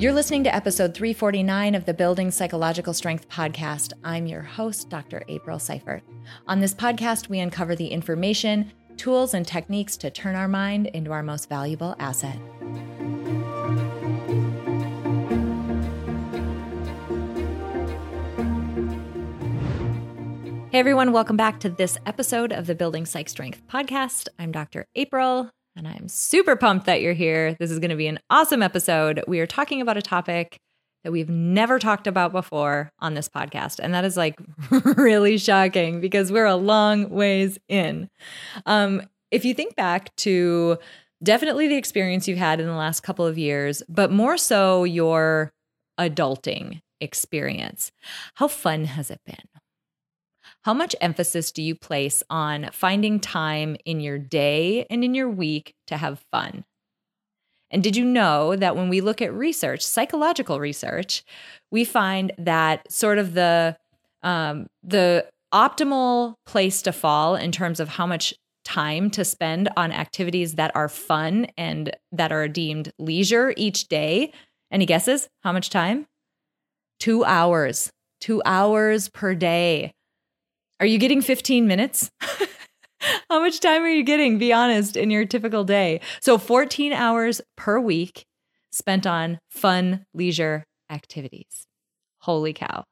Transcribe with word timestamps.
You're 0.00 0.14
listening 0.14 0.44
to 0.44 0.54
episode 0.54 0.94
349 0.94 1.74
of 1.74 1.84
the 1.84 1.92
Building 1.92 2.30
Psychological 2.30 2.94
Strength 2.94 3.28
podcast. 3.28 3.92
I'm 4.02 4.26
your 4.26 4.40
host, 4.40 4.88
Dr. 4.88 5.22
April 5.28 5.58
Seifert. 5.58 6.02
On 6.46 6.58
this 6.58 6.72
podcast, 6.72 7.28
we 7.28 7.38
uncover 7.38 7.76
the 7.76 7.88
information, 7.88 8.72
tools, 8.96 9.34
and 9.34 9.46
techniques 9.46 9.98
to 9.98 10.08
turn 10.08 10.36
our 10.36 10.48
mind 10.48 10.86
into 10.86 11.12
our 11.12 11.22
most 11.22 11.50
valuable 11.50 11.96
asset. 11.98 12.38
Hey 20.70 20.78
everyone, 20.78 21.12
welcome 21.12 21.36
back 21.36 21.60
to 21.60 21.68
this 21.68 21.98
episode 22.06 22.54
of 22.54 22.66
the 22.66 22.74
Building 22.74 23.04
Psych 23.04 23.28
Strength 23.28 23.60
podcast. 23.68 24.28
I'm 24.38 24.50
Dr. 24.50 24.86
April 24.94 25.50
and 25.76 25.86
I'm 25.86 26.08
super 26.08 26.56
pumped 26.56 26.86
that 26.86 27.00
you're 27.00 27.12
here. 27.12 27.54
This 27.58 27.70
is 27.70 27.78
going 27.78 27.90
to 27.90 27.96
be 27.96 28.06
an 28.06 28.18
awesome 28.28 28.62
episode. 28.62 29.22
We 29.26 29.40
are 29.40 29.46
talking 29.46 29.80
about 29.80 29.96
a 29.96 30.02
topic 30.02 30.58
that 31.04 31.12
we've 31.12 31.30
never 31.30 31.78
talked 31.78 32.06
about 32.06 32.32
before 32.32 32.92
on 32.98 33.14
this 33.14 33.28
podcast. 33.28 33.78
And 33.78 33.94
that 33.94 34.04
is 34.04 34.16
like 34.16 34.38
really 34.70 35.38
shocking 35.38 36.00
because 36.00 36.30
we're 36.30 36.46
a 36.46 36.56
long 36.56 37.08
ways 37.10 37.58
in. 37.68 38.10
Um, 38.66 39.02
if 39.30 39.44
you 39.44 39.54
think 39.54 39.76
back 39.76 40.14
to 40.16 40.78
definitely 41.22 41.68
the 41.68 41.76
experience 41.76 42.28
you've 42.28 42.38
had 42.38 42.60
in 42.60 42.66
the 42.66 42.74
last 42.74 43.00
couple 43.00 43.26
of 43.26 43.38
years, 43.38 43.82
but 43.88 44.10
more 44.10 44.36
so 44.36 44.84
your 44.84 45.52
adulting 45.98 46.80
experience, 47.00 47.92
how 48.34 48.48
fun 48.48 48.84
has 48.84 49.10
it 49.10 49.20
been? 49.24 49.49
How 50.62 50.74
much 50.74 50.94
emphasis 51.00 51.52
do 51.52 51.62
you 51.62 51.74
place 51.74 52.22
on 52.28 52.68
finding 52.72 53.18
time 53.18 53.76
in 53.86 54.00
your 54.00 54.18
day 54.18 54.86
and 54.90 55.02
in 55.02 55.14
your 55.14 55.28
week 55.28 55.74
to 55.86 55.96
have 55.96 56.24
fun? 56.30 56.64
And 57.70 57.82
did 57.82 57.96
you 57.96 58.04
know 58.04 58.56
that 58.56 58.76
when 58.76 58.88
we 58.88 59.00
look 59.00 59.22
at 59.22 59.32
research, 59.32 59.82
psychological 59.82 60.60
research, 60.60 61.22
we 61.70 61.84
find 61.84 62.32
that 62.36 62.90
sort 62.92 63.18
of 63.18 63.32
the 63.34 63.76
um, 64.22 64.66
the 64.82 65.26
optimal 65.54 66.34
place 66.44 66.82
to 66.82 66.92
fall 66.92 67.36
in 67.36 67.52
terms 67.52 67.80
of 67.80 67.88
how 67.88 68.06
much 68.06 68.34
time 68.64 69.10
to 69.10 69.24
spend 69.24 69.68
on 69.76 69.92
activities 69.92 70.56
that 70.56 70.70
are 70.74 70.88
fun 70.88 71.46
and 71.56 71.96
that 72.12 72.32
are 72.32 72.48
deemed 72.48 72.92
leisure 72.98 73.54
each 73.56 73.88
day. 73.88 74.32
Any 74.70 74.84
guesses? 74.84 75.28
How 75.42 75.52
much 75.52 75.70
time? 75.70 76.06
Two 76.98 77.24
hours. 77.24 77.90
Two 78.20 78.42
hours 78.44 79.08
per 79.08 79.34
day. 79.34 79.92
Are 80.80 80.86
you 80.86 80.96
getting 80.96 81.20
15 81.20 81.66
minutes? 81.66 82.10
How 83.30 83.40
much 83.40 83.60
time 83.60 83.82
are 83.82 83.88
you 83.88 84.02
getting? 84.02 84.38
Be 84.38 84.50
honest 84.52 84.96
in 84.96 85.10
your 85.10 85.26
typical 85.26 85.62
day. 85.62 86.00
So 86.22 86.38
14 86.38 86.94
hours 86.94 87.42
per 87.56 87.78
week 87.78 88.24
spent 88.72 89.06
on 89.06 89.38
fun 89.50 90.06
leisure 90.14 90.64
activities. 90.88 91.66
Holy 92.20 92.54
cow. 92.54 92.84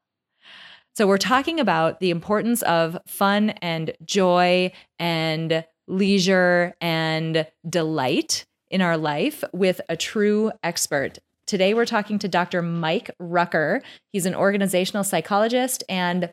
So 0.95 1.07
we're 1.07 1.17
talking 1.17 1.59
about 1.59 1.99
the 1.99 2.11
importance 2.11 2.61
of 2.61 2.97
fun 3.07 3.51
and 3.61 3.93
joy 4.05 4.71
and 4.99 5.65
leisure 5.87 6.75
and 6.79 7.47
delight 7.67 8.45
in 8.69 8.81
our 8.81 8.97
life 8.97 9.43
with 9.51 9.81
a 9.89 9.97
true 9.97 10.51
expert. 10.61 11.17
Today, 11.47 11.73
we're 11.73 11.85
talking 11.85 12.19
to 12.19 12.27
Dr. 12.27 12.61
Mike 12.61 13.09
Rucker. 13.19 13.81
He's 14.11 14.27
an 14.27 14.35
organizational 14.35 15.03
psychologist 15.03 15.83
and 15.89 16.31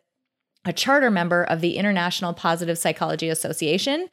a 0.67 0.73
charter 0.73 1.09
member 1.09 1.43
of 1.43 1.61
the 1.61 1.77
International 1.77 2.33
Positive 2.33 2.77
Psychology 2.77 3.29
Association, 3.29 4.09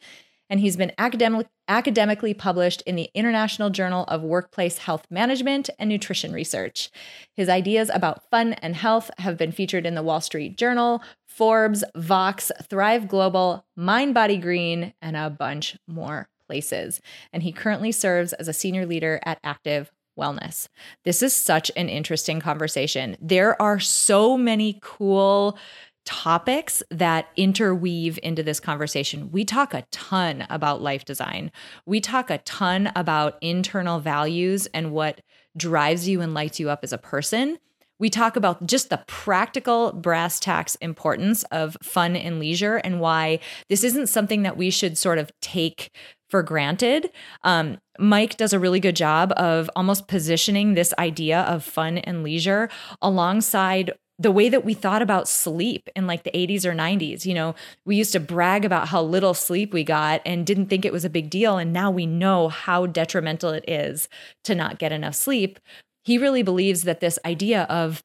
and 0.48 0.60
he's 0.60 0.76
been 0.76 0.92
academic, 0.98 1.48
academically 1.66 2.32
published 2.32 2.80
in 2.82 2.94
the 2.94 3.10
International 3.12 3.70
Journal 3.70 4.04
of 4.04 4.22
Workplace 4.22 4.78
Health 4.78 5.04
Management 5.10 5.68
and 5.80 5.90
Nutrition 5.90 6.32
Research. 6.32 6.90
His 7.34 7.48
ideas 7.48 7.90
about 7.92 8.30
fun 8.30 8.52
and 8.54 8.76
health 8.76 9.10
have 9.18 9.36
been 9.36 9.50
featured 9.50 9.84
in 9.84 9.96
the 9.96 10.02
Wall 10.02 10.20
Street 10.20 10.56
Journal, 10.56 11.02
Forbes, 11.26 11.82
Vox, 11.96 12.52
Thrive 12.68 13.08
Global, 13.08 13.66
Mind 13.74 14.14
Body 14.14 14.36
Green, 14.36 14.94
and 15.02 15.16
a 15.16 15.30
bunch 15.30 15.76
more 15.88 16.28
places. 16.46 17.00
And 17.32 17.42
he 17.42 17.50
currently 17.50 17.90
serves 17.90 18.32
as 18.34 18.46
a 18.46 18.52
senior 18.52 18.86
leader 18.86 19.18
at 19.24 19.40
Active 19.42 19.90
Wellness. 20.16 20.68
This 21.04 21.20
is 21.20 21.34
such 21.34 21.72
an 21.74 21.88
interesting 21.88 22.38
conversation. 22.38 23.16
There 23.20 23.60
are 23.60 23.80
so 23.80 24.38
many 24.38 24.78
cool 24.80 25.58
topics 26.04 26.82
that 26.90 27.28
interweave 27.36 28.18
into 28.22 28.42
this 28.42 28.60
conversation. 28.60 29.30
We 29.30 29.44
talk 29.44 29.74
a 29.74 29.84
ton 29.90 30.46
about 30.50 30.82
life 30.82 31.04
design. 31.04 31.50
We 31.86 32.00
talk 32.00 32.30
a 32.30 32.38
ton 32.38 32.92
about 32.94 33.38
internal 33.40 34.00
values 34.00 34.66
and 34.74 34.92
what 34.92 35.20
drives 35.56 36.08
you 36.08 36.20
and 36.20 36.34
lights 36.34 36.60
you 36.60 36.70
up 36.70 36.80
as 36.82 36.92
a 36.92 36.98
person. 36.98 37.58
We 37.98 38.10
talk 38.10 38.36
about 38.36 38.66
just 38.66 38.90
the 38.90 39.04
practical 39.06 39.92
brass 39.92 40.40
tacks 40.40 40.74
importance 40.76 41.44
of 41.44 41.76
fun 41.82 42.16
and 42.16 42.40
leisure 42.40 42.76
and 42.76 43.00
why 43.00 43.38
this 43.68 43.84
isn't 43.84 44.08
something 44.08 44.42
that 44.42 44.56
we 44.56 44.70
should 44.70 44.98
sort 44.98 45.18
of 45.18 45.30
take 45.40 45.90
for 46.28 46.42
granted. 46.42 47.10
Um, 47.44 47.78
Mike 47.98 48.36
does 48.36 48.52
a 48.52 48.58
really 48.58 48.80
good 48.80 48.96
job 48.96 49.32
of 49.36 49.70
almost 49.76 50.08
positioning 50.08 50.74
this 50.74 50.92
idea 50.98 51.42
of 51.42 51.62
fun 51.62 51.98
and 51.98 52.24
leisure 52.24 52.68
alongside 53.00 53.92
the 54.18 54.30
way 54.30 54.48
that 54.48 54.64
we 54.64 54.74
thought 54.74 55.02
about 55.02 55.28
sleep 55.28 55.88
in 55.96 56.06
like 56.06 56.22
the 56.22 56.30
80s 56.30 56.64
or 56.64 56.72
90s. 56.72 57.26
You 57.26 57.34
know, 57.34 57.54
we 57.84 57.96
used 57.96 58.12
to 58.12 58.20
brag 58.20 58.64
about 58.64 58.88
how 58.88 59.02
little 59.02 59.34
sleep 59.34 59.72
we 59.72 59.82
got 59.84 60.22
and 60.24 60.46
didn't 60.46 60.66
think 60.66 60.84
it 60.84 60.92
was 60.92 61.04
a 61.04 61.10
big 61.10 61.30
deal. 61.30 61.58
And 61.58 61.72
now 61.72 61.90
we 61.90 62.06
know 62.06 62.48
how 62.48 62.86
detrimental 62.86 63.50
it 63.50 63.64
is 63.68 64.08
to 64.44 64.54
not 64.54 64.78
get 64.78 64.92
enough 64.92 65.14
sleep. 65.14 65.58
He 66.04 66.18
really 66.18 66.42
believes 66.42 66.84
that 66.84 67.00
this 67.00 67.18
idea 67.24 67.64
of 67.64 68.02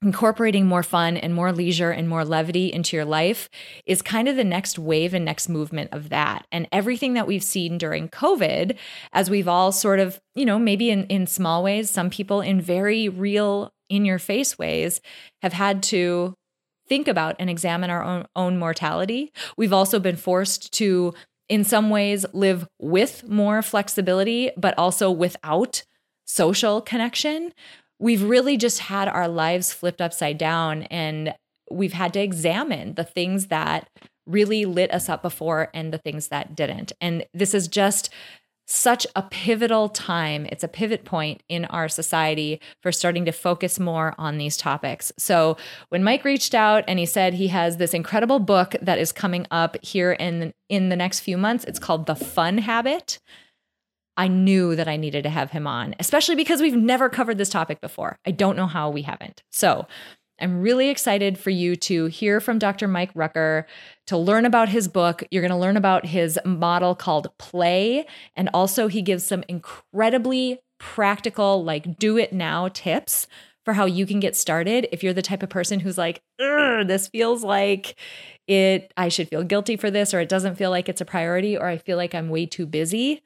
incorporating 0.00 0.66
more 0.66 0.82
fun 0.82 1.16
and 1.16 1.34
more 1.34 1.52
leisure 1.52 1.90
and 1.90 2.08
more 2.08 2.24
levity 2.24 2.72
into 2.72 2.96
your 2.96 3.04
life 3.04 3.48
is 3.84 4.00
kind 4.00 4.28
of 4.28 4.36
the 4.36 4.44
next 4.44 4.78
wave 4.78 5.12
and 5.12 5.24
next 5.24 5.48
movement 5.48 5.90
of 5.92 6.08
that. 6.08 6.46
And 6.52 6.68
everything 6.70 7.14
that 7.14 7.26
we've 7.26 7.42
seen 7.42 7.78
during 7.78 8.08
COVID, 8.08 8.76
as 9.12 9.28
we've 9.28 9.48
all 9.48 9.72
sort 9.72 9.98
of, 9.98 10.20
you 10.36 10.44
know, 10.44 10.58
maybe 10.58 10.90
in, 10.90 11.04
in 11.06 11.26
small 11.26 11.64
ways, 11.64 11.90
some 11.90 12.10
people 12.10 12.40
in 12.40 12.60
very 12.60 13.08
real 13.08 13.72
in 13.88 14.04
your 14.04 14.18
face 14.18 14.58
ways 14.58 15.00
have 15.42 15.54
had 15.54 15.82
to 15.82 16.34
think 16.88 17.08
about 17.08 17.36
and 17.38 17.50
examine 17.50 17.90
our 17.90 18.02
own, 18.02 18.26
own 18.36 18.58
mortality. 18.58 19.32
We've 19.56 19.72
also 19.72 19.98
been 19.98 20.16
forced 20.16 20.72
to, 20.74 21.12
in 21.48 21.64
some 21.64 21.90
ways, 21.90 22.24
live 22.32 22.66
with 22.78 23.28
more 23.28 23.62
flexibility, 23.62 24.50
but 24.56 24.78
also 24.78 25.10
without 25.10 25.82
social 26.24 26.80
connection. 26.80 27.52
We've 27.98 28.22
really 28.22 28.56
just 28.56 28.80
had 28.80 29.08
our 29.08 29.28
lives 29.28 29.72
flipped 29.72 30.00
upside 30.00 30.38
down 30.38 30.84
and 30.84 31.34
we've 31.70 31.92
had 31.92 32.12
to 32.14 32.20
examine 32.20 32.94
the 32.94 33.04
things 33.04 33.48
that 33.48 33.88
really 34.26 34.64
lit 34.64 34.92
us 34.92 35.08
up 35.08 35.22
before 35.22 35.68
and 35.74 35.92
the 35.92 35.98
things 35.98 36.28
that 36.28 36.54
didn't. 36.54 36.92
And 37.00 37.24
this 37.32 37.54
is 37.54 37.66
just 37.66 38.10
such 38.70 39.06
a 39.16 39.22
pivotal 39.22 39.88
time. 39.88 40.46
It's 40.46 40.62
a 40.62 40.68
pivot 40.68 41.04
point 41.06 41.42
in 41.48 41.64
our 41.66 41.88
society 41.88 42.60
for 42.82 42.92
starting 42.92 43.24
to 43.24 43.32
focus 43.32 43.80
more 43.80 44.14
on 44.18 44.36
these 44.36 44.58
topics. 44.58 45.10
So, 45.18 45.56
when 45.88 46.04
Mike 46.04 46.22
reached 46.22 46.54
out 46.54 46.84
and 46.86 46.98
he 46.98 47.06
said 47.06 47.32
he 47.32 47.48
has 47.48 47.78
this 47.78 47.94
incredible 47.94 48.38
book 48.38 48.76
that 48.82 48.98
is 48.98 49.10
coming 49.10 49.46
up 49.50 49.78
here 49.82 50.12
in 50.12 50.52
in 50.68 50.90
the 50.90 50.96
next 50.96 51.20
few 51.20 51.38
months, 51.38 51.64
it's 51.64 51.78
called 51.78 52.04
The 52.04 52.14
Fun 52.14 52.58
Habit. 52.58 53.18
I 54.18 54.28
knew 54.28 54.76
that 54.76 54.88
I 54.88 54.98
needed 54.98 55.22
to 55.22 55.30
have 55.30 55.52
him 55.52 55.66
on, 55.66 55.94
especially 55.98 56.34
because 56.34 56.60
we've 56.60 56.76
never 56.76 57.08
covered 57.08 57.38
this 57.38 57.48
topic 57.48 57.80
before. 57.80 58.18
I 58.26 58.32
don't 58.32 58.56
know 58.56 58.66
how 58.66 58.90
we 58.90 59.00
haven't. 59.02 59.42
So, 59.50 59.86
I'm 60.40 60.60
really 60.60 60.88
excited 60.88 61.36
for 61.36 61.50
you 61.50 61.74
to 61.74 62.06
hear 62.06 62.38
from 62.38 62.60
Dr. 62.60 62.86
Mike 62.86 63.10
Rucker, 63.16 63.66
to 64.06 64.16
learn 64.16 64.44
about 64.44 64.68
his 64.68 64.86
book. 64.86 65.24
You're 65.32 65.42
going 65.42 65.50
to 65.50 65.56
learn 65.56 65.76
about 65.76 66.06
his 66.06 66.38
model 66.44 66.94
called 66.94 67.26
Play. 67.38 68.06
And 68.36 68.48
also, 68.54 68.86
he 68.86 69.02
gives 69.02 69.24
some 69.24 69.42
incredibly 69.48 70.60
practical, 70.78 71.64
like, 71.64 71.98
do 71.98 72.16
it 72.16 72.32
now 72.32 72.68
tips 72.68 73.26
for 73.64 73.74
how 73.74 73.84
you 73.84 74.06
can 74.06 74.20
get 74.20 74.36
started 74.36 74.86
if 74.92 75.02
you're 75.02 75.12
the 75.12 75.22
type 75.22 75.42
of 75.42 75.48
person 75.48 75.80
who's 75.80 75.98
like, 75.98 76.22
this 76.38 77.08
feels 77.08 77.42
like 77.42 77.98
it, 78.46 78.92
I 78.96 79.08
should 79.08 79.28
feel 79.28 79.42
guilty 79.42 79.76
for 79.76 79.90
this, 79.90 80.14
or 80.14 80.20
it 80.20 80.28
doesn't 80.28 80.54
feel 80.54 80.70
like 80.70 80.88
it's 80.88 81.00
a 81.00 81.04
priority, 81.04 81.56
or 81.56 81.66
I 81.66 81.78
feel 81.78 81.96
like 81.96 82.14
I'm 82.14 82.28
way 82.28 82.46
too 82.46 82.64
busy. 82.64 83.22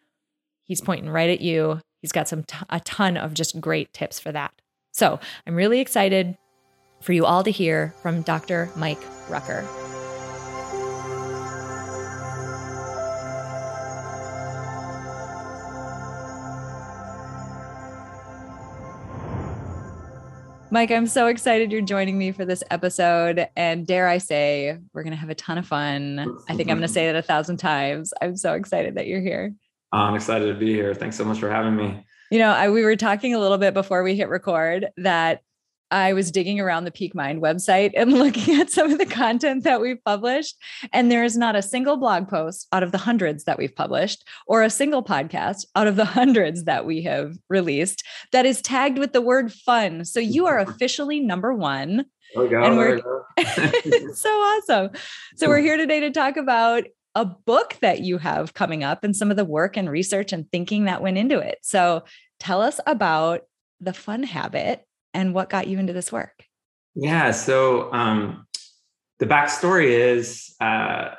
He's 0.64 0.80
pointing 0.80 1.10
right 1.10 1.30
at 1.30 1.40
you. 1.40 1.80
He's 2.00 2.12
got 2.12 2.28
some 2.28 2.44
t- 2.44 2.56
a 2.70 2.80
ton 2.80 3.16
of 3.16 3.34
just 3.34 3.60
great 3.60 3.92
tips 3.92 4.18
for 4.20 4.32
that. 4.32 4.52
So 4.92 5.18
I'm 5.46 5.54
really 5.54 5.80
excited 5.80 6.36
for 7.00 7.12
you 7.12 7.26
all 7.26 7.42
to 7.42 7.50
hear 7.50 7.94
from 8.02 8.22
Dr. 8.22 8.70
Mike 8.76 9.02
Rucker. 9.28 9.66
Mike, 20.70 20.90
I'm 20.90 21.06
so 21.06 21.26
excited 21.26 21.70
you're 21.70 21.82
joining 21.82 22.16
me 22.16 22.32
for 22.32 22.46
this 22.46 22.64
episode. 22.70 23.46
And 23.56 23.86
dare 23.86 24.08
I 24.08 24.16
say, 24.16 24.78
we're 24.94 25.02
going 25.02 25.10
to 25.10 25.18
have 25.18 25.28
a 25.28 25.34
ton 25.34 25.58
of 25.58 25.66
fun. 25.66 26.18
I 26.48 26.56
think 26.56 26.70
I'm 26.70 26.78
going 26.78 26.80
to 26.80 26.88
say 26.88 27.06
that 27.06 27.16
a 27.16 27.20
thousand 27.20 27.58
times. 27.58 28.14
I'm 28.22 28.36
so 28.36 28.54
excited 28.54 28.94
that 28.94 29.06
you're 29.06 29.20
here. 29.20 29.54
Oh, 29.92 29.98
I'm 29.98 30.14
excited 30.14 30.46
to 30.46 30.54
be 30.54 30.72
here. 30.72 30.94
Thanks 30.94 31.16
so 31.16 31.24
much 31.24 31.38
for 31.38 31.50
having 31.50 31.76
me. 31.76 32.04
You 32.30 32.38
know, 32.38 32.50
I, 32.50 32.70
we 32.70 32.82
were 32.82 32.96
talking 32.96 33.34
a 33.34 33.38
little 33.38 33.58
bit 33.58 33.74
before 33.74 34.02
we 34.02 34.16
hit 34.16 34.30
record 34.30 34.88
that 34.96 35.42
I 35.90 36.14
was 36.14 36.30
digging 36.30 36.58
around 36.58 36.84
the 36.84 36.90
Peak 36.90 37.14
Mind 37.14 37.42
website 37.42 37.92
and 37.94 38.12
looking 38.18 38.58
at 38.58 38.70
some 38.70 38.90
of 38.90 38.98
the 38.98 39.06
content 39.06 39.64
that 39.64 39.82
we've 39.82 40.02
published. 40.02 40.56
And 40.94 41.10
there 41.12 41.22
is 41.22 41.36
not 41.36 41.54
a 41.54 41.62
single 41.62 41.98
blog 41.98 42.28
post 42.28 42.66
out 42.72 42.82
of 42.82 42.90
the 42.90 42.98
hundreds 42.98 43.44
that 43.44 43.58
we've 43.58 43.76
published 43.76 44.26
or 44.46 44.62
a 44.62 44.70
single 44.70 45.04
podcast 45.04 45.66
out 45.76 45.86
of 45.86 45.96
the 45.96 46.04
hundreds 46.06 46.64
that 46.64 46.86
we 46.86 47.02
have 47.02 47.36
released 47.50 48.02
that 48.32 48.46
is 48.46 48.62
tagged 48.62 48.98
with 48.98 49.12
the 49.12 49.20
word 49.20 49.52
fun. 49.52 50.06
So 50.06 50.18
you 50.18 50.46
are 50.46 50.58
mm-hmm. 50.58 50.70
officially 50.70 51.20
number 51.20 51.54
one. 51.54 52.06
Oh, 52.34 52.48
God, 52.48 52.64
and 52.64 52.76
we're 52.78 53.02
so 54.14 54.30
awesome. 54.30 54.90
So 55.36 55.48
we're 55.48 55.60
here 55.60 55.76
today 55.76 56.00
to 56.00 56.10
talk 56.10 56.38
about 56.38 56.84
a 57.14 57.24
book 57.24 57.76
that 57.82 58.00
you 58.00 58.18
have 58.18 58.54
coming 58.54 58.82
up 58.84 59.04
and 59.04 59.14
some 59.14 59.30
of 59.30 59.36
the 59.36 59.44
work 59.44 59.76
and 59.76 59.90
research 59.90 60.32
and 60.32 60.50
thinking 60.50 60.84
that 60.84 61.02
went 61.02 61.18
into 61.18 61.38
it. 61.38 61.58
So 61.62 62.04
tell 62.40 62.62
us 62.62 62.80
about 62.86 63.42
the 63.80 63.92
fun 63.92 64.22
habit 64.22 64.86
and 65.12 65.34
what 65.34 65.50
got 65.50 65.66
you 65.66 65.78
into 65.78 65.92
this 65.92 66.10
work? 66.10 66.44
Yeah. 66.94 67.32
So 67.32 67.92
um, 67.92 68.46
the 69.18 69.26
backstory 69.26 69.90
is 69.90 70.54
uh, 70.60 71.10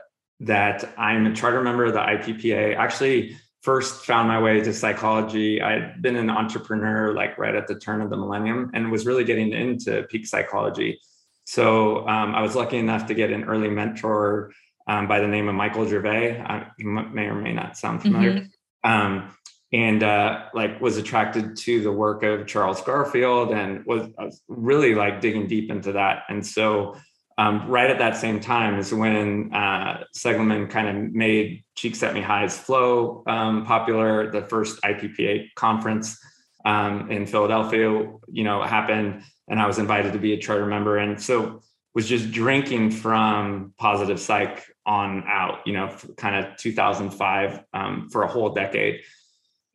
that 0.41 0.93
I'm 0.97 1.25
a 1.25 1.35
charter 1.35 1.61
member 1.61 1.85
of 1.85 1.93
the 1.93 1.99
IPPA. 1.99 2.75
Actually, 2.75 3.37
first 3.61 4.05
found 4.05 4.27
my 4.27 4.41
way 4.41 4.61
to 4.61 4.73
psychology. 4.73 5.61
I'd 5.61 6.01
been 6.01 6.15
an 6.15 6.29
entrepreneur 6.29 7.13
like 7.13 7.37
right 7.37 7.55
at 7.55 7.67
the 7.67 7.75
turn 7.75 8.01
of 8.01 8.09
the 8.09 8.17
millennium 8.17 8.71
and 8.73 8.91
was 8.91 9.05
really 9.05 9.23
getting 9.23 9.53
into 9.53 10.03
peak 10.03 10.27
psychology. 10.27 10.99
So 11.45 12.07
um, 12.07 12.35
I 12.35 12.41
was 12.41 12.55
lucky 12.55 12.77
enough 12.77 13.07
to 13.07 13.13
get 13.13 13.31
an 13.31 13.45
early 13.45 13.69
mentor 13.69 14.51
um, 14.87 15.07
by 15.07 15.19
the 15.19 15.27
name 15.27 15.47
of 15.47 15.55
Michael 15.55 15.87
Gervais. 15.87 16.39
Uh, 16.39 16.65
you 16.77 16.87
may 16.87 17.25
or 17.25 17.35
may 17.35 17.53
not 17.53 17.77
sound 17.77 18.01
familiar. 18.01 18.33
Mm-hmm. 18.33 18.91
Um, 18.91 19.35
and 19.71 20.03
uh, 20.03 20.43
like 20.53 20.79
was 20.79 20.97
attracted 20.97 21.57
to 21.57 21.81
the 21.81 21.91
work 21.91 22.21
of 22.21 22.45
Charles 22.45 22.81
Garfield 22.81 23.51
and 23.51 23.83
was, 23.85 24.07
was 24.17 24.41
really 24.47 24.93
like 24.93 25.19
digging 25.19 25.47
deep 25.47 25.71
into 25.71 25.93
that. 25.93 26.23
And 26.29 26.45
so 26.45 26.95
um, 27.39 27.67
right 27.67 27.89
at 27.89 27.97
that 27.97 28.15
same 28.15 28.39
time 28.39 28.77
is 28.77 28.93
when 28.93 29.53
uh, 29.53 30.03
Seligman 30.13 30.67
kind 30.67 30.87
of 30.87 31.13
made 31.13 31.63
Csikszentmihalyi's 31.75 32.57
flow 32.57 33.23
um, 33.25 33.65
popular. 33.65 34.31
The 34.31 34.43
first 34.43 34.79
IPPA 34.83 35.55
conference 35.55 36.19
um, 36.65 37.09
in 37.09 37.25
Philadelphia, 37.25 38.11
you 38.31 38.43
know, 38.43 38.61
happened, 38.61 39.23
and 39.47 39.59
I 39.59 39.65
was 39.65 39.79
invited 39.79 40.13
to 40.13 40.19
be 40.19 40.33
a 40.33 40.37
charter 40.37 40.67
member, 40.67 40.97
and 40.97 41.19
so 41.19 41.63
was 41.95 42.07
just 42.07 42.31
drinking 42.31 42.91
from 42.91 43.73
positive 43.77 44.19
psych 44.19 44.63
on 44.85 45.23
out, 45.27 45.59
you 45.65 45.73
know, 45.73 45.95
kind 46.17 46.45
of 46.45 46.57
2005 46.57 47.63
um, 47.73 48.09
for 48.11 48.23
a 48.23 48.27
whole 48.27 48.49
decade 48.49 49.01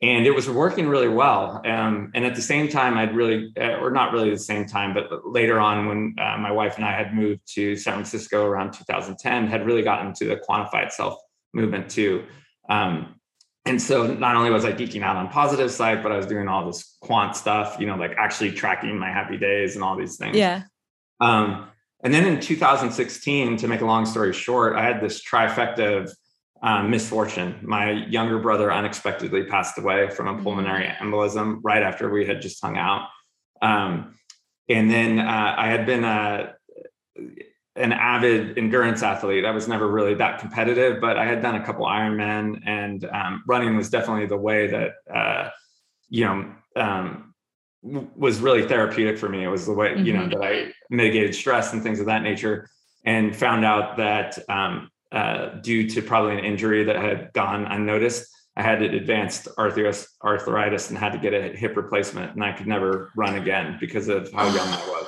and 0.00 0.26
it 0.26 0.30
was 0.30 0.48
working 0.48 0.88
really 0.88 1.08
well. 1.08 1.60
Um, 1.64 2.12
and 2.14 2.24
at 2.24 2.36
the 2.36 2.42
same 2.42 2.68
time, 2.68 2.96
I'd 2.96 3.16
really, 3.16 3.52
uh, 3.60 3.78
or 3.78 3.90
not 3.90 4.12
really 4.12 4.30
the 4.30 4.38
same 4.38 4.64
time, 4.64 4.94
but 4.94 5.26
later 5.26 5.58
on, 5.58 5.86
when 5.86 6.14
uh, 6.20 6.38
my 6.38 6.52
wife 6.52 6.76
and 6.76 6.84
I 6.84 6.92
had 6.92 7.14
moved 7.14 7.40
to 7.54 7.74
San 7.74 7.94
Francisco 7.94 8.46
around 8.46 8.72
2010, 8.72 9.48
had 9.48 9.66
really 9.66 9.82
gotten 9.82 10.14
to 10.14 10.26
the 10.26 10.36
quantified 10.36 10.92
self 10.92 11.18
movement 11.52 11.90
too. 11.90 12.24
Um, 12.68 13.16
and 13.64 13.82
so 13.82 14.06
not 14.06 14.36
only 14.36 14.50
was 14.50 14.64
I 14.64 14.72
geeking 14.72 15.02
out 15.02 15.16
on 15.16 15.28
positive 15.30 15.70
side, 15.70 16.02
but 16.02 16.12
I 16.12 16.16
was 16.16 16.26
doing 16.26 16.46
all 16.46 16.64
this 16.64 16.96
quant 17.00 17.34
stuff, 17.34 17.76
you 17.80 17.86
know, 17.86 17.96
like 17.96 18.12
actually 18.16 18.52
tracking 18.52 18.96
my 18.98 19.10
happy 19.10 19.36
days 19.36 19.74
and 19.74 19.82
all 19.82 19.96
these 19.96 20.16
things. 20.16 20.36
Yeah. 20.36 20.62
Um, 21.20 21.68
and 22.02 22.14
then 22.14 22.26
in 22.26 22.40
2016, 22.40 23.56
to 23.56 23.68
make 23.68 23.80
a 23.80 23.86
long 23.86 24.06
story 24.06 24.32
short, 24.32 24.76
I 24.76 24.82
had 24.82 25.00
this 25.00 25.22
trifecta 25.22 26.02
of 26.02 26.12
um, 26.62 26.90
misfortune. 26.90 27.58
My 27.62 27.90
younger 27.90 28.38
brother 28.38 28.72
unexpectedly 28.72 29.44
passed 29.44 29.78
away 29.78 30.10
from 30.10 30.28
a 30.28 30.34
mm-hmm. 30.34 30.42
pulmonary 30.42 30.86
embolism 31.00 31.58
right 31.62 31.82
after 31.82 32.10
we 32.10 32.26
had 32.26 32.40
just 32.40 32.62
hung 32.62 32.76
out. 32.76 33.08
Um, 33.62 34.14
and 34.68 34.90
then 34.90 35.18
uh, 35.18 35.54
I 35.56 35.68
had 35.68 35.86
been 35.86 36.04
a, 36.04 36.54
an 37.74 37.92
avid 37.92 38.58
endurance 38.58 39.02
athlete. 39.02 39.44
I 39.44 39.50
was 39.50 39.66
never 39.66 39.88
really 39.88 40.14
that 40.14 40.40
competitive, 40.40 41.00
but 41.00 41.16
I 41.16 41.24
had 41.24 41.42
done 41.42 41.54
a 41.54 41.64
couple 41.64 41.86
Ironman, 41.86 42.60
and 42.66 43.04
um, 43.04 43.42
running 43.46 43.76
was 43.76 43.88
definitely 43.88 44.26
the 44.26 44.36
way 44.36 44.66
that 44.66 44.92
uh, 45.12 45.50
you 46.08 46.24
know 46.24 46.54
um, 46.76 47.27
was 47.82 48.40
really 48.40 48.66
therapeutic 48.66 49.18
for 49.18 49.28
me. 49.28 49.44
It 49.44 49.48
was 49.48 49.66
the 49.66 49.72
way 49.72 49.90
mm-hmm. 49.90 50.04
you 50.04 50.12
know 50.12 50.20
mm-hmm. 50.20 50.40
that 50.40 50.42
I 50.42 50.72
mitigated 50.90 51.34
stress 51.34 51.72
and 51.72 51.82
things 51.82 52.00
of 52.00 52.06
that 52.06 52.22
nature, 52.22 52.68
and 53.04 53.34
found 53.34 53.64
out 53.64 53.96
that 53.96 54.38
um, 54.48 54.90
uh, 55.12 55.60
due 55.60 55.88
to 55.88 56.02
probably 56.02 56.38
an 56.38 56.44
injury 56.44 56.84
that 56.84 56.96
had 56.96 57.32
gone 57.32 57.66
unnoticed. 57.66 58.34
I 58.56 58.62
had 58.62 58.82
advanced 58.82 59.46
arthritis, 59.56 60.08
arthritis 60.22 60.90
and 60.90 60.98
had 60.98 61.12
to 61.12 61.18
get 61.18 61.32
a 61.32 61.56
hip 61.56 61.76
replacement, 61.76 62.34
and 62.34 62.42
I 62.42 62.52
could 62.52 62.66
never 62.66 63.12
run 63.14 63.36
again 63.36 63.76
because 63.78 64.08
of 64.08 64.32
how 64.32 64.46
young 64.46 64.68
I 64.68 64.88
was. 64.88 65.06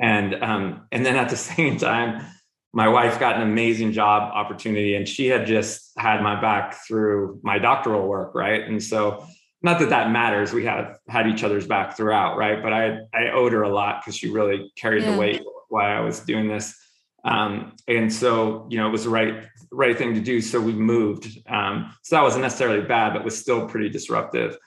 And 0.00 0.42
um, 0.42 0.88
and 0.90 1.06
then 1.06 1.16
at 1.16 1.28
the 1.28 1.36
same 1.54 1.78
time, 1.78 2.26
my 2.72 2.88
wife 2.88 3.20
got 3.20 3.36
an 3.36 3.42
amazing 3.42 3.92
job 3.92 4.32
opportunity, 4.34 4.96
and 4.96 5.08
she 5.08 5.28
had 5.28 5.46
just 5.46 5.92
had 5.96 6.20
my 6.22 6.40
back 6.40 6.84
through 6.86 7.38
my 7.44 7.58
doctoral 7.58 8.08
work, 8.08 8.34
right? 8.34 8.62
And 8.62 8.82
so, 8.82 9.24
not 9.64 9.78
that 9.78 9.88
that 9.88 10.10
matters, 10.10 10.52
we 10.52 10.66
have 10.66 10.98
had 11.08 11.26
each 11.26 11.42
other's 11.42 11.66
back 11.66 11.96
throughout, 11.96 12.36
right? 12.36 12.62
But 12.62 12.74
I 12.74 12.98
I 13.14 13.30
owed 13.30 13.52
her 13.54 13.62
a 13.62 13.68
lot 13.70 14.02
because 14.02 14.14
she 14.14 14.28
really 14.30 14.70
carried 14.76 15.02
yeah. 15.02 15.12
the 15.12 15.18
weight 15.18 15.42
while 15.70 15.90
I 15.90 16.00
was 16.00 16.20
doing 16.20 16.48
this. 16.48 16.78
Um, 17.24 17.74
and 17.88 18.12
so, 18.12 18.66
you 18.68 18.76
know, 18.76 18.86
it 18.86 18.92
was 18.92 19.04
the 19.04 19.10
right 19.10 19.46
right 19.72 19.96
thing 19.96 20.12
to 20.14 20.20
do. 20.20 20.42
So 20.42 20.60
we 20.60 20.74
moved. 20.74 21.38
Um, 21.48 21.94
so 22.02 22.16
that 22.16 22.22
wasn't 22.22 22.42
necessarily 22.42 22.82
bad, 22.82 23.14
but 23.14 23.24
was 23.24 23.38
still 23.38 23.66
pretty 23.66 23.88
disruptive. 23.88 24.58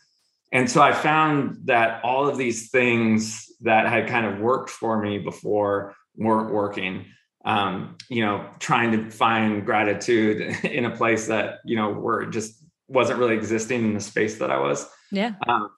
And 0.52 0.70
so 0.70 0.82
I 0.82 0.94
found 0.94 1.60
that 1.66 2.04
all 2.04 2.28
of 2.28 2.38
these 2.38 2.72
things 2.72 3.46
that 3.62 3.88
had 3.88 4.08
kind 4.08 4.26
of 4.26 4.40
worked 4.40 4.72
for 4.72 5.00
me 5.00 5.20
before 5.20 5.94
weren't 6.16 6.52
working. 6.52 7.06
Um, 7.46 7.98
you 8.10 8.26
know, 8.26 8.50
trying 8.58 8.92
to 8.94 9.12
find 9.12 9.64
gratitude 9.64 10.42
in 10.64 10.86
a 10.86 10.96
place 10.96 11.28
that 11.28 11.60
you 11.66 11.76
know 11.76 11.92
were 11.92 12.26
just 12.26 12.64
wasn't 12.88 13.20
really 13.20 13.36
existing 13.36 13.84
in 13.84 13.94
the 13.94 14.00
space 14.00 14.38
that 14.40 14.52
I 14.52 14.60
was. 14.60 14.88
Yeah. 15.12 15.34
Um, 15.48 15.70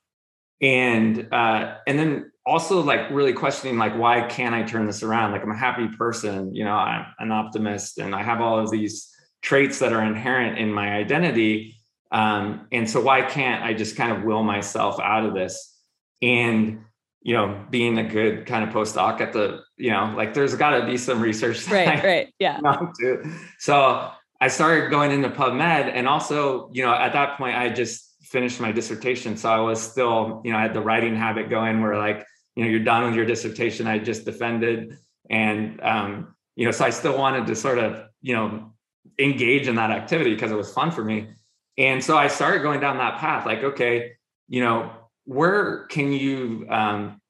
and 0.61 1.33
uh, 1.33 1.75
and 1.88 1.97
then 1.97 2.31
also 2.45 2.81
like 2.81 3.09
really 3.11 3.33
questioning 3.33 3.77
like 3.77 3.95
why 3.95 4.21
can't 4.21 4.56
i 4.56 4.63
turn 4.63 4.85
this 4.88 5.03
around? 5.03 5.31
Like 5.31 5.44
i'm 5.44 5.51
a 5.51 5.57
happy 5.57 5.88
person 5.97 6.53
you 6.56 6.63
know 6.63 6.73
i'm 6.73 7.06
an 7.19 7.31
optimist 7.31 8.00
and 8.00 8.15
i 8.15 8.23
have 8.23 8.41
all 8.41 8.59
of 8.59 8.71
these 8.71 9.13
traits 9.41 9.79
that 9.79 9.94
are 9.94 10.03
inherent 10.03 10.57
in 10.57 10.73
my 10.73 10.95
identity. 10.95 11.75
Um, 12.11 12.67
and 12.71 12.89
so 12.89 13.01
why 13.01 13.21
can't 13.21 13.63
i 13.63 13.74
just 13.74 13.95
kind 13.95 14.12
of 14.12 14.24
will 14.24 14.43
myself 14.43 15.00
out 15.00 15.25
of 15.25 15.34
this? 15.34 15.75
And 16.22 16.81
you 17.22 17.34
know 17.34 17.65
being 17.69 17.98
a 17.98 18.03
good 18.03 18.45
kind 18.45 18.63
of 18.63 18.74
postdoc 18.74 19.22
at 19.22 19.34
the 19.34 19.62
you 19.77 19.91
know 19.91 20.13
like 20.15 20.34
there's 20.34 20.55
got 20.55 20.79
to 20.79 20.86
be 20.86 20.98
some 20.98 21.22
research 21.22 21.67
right 21.67 22.03
right 22.03 22.34
yeah. 22.39 22.60
so 23.60 24.10
i 24.41 24.48
started 24.48 24.89
going 24.89 25.12
into 25.12 25.29
pubmed 25.29 25.62
and 25.62 26.08
also 26.08 26.69
you 26.74 26.84
know 26.84 26.93
at 26.93 27.13
that 27.13 27.38
point 27.38 27.55
i 27.55 27.69
just 27.69 28.15
finished 28.24 28.60
my 28.60 28.72
dissertation 28.72 29.38
so 29.38 29.50
i 29.50 29.60
was 29.60 29.81
still 29.81 30.41
you 30.43 30.51
know 30.51 30.58
i 30.58 30.62
had 30.62 30.74
the 30.74 30.81
writing 30.81 31.15
habit 31.15 31.50
going 31.50 31.81
where 31.81 31.98
like 31.98 32.25
you 32.55 32.63
know 32.63 32.69
you're 32.69 32.84
done 32.84 33.05
with 33.05 33.15
your 33.15 33.25
dissertation 33.25 33.88
i 33.88 33.98
just 33.98 34.25
defended 34.25 34.98
and 35.29 35.81
um, 35.81 36.36
you 36.55 36.65
know 36.65 36.72
so 36.72 36.86
i 36.86 36.89
still 36.89 37.17
wanted 37.17 37.48
to 37.48 37.55
sort 37.55 37.77
of 37.77 38.03
you 38.22 38.36
know 38.36 38.74
engage 39.17 39.67
in 39.67 39.75
that 39.75 39.91
activity 39.91 40.34
because 40.34 40.51
it 40.51 40.55
was 40.55 40.72
fun 40.72 40.91
for 40.91 41.03
me. 41.03 41.27
And 41.77 42.03
so 42.03 42.17
i 42.17 42.27
started 42.27 42.62
going 42.62 42.79
down 42.79 42.98
that 42.98 43.19
path 43.19 43.46
like 43.46 43.63
okay 43.63 44.12
you 44.48 44.62
know 44.62 44.91
where 45.25 45.86
can 45.86 46.12
you 46.12 46.65
um, 46.69 47.22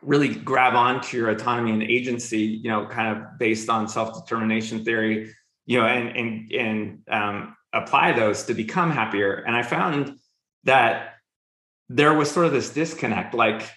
really 0.00 0.34
grab 0.34 0.74
onto 0.74 1.16
your 1.16 1.28
autonomy 1.28 1.72
and 1.72 1.82
agency 1.82 2.40
you 2.40 2.70
know 2.70 2.86
kind 2.86 3.16
of 3.16 3.38
based 3.38 3.68
on 3.68 3.88
self-determination 3.88 4.84
theory 4.84 5.30
you 5.66 5.78
know 5.78 5.86
and 5.86 6.16
and 6.16 6.52
and 6.52 6.98
um, 7.08 7.56
apply 7.72 8.12
those 8.12 8.44
to 8.44 8.54
become 8.54 8.90
happier 8.90 9.34
and 9.34 9.56
i 9.56 9.62
found 9.62 10.18
that 10.64 11.14
there 11.88 12.14
was 12.14 12.30
sort 12.30 12.46
of 12.46 12.52
this 12.52 12.70
disconnect 12.70 13.34
like 13.34 13.70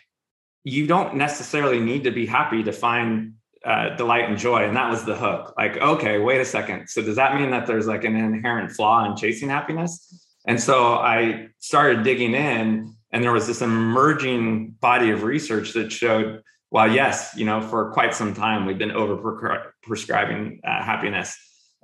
you 0.64 0.88
don't 0.88 1.16
necessarily 1.16 1.80
need 1.80 2.04
to 2.04 2.12
be 2.12 2.26
happy 2.26 2.64
to 2.64 2.72
find 2.72 3.36
uh, 3.66 3.96
delight 3.96 4.30
and 4.30 4.38
joy. 4.38 4.64
And 4.64 4.76
that 4.76 4.90
was 4.90 5.06
the 5.06 5.16
hook. 5.16 5.54
Like, 5.58 5.78
okay, 5.78 6.20
wait 6.20 6.40
a 6.40 6.46
second. 6.46 6.88
So 6.88 7.02
does 7.02 7.16
that 7.16 7.36
mean 7.36 7.52
that 7.52 7.66
there's 7.66 7.88
like 7.88 8.04
an 8.04 8.16
inherent 8.16 8.72
flaw 8.72 9.10
in 9.10 9.16
chasing 9.16 9.50
happiness? 9.50 10.28
And 10.48 10.62
so 10.62 10.96
I 10.96 11.48
started 11.60 12.04
digging 12.04 12.36
in, 12.36 12.96
and 13.12 13.24
there 13.24 13.32
was 13.32 13.48
this 13.48 13.62
emerging 13.62 14.76
body 14.80 15.10
of 15.10 15.24
research 15.24 15.74
that 15.74 15.92
showed, 15.92 16.42
well, 16.70 16.92
yes, 16.92 17.34
you 17.36 17.46
know, 17.46 17.62
for 17.62 17.92
quite 17.92 18.14
some 18.14 18.34
time 18.34 18.66
we've 18.66 18.78
been 18.78 18.92
over 18.92 19.66
prescribing 19.82 20.62
uh, 20.64 20.84
happiness. 20.84 21.36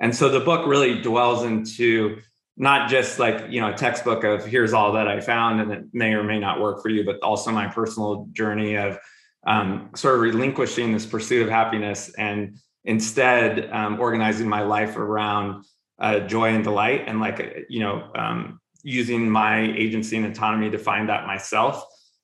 And 0.01 0.13
so 0.13 0.27
the 0.27 0.41
book 0.41 0.67
really 0.67 1.01
dwells 1.01 1.43
into 1.46 2.20
not 2.58 2.89
just 2.89 3.17
like 3.17 3.46
you 3.50 3.62
know 3.62 3.72
a 3.72 3.74
textbook 3.74 4.25
of 4.25 4.46
here's 4.46 4.74
all 4.74 4.91
that 4.91 5.08
i 5.08 5.22
found 5.22 5.62
and 5.62 5.72
it 5.72 5.86
may 5.93 6.13
or 6.13 6.22
may 6.22 6.38
not 6.38 6.60
work 6.60 6.81
for 6.81 6.89
you 6.89 7.01
but 7.05 7.17
also 7.24 7.50
my 7.50 7.65
personal 7.65 8.27
journey 8.34 8.75
of 8.75 9.00
um, 9.48 9.89
sort 9.96 10.15
of 10.15 10.22
relinquishing 10.22 10.91
this 10.91 11.05
pursuit 11.05 11.43
of 11.43 11.50
happiness 11.50 12.13
and 12.15 12.58
instead 12.84 13.72
um, 13.72 14.01
organizing 14.01 14.50
my 14.50 14.63
life 14.63 14.98
around 14.98 15.63
uh, 15.98 16.20
joy 16.20 16.50
and 16.50 16.65
delight 16.65 17.05
and 17.08 17.22
like 17.22 17.65
you 17.70 17.79
know 17.79 18.12
um, 18.15 18.60
using 18.84 19.29
my 19.29 19.62
agency 19.62 20.17
and 20.17 20.25
autonomy 20.25 20.70
to 20.72 20.77
find 20.77 21.10
that 21.10 21.27
myself. 21.27 21.84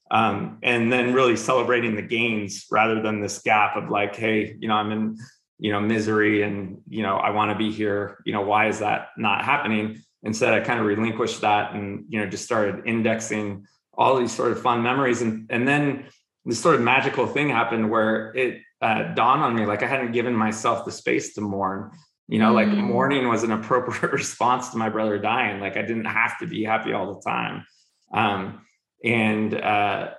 Um, 0.10 0.60
and 0.64 0.92
then 0.92 1.14
really 1.14 1.36
celebrating 1.36 1.96
the 1.96 2.02
gains 2.02 2.66
rather 2.72 3.02
than 3.02 3.20
this 3.20 3.40
gap 3.40 3.76
of 3.76 3.90
like, 3.90 4.16
hey, 4.16 4.56
you 4.60 4.68
know, 4.68 4.76
I'm 4.76 4.92
in, 4.92 5.18
you 5.60 5.72
know, 5.72 5.80
misery 5.80 6.44
and, 6.44 6.82
you 6.88 7.04
know, 7.04 7.18
I 7.18 7.32
want 7.32 7.52
to 7.52 7.58
be 7.58 7.72
here. 7.72 8.22
You 8.26 8.34
know, 8.34 8.42
why 8.42 8.68
is 8.68 8.80
that 8.80 9.10
not 9.18 9.44
happening? 9.44 10.04
Instead, 10.24 10.54
I 10.54 10.60
kind 10.60 10.80
of 10.80 10.86
relinquished 10.86 11.42
that 11.42 11.74
and, 11.74 12.06
you 12.10 12.20
know, 12.20 12.28
just 12.28 12.46
started 12.46 12.84
indexing 12.86 13.66
all 13.94 14.18
these 14.18 14.32
sort 14.32 14.52
of 14.52 14.62
fun 14.62 14.84
memories. 14.84 15.22
And, 15.22 15.48
and 15.50 15.68
then 15.68 16.06
this 16.46 16.60
sort 16.60 16.76
of 16.76 16.82
magical 16.82 17.28
thing 17.28 17.50
happened 17.50 17.90
where 17.90 18.36
it 18.36 18.62
uh, 18.82 19.14
dawned 19.16 19.42
on 19.42 19.56
me 19.56 19.66
like 19.66 19.84
I 19.84 19.88
hadn't 19.88 20.12
given 20.12 20.36
myself 20.36 20.86
the 20.86 20.92
space 20.92 21.34
to 21.34 21.42
mourn. 21.42 21.92
You 22.28 22.40
know, 22.40 22.52
mm. 22.52 22.56
like 22.56 22.68
mourning 22.68 23.28
was 23.28 23.44
an 23.44 23.52
appropriate 23.52 24.12
response 24.14 24.70
to 24.70 24.78
my 24.78 24.90
brother 24.90 25.18
dying. 25.18 25.60
Like 25.60 25.78
I 25.78 25.82
didn't 25.82 26.06
have 26.06 26.38
to 26.40 26.48
be 26.48 26.64
happy 26.64 26.94
all 26.94 27.16
the 27.16 27.22
time. 27.22 27.66
Um, 28.14 28.62
and 29.04 29.54
uh, 29.54 30.12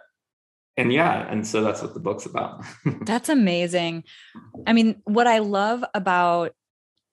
and 0.78 0.92
yeah, 0.92 1.30
and 1.30 1.47
so 1.47 1.62
that's 1.62 1.82
what 1.82 1.92
the 1.92 2.00
book's 2.00 2.25
about. 2.25 2.64
that's 3.02 3.28
amazing. 3.28 4.04
I 4.66 4.73
mean, 4.73 5.02
what 5.04 5.26
I 5.26 5.40
love 5.40 5.85
about 5.92 6.52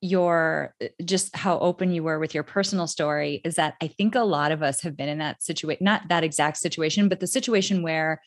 your 0.01 0.75
just 1.03 1.35
how 1.35 1.57
open 1.57 1.91
you 1.91 2.03
were 2.03 2.19
with 2.19 2.35
your 2.35 2.43
personal 2.43 2.85
story 2.85 3.41
is 3.43 3.55
that 3.55 3.73
I 3.81 3.87
think 3.87 4.13
a 4.13 4.21
lot 4.21 4.51
of 4.51 4.61
us 4.61 4.81
have 4.81 4.95
been 4.95 5.09
in 5.09 5.17
that 5.17 5.41
situation, 5.41 5.83
not 5.83 6.07
that 6.09 6.23
exact 6.23 6.57
situation, 6.57 7.09
but 7.09 7.19
the 7.19 7.27
situation 7.27 7.81
where 7.81 8.21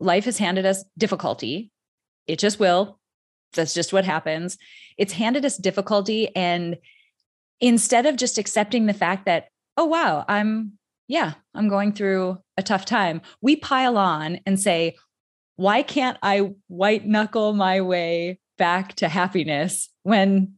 life 0.00 0.24
has 0.24 0.38
handed 0.38 0.66
us 0.66 0.84
difficulty. 0.98 1.70
It 2.26 2.40
just 2.40 2.58
will. 2.58 2.98
That's 3.52 3.74
just 3.74 3.92
what 3.92 4.04
happens. 4.04 4.58
It's 4.98 5.12
handed 5.12 5.44
us 5.44 5.56
difficulty. 5.56 6.34
And 6.34 6.78
instead 7.60 8.06
of 8.06 8.16
just 8.16 8.38
accepting 8.38 8.86
the 8.86 8.92
fact 8.92 9.26
that, 9.26 9.48
oh, 9.76 9.84
wow, 9.84 10.24
I'm, 10.26 10.72
yeah, 11.08 11.34
I'm 11.54 11.68
going 11.68 11.92
through 11.92 12.38
a 12.56 12.62
tough 12.62 12.84
time, 12.84 13.20
we 13.40 13.56
pile 13.56 13.98
on 13.98 14.40
and 14.46 14.58
say, 14.58 14.96
why 15.56 15.82
can't 15.82 16.18
I 16.22 16.50
white 16.68 17.06
knuckle 17.06 17.52
my 17.52 17.80
way 17.80 18.40
back 18.58 18.94
to 18.96 19.08
happiness 19.08 19.88
when, 20.02 20.54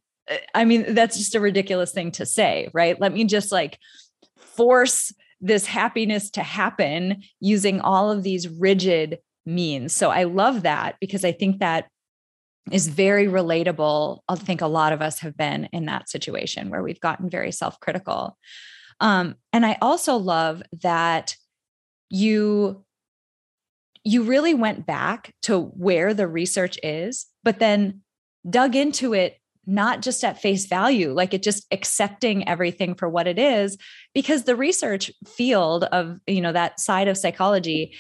I 0.55 0.65
mean, 0.65 0.95
that's 0.95 1.19
just 1.19 1.35
a 1.35 1.41
ridiculous 1.41 1.93
thing 1.93 2.11
to 2.13 2.27
say, 2.27 2.69
right? 2.73 3.01
Let 3.01 3.13
me 3.13 3.25
just 3.25 3.53
like 3.53 3.79
force 4.39 5.13
this 5.41 5.67
happiness 5.67 6.31
to 6.31 6.43
happen 6.43 7.23
using 7.41 7.81
all 7.81 8.11
of 8.11 8.23
these 8.23 8.49
rigid 8.49 9.19
means. 9.45 9.93
So 9.93 10.11
I 10.11 10.25
love 10.25 10.63
that 10.63 10.97
because 11.01 11.25
I 11.25 11.33
think 11.33 11.61
that 11.61 11.89
is 12.73 12.89
very 12.89 13.27
relatable. 13.27 14.21
I 14.29 14.35
think 14.35 14.61
a 14.61 14.67
lot 14.67 14.93
of 14.93 15.03
us 15.03 15.21
have 15.21 15.37
been 15.37 15.69
in 15.73 15.87
that 15.87 16.09
situation 16.09 16.71
where 16.71 16.83
we've 16.83 17.01
gotten 17.01 17.31
very 17.31 17.53
self 17.53 17.79
critical. 17.81 18.37
Um, 19.01 19.37
and 19.53 19.67
I 19.67 19.79
also 19.81 20.17
love 20.17 20.63
that 20.83 21.37
you 22.11 22.85
you 24.05 24.23
really 24.23 24.55
went 24.55 24.87
back 24.87 25.35
to 25.43 25.61
where 25.61 26.15
the 26.15 26.29
research 26.29 26.79
is 26.85 27.27
but 27.43 27.59
then 27.59 28.03
dug 28.49 28.77
into 28.77 29.13
it 29.13 29.39
not 29.67 30.01
just 30.01 30.23
at 30.23 30.41
face 30.41 30.67
value 30.67 31.13
like 31.13 31.35
it 31.35 31.43
just 31.43 31.67
accepting 31.73 32.47
everything 32.49 32.95
for 32.95 33.09
what 33.09 33.27
it 33.27 33.39
is 33.39 33.77
because 34.15 34.45
the 34.45 34.55
research 34.55 35.11
field 35.27 35.85
of 35.85 36.19
you 36.29 36.41
know 36.41 36.53
that 36.53 36.79
side 36.79 37.09
of 37.09 37.19
psychology 37.19 37.93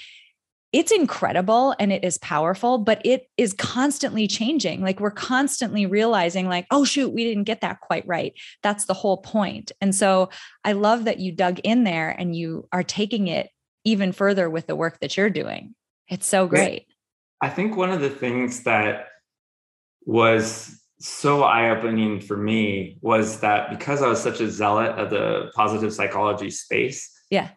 it's 0.77 0.93
incredible 0.93 1.75
and 1.79 1.91
it 1.91 2.05
is 2.05 2.19
powerful, 2.19 2.77
but 2.77 3.01
it 3.03 3.31
is 3.39 3.55
constantly 3.55 4.29
changing. 4.29 4.83
Like 4.83 5.01
we're 5.01 5.11
constantly 5.11 5.87
realizing, 5.87 6.49
like, 6.49 6.67
oh, 6.71 6.85
shoot, 6.85 7.15
we 7.15 7.25
didn't 7.25 7.45
get 7.45 7.63
that 7.63 7.81
quite 7.81 8.07
right. 8.07 8.35
That's 8.63 8.85
the 8.85 8.93
whole 8.93 9.17
point. 9.17 9.73
And 9.81 9.95
so 9.95 10.29
I 10.65 10.73
love 10.73 11.05
that 11.05 11.19
you 11.19 11.33
dug 11.33 11.61
in 11.61 11.85
there 11.85 12.11
and 12.11 12.37
you 12.37 12.69
are 12.73 12.83
taking 12.83 13.27
it 13.29 13.49
even 13.85 14.13
further 14.13 14.51
with 14.51 14.67
the 14.67 14.77
work 14.77 15.01
that 15.01 15.17
you're 15.17 15.31
doing. 15.31 15.75
It's 16.11 16.27
so 16.27 16.47
great. 16.47 16.85
I 17.41 17.49
think 17.49 17.75
one 17.75 17.91
of 17.91 18.03
the 18.03 18.11
things 18.11 18.65
that 18.65 19.07
was 20.05 20.79
so 21.01 21.43
eye 21.43 21.71
opening 21.71 22.21
for 22.21 22.37
me 22.37 22.99
was 23.01 23.41
that 23.41 23.71
because 23.71 24.03
I 24.03 24.09
was 24.09 24.23
such 24.23 24.43
a 24.43 24.51
zealot 24.51 24.91
of 24.99 25.09
the 25.09 25.51
positive 25.55 25.95
psychology 25.95 26.51
space, 26.51 27.11
yeah 27.31 27.49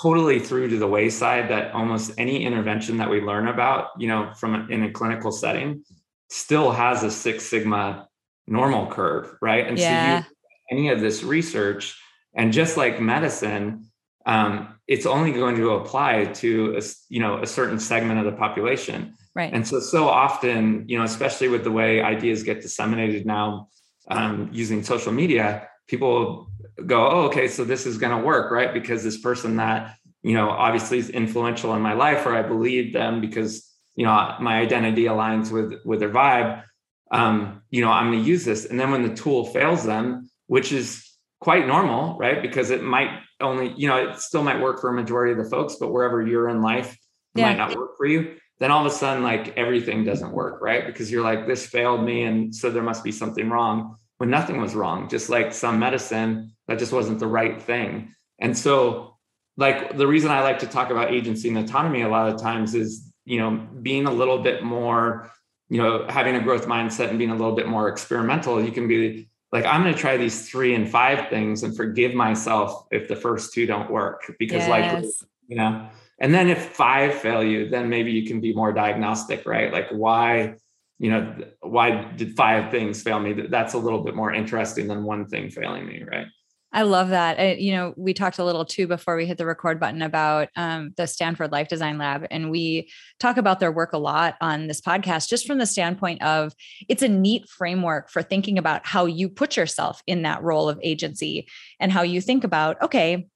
totally 0.00 0.38
threw 0.38 0.68
to 0.68 0.78
the 0.78 0.86
wayside 0.86 1.48
that 1.50 1.72
almost 1.72 2.12
any 2.18 2.44
intervention 2.44 2.96
that 2.98 3.08
we 3.08 3.20
learn 3.20 3.48
about 3.48 3.88
you 3.98 4.08
know 4.08 4.32
from 4.36 4.70
in 4.70 4.84
a 4.84 4.90
clinical 4.90 5.32
setting 5.32 5.84
still 6.28 6.70
has 6.70 7.02
a 7.02 7.10
six 7.10 7.44
sigma 7.44 8.08
normal 8.46 8.86
curve 8.86 9.36
right? 9.40 9.66
And 9.66 9.78
yeah. 9.78 10.22
so 10.22 10.28
you 10.28 10.36
any 10.70 10.88
of 10.90 11.00
this 11.00 11.22
research 11.22 11.98
and 12.34 12.52
just 12.52 12.76
like 12.76 13.00
medicine 13.00 13.86
um, 14.26 14.78
it's 14.86 15.06
only 15.06 15.32
going 15.32 15.56
to 15.56 15.70
apply 15.70 16.26
to 16.26 16.76
a, 16.76 16.82
you 17.08 17.20
know 17.20 17.42
a 17.42 17.46
certain 17.46 17.78
segment 17.78 18.18
of 18.18 18.26
the 18.26 18.38
population. 18.38 19.14
Right. 19.34 19.52
And 19.52 19.66
so 19.66 19.80
so 19.80 20.08
often 20.08 20.84
you 20.88 20.98
know 20.98 21.04
especially 21.04 21.48
with 21.48 21.64
the 21.64 21.70
way 21.70 22.02
ideas 22.02 22.42
get 22.42 22.60
disseminated 22.60 23.26
now 23.26 23.68
um, 24.10 24.48
using 24.52 24.82
social 24.82 25.12
media 25.12 25.68
people 25.90 26.48
go, 26.86 27.08
oh, 27.08 27.20
okay, 27.26 27.48
so 27.48 27.64
this 27.64 27.86
is 27.86 27.98
going 27.98 28.16
to 28.16 28.24
work, 28.24 28.50
right? 28.50 28.72
Because 28.72 29.02
this 29.02 29.18
person 29.18 29.56
that, 29.56 29.96
you 30.22 30.34
know, 30.34 30.50
obviously 30.50 30.98
is 30.98 31.10
influential 31.10 31.74
in 31.74 31.82
my 31.82 31.94
life, 31.94 32.26
or 32.26 32.34
I 32.34 32.42
believe 32.42 32.92
them 32.92 33.20
because, 33.20 33.66
you 33.94 34.04
know, 34.04 34.36
my 34.40 34.58
identity 34.58 35.04
aligns 35.04 35.50
with, 35.50 35.80
with 35.84 36.00
their 36.00 36.10
vibe. 36.10 36.62
Um, 37.10 37.62
you 37.70 37.80
know, 37.80 37.90
I'm 37.90 38.10
going 38.10 38.22
to 38.22 38.28
use 38.28 38.44
this. 38.44 38.66
And 38.66 38.78
then 38.78 38.90
when 38.90 39.02
the 39.02 39.14
tool 39.14 39.46
fails 39.46 39.84
them, 39.84 40.30
which 40.46 40.72
is 40.72 41.06
quite 41.40 41.66
normal, 41.66 42.16
right? 42.18 42.42
Because 42.42 42.70
it 42.70 42.82
might 42.82 43.10
only, 43.40 43.72
you 43.76 43.88
know, 43.88 44.10
it 44.10 44.18
still 44.18 44.42
might 44.42 44.60
work 44.60 44.80
for 44.80 44.90
a 44.90 44.92
majority 44.92 45.32
of 45.32 45.38
the 45.38 45.50
folks, 45.50 45.76
but 45.80 45.92
wherever 45.92 46.24
you're 46.24 46.48
in 46.48 46.60
life, 46.60 46.92
it 46.92 47.40
yeah. 47.40 47.46
might 47.46 47.56
not 47.56 47.76
work 47.76 47.96
for 47.96 48.06
you. 48.06 48.36
Then 48.58 48.70
all 48.70 48.84
of 48.84 48.92
a 48.92 48.94
sudden, 48.94 49.22
like 49.22 49.56
everything 49.56 50.04
doesn't 50.04 50.32
work, 50.32 50.60
right? 50.60 50.86
Because 50.86 51.10
you're 51.10 51.24
like, 51.24 51.46
this 51.46 51.66
failed 51.66 52.04
me. 52.04 52.24
And 52.24 52.54
so 52.54 52.70
there 52.70 52.82
must 52.82 53.02
be 53.02 53.10
something 53.10 53.48
wrong 53.48 53.96
when 54.20 54.28
nothing 54.28 54.60
was 54.60 54.74
wrong, 54.74 55.08
just 55.08 55.30
like 55.30 55.50
some 55.50 55.78
medicine 55.78 56.52
that 56.68 56.78
just 56.78 56.92
wasn't 56.92 57.18
the 57.18 57.26
right 57.26 57.60
thing. 57.60 58.14
And 58.38 58.56
so, 58.56 59.16
like, 59.56 59.96
the 59.96 60.06
reason 60.06 60.30
I 60.30 60.42
like 60.42 60.58
to 60.58 60.66
talk 60.66 60.90
about 60.90 61.10
agency 61.10 61.48
and 61.48 61.56
autonomy 61.56 62.02
a 62.02 62.08
lot 62.08 62.28
of 62.28 62.38
times 62.38 62.74
is, 62.74 63.10
you 63.24 63.38
know, 63.38 63.66
being 63.80 64.04
a 64.06 64.12
little 64.12 64.42
bit 64.42 64.62
more, 64.62 65.32
you 65.70 65.78
know, 65.78 66.04
having 66.10 66.36
a 66.36 66.40
growth 66.42 66.66
mindset 66.66 67.08
and 67.08 67.16
being 67.16 67.30
a 67.30 67.34
little 67.34 67.54
bit 67.54 67.66
more 67.66 67.88
experimental. 67.88 68.62
You 68.62 68.72
can 68.72 68.86
be 68.86 69.30
like, 69.52 69.64
I'm 69.64 69.82
going 69.82 69.94
to 69.94 69.98
try 69.98 70.18
these 70.18 70.50
three 70.50 70.74
and 70.74 70.86
five 70.86 71.30
things 71.30 71.62
and 71.62 71.74
forgive 71.74 72.12
myself 72.12 72.88
if 72.90 73.08
the 73.08 73.16
first 73.16 73.54
two 73.54 73.64
don't 73.64 73.90
work 73.90 74.34
because, 74.38 74.68
yes. 74.68 74.68
like, 74.68 75.04
you 75.48 75.56
know, 75.56 75.88
and 76.18 76.34
then 76.34 76.50
if 76.50 76.72
five 76.72 77.14
fail 77.14 77.42
you, 77.42 77.70
then 77.70 77.88
maybe 77.88 78.12
you 78.12 78.26
can 78.26 78.42
be 78.42 78.52
more 78.52 78.70
diagnostic, 78.70 79.46
right? 79.46 79.72
Like, 79.72 79.88
why? 79.88 80.56
You 81.00 81.10
know, 81.10 81.34
why 81.62 82.12
did 82.16 82.36
five 82.36 82.70
things 82.70 83.02
fail 83.02 83.18
me? 83.18 83.32
That's 83.32 83.72
a 83.72 83.78
little 83.78 84.04
bit 84.04 84.14
more 84.14 84.32
interesting 84.32 84.86
than 84.86 85.02
one 85.02 85.26
thing 85.26 85.50
failing 85.50 85.86
me, 85.86 86.04
right? 86.08 86.26
I 86.72 86.82
love 86.82 87.08
that. 87.08 87.58
You 87.58 87.72
know, 87.72 87.94
we 87.96 88.12
talked 88.12 88.38
a 88.38 88.44
little 88.44 88.66
too 88.66 88.86
before 88.86 89.16
we 89.16 89.24
hit 89.26 89.38
the 89.38 89.46
record 89.46 89.80
button 89.80 90.02
about 90.02 90.50
um, 90.56 90.92
the 90.98 91.06
Stanford 91.06 91.52
Life 91.52 91.68
Design 91.68 91.96
Lab, 91.96 92.26
and 92.30 92.50
we 92.50 92.90
talk 93.18 93.38
about 93.38 93.60
their 93.60 93.72
work 93.72 93.94
a 93.94 93.98
lot 93.98 94.36
on 94.42 94.66
this 94.66 94.80
podcast, 94.80 95.28
just 95.28 95.46
from 95.46 95.58
the 95.58 95.66
standpoint 95.66 96.22
of 96.22 96.52
it's 96.86 97.02
a 97.02 97.08
neat 97.08 97.48
framework 97.48 98.10
for 98.10 98.22
thinking 98.22 98.58
about 98.58 98.86
how 98.86 99.06
you 99.06 99.28
put 99.28 99.56
yourself 99.56 100.02
in 100.06 100.22
that 100.22 100.42
role 100.42 100.68
of 100.68 100.78
agency 100.82 101.48
and 101.80 101.90
how 101.90 102.02
you 102.02 102.20
think 102.20 102.44
about, 102.44 102.80
okay, 102.82 103.26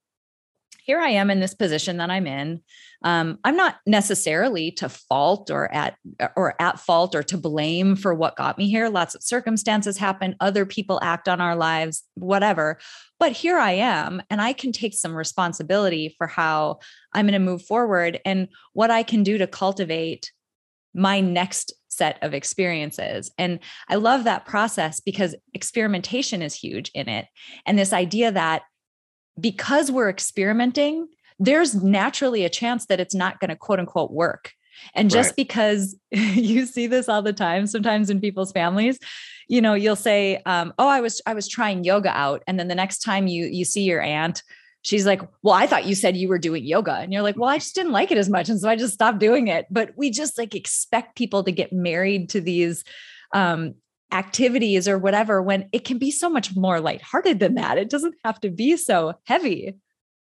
here 0.85 0.99
I 0.99 1.09
am 1.09 1.31
in 1.31 1.39
this 1.39 1.55
position 1.55 1.97
that 1.97 2.11
I'm 2.11 2.27
in. 2.27 2.61
Um, 3.03 3.39
I'm 3.43 3.55
not 3.55 3.77
necessarily 3.87 4.69
to 4.73 4.87
fault 4.87 5.49
or 5.49 5.73
at 5.73 5.95
or 6.35 6.53
at 6.61 6.79
fault 6.79 7.15
or 7.15 7.23
to 7.23 7.37
blame 7.37 7.95
for 7.95 8.13
what 8.13 8.35
got 8.35 8.59
me 8.59 8.69
here. 8.69 8.87
Lots 8.87 9.15
of 9.15 9.23
circumstances 9.23 9.97
happen, 9.97 10.35
other 10.39 10.63
people 10.63 10.99
act 11.01 11.27
on 11.27 11.41
our 11.41 11.55
lives, 11.55 12.03
whatever. 12.13 12.77
But 13.19 13.31
here 13.31 13.57
I 13.57 13.71
am, 13.71 14.21
and 14.29 14.39
I 14.39 14.53
can 14.53 14.71
take 14.71 14.93
some 14.93 15.15
responsibility 15.15 16.13
for 16.19 16.27
how 16.27 16.79
I'm 17.13 17.25
going 17.25 17.33
to 17.33 17.39
move 17.39 17.63
forward 17.63 18.21
and 18.23 18.47
what 18.73 18.91
I 18.91 19.01
can 19.01 19.23
do 19.23 19.39
to 19.39 19.47
cultivate 19.47 20.31
my 20.93 21.19
next 21.19 21.73
set 21.89 22.19
of 22.21 22.35
experiences. 22.35 23.31
And 23.39 23.59
I 23.89 23.95
love 23.95 24.25
that 24.25 24.45
process 24.45 24.99
because 24.99 25.35
experimentation 25.55 26.43
is 26.43 26.53
huge 26.53 26.91
in 26.93 27.09
it. 27.09 27.25
And 27.65 27.79
this 27.79 27.91
idea 27.91 28.31
that 28.31 28.61
because 29.39 29.91
we're 29.91 30.09
experimenting, 30.09 31.07
there's 31.39 31.75
naturally 31.75 32.45
a 32.45 32.49
chance 32.49 32.85
that 32.87 32.99
it's 32.99 33.15
not 33.15 33.39
going 33.39 33.49
to 33.49 33.55
quote 33.55 33.79
unquote 33.79 34.11
work. 34.11 34.53
And 34.93 35.09
just 35.09 35.29
right. 35.29 35.35
because 35.35 35.95
you 36.11 36.65
see 36.65 36.87
this 36.87 37.07
all 37.07 37.21
the 37.21 37.33
time, 37.33 37.67
sometimes 37.67 38.09
in 38.09 38.19
people's 38.19 38.51
families, 38.51 38.99
you 39.47 39.61
know, 39.61 39.73
you'll 39.73 39.95
say, 39.95 40.41
um, 40.45 40.73
"Oh, 40.77 40.87
I 40.87 41.01
was 41.01 41.21
I 41.25 41.33
was 41.33 41.47
trying 41.47 41.83
yoga 41.83 42.09
out," 42.09 42.43
and 42.47 42.59
then 42.59 42.67
the 42.67 42.75
next 42.75 42.99
time 42.99 43.27
you 43.27 43.45
you 43.45 43.63
see 43.63 43.83
your 43.83 44.01
aunt, 44.01 44.43
she's 44.81 45.05
like, 45.05 45.21
"Well, 45.43 45.53
I 45.53 45.67
thought 45.67 45.85
you 45.85 45.95
said 45.95 46.17
you 46.17 46.27
were 46.27 46.39
doing 46.39 46.65
yoga," 46.65 46.95
and 46.95 47.13
you're 47.13 47.21
like, 47.21 47.37
"Well, 47.37 47.49
I 47.49 47.57
just 47.57 47.75
didn't 47.75 47.91
like 47.91 48.11
it 48.11 48.17
as 48.17 48.29
much, 48.29 48.49
and 48.49 48.59
so 48.59 48.67
I 48.67 48.75
just 48.75 48.95
stopped 48.95 49.19
doing 49.19 49.47
it." 49.47 49.67
But 49.69 49.91
we 49.95 50.09
just 50.09 50.37
like 50.37 50.55
expect 50.55 51.15
people 51.15 51.43
to 51.43 51.51
get 51.51 51.71
married 51.71 52.29
to 52.29 52.41
these 52.41 52.83
um, 53.33 53.75
activities 54.11 54.87
or 54.87 54.97
whatever 54.97 55.41
when 55.41 55.67
it 55.71 55.83
can 55.83 55.97
be 55.97 56.11
so 56.11 56.29
much 56.29 56.55
more 56.55 56.79
lighthearted 56.79 57.39
than 57.39 57.55
that. 57.55 57.77
It 57.77 57.89
doesn't 57.89 58.15
have 58.23 58.39
to 58.41 58.49
be 58.49 58.77
so 58.77 59.15
heavy. 59.25 59.75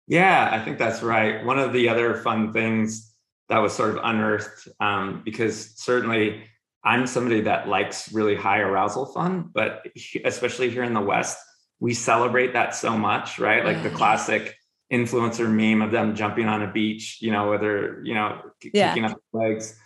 Yeah, 0.07 0.49
I 0.51 0.63
think 0.63 0.77
that's 0.77 1.03
right. 1.03 1.43
One 1.45 1.59
of 1.59 1.73
the 1.73 1.89
other 1.89 2.15
fun 2.15 2.53
things 2.53 3.13
that 3.49 3.59
was 3.59 3.73
sort 3.73 3.91
of 3.91 3.99
unearthed, 4.03 4.67
um, 4.79 5.21
because 5.23 5.73
certainly 5.75 6.43
I'm 6.83 7.07
somebody 7.07 7.41
that 7.41 7.67
likes 7.67 8.11
really 8.13 8.35
high 8.35 8.59
arousal 8.59 9.07
fun, 9.07 9.49
but 9.53 9.85
especially 10.23 10.69
here 10.69 10.83
in 10.83 10.93
the 10.93 11.01
West, 11.01 11.37
we 11.79 11.93
celebrate 11.93 12.53
that 12.53 12.73
so 12.73 12.97
much, 12.97 13.39
right? 13.39 13.63
Like 13.63 13.83
the 13.83 13.89
classic 13.89 14.55
influencer 14.91 15.51
meme 15.51 15.81
of 15.81 15.91
them 15.91 16.15
jumping 16.15 16.47
on 16.47 16.63
a 16.63 16.71
beach, 16.71 17.17
you 17.21 17.31
know, 17.31 17.49
whether, 17.49 18.01
you 18.03 18.13
know, 18.13 18.41
yeah. 18.73 18.89
kicking 18.89 19.05
up 19.05 19.17
legs. 19.33 19.77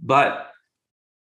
But 0.00 0.50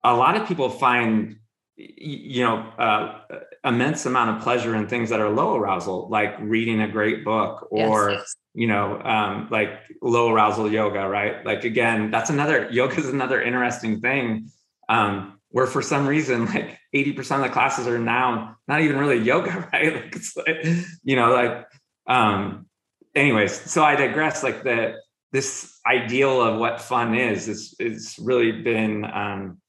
a 0.04 0.16
lot 0.16 0.36
of 0.36 0.48
people 0.48 0.70
find, 0.70 1.38
you 1.78 2.44
know, 2.44 2.58
uh, 2.80 3.20
immense 3.64 4.06
amount 4.06 4.36
of 4.36 4.44
pleasure 4.44 4.76
in 4.76 4.88
things 4.88 5.10
that 5.12 5.20
are 5.20 5.30
low 5.30 5.56
arousal, 5.56 6.10
like 6.10 6.36
reading 6.40 6.82
a 6.82 6.88
great 6.88 7.24
book 7.24 7.68
or, 7.70 8.10
yes, 8.10 8.20
yes. 8.20 8.36
you 8.56 8.68
know, 8.68 9.00
um, 9.02 9.48
like 9.52 9.70
low 10.02 10.32
arousal 10.32 10.72
yoga, 10.72 11.08
right? 11.08 11.46
Like, 11.46 11.64
again, 11.66 12.10
that's 12.10 12.30
another, 12.30 12.68
yoga 12.72 12.96
is 12.98 13.10
another 13.10 13.42
interesting 13.42 14.02
thing. 14.02 14.50
Um, 14.90 15.38
where 15.50 15.68
for 15.68 15.82
some 15.82 16.08
reason 16.08 16.46
like 16.54 16.80
80% 16.94 17.38
of 17.38 17.42
the 17.42 17.50
classes 17.50 17.88
are 17.88 18.00
now 18.00 18.58
not 18.68 18.82
even 18.82 18.98
really 18.98 19.18
yoga 19.18 19.70
right 19.74 19.94
like 19.94 20.16
it's 20.16 20.36
like 20.36 20.66
you 21.04 21.16
know 21.16 21.32
like 21.32 21.66
um 22.08 22.68
anyways 23.16 23.54
so 23.70 23.84
i 23.84 23.96
digress 23.96 24.44
like 24.44 24.64
the 24.64 24.96
this 25.32 25.80
ideal 25.86 26.42
of 26.42 26.60
what 26.60 26.82
fun 26.82 27.16
is 27.16 27.48
is 27.48 27.76
it's 27.80 28.18
really 28.20 28.52
been 28.52 29.06
um 29.06 29.60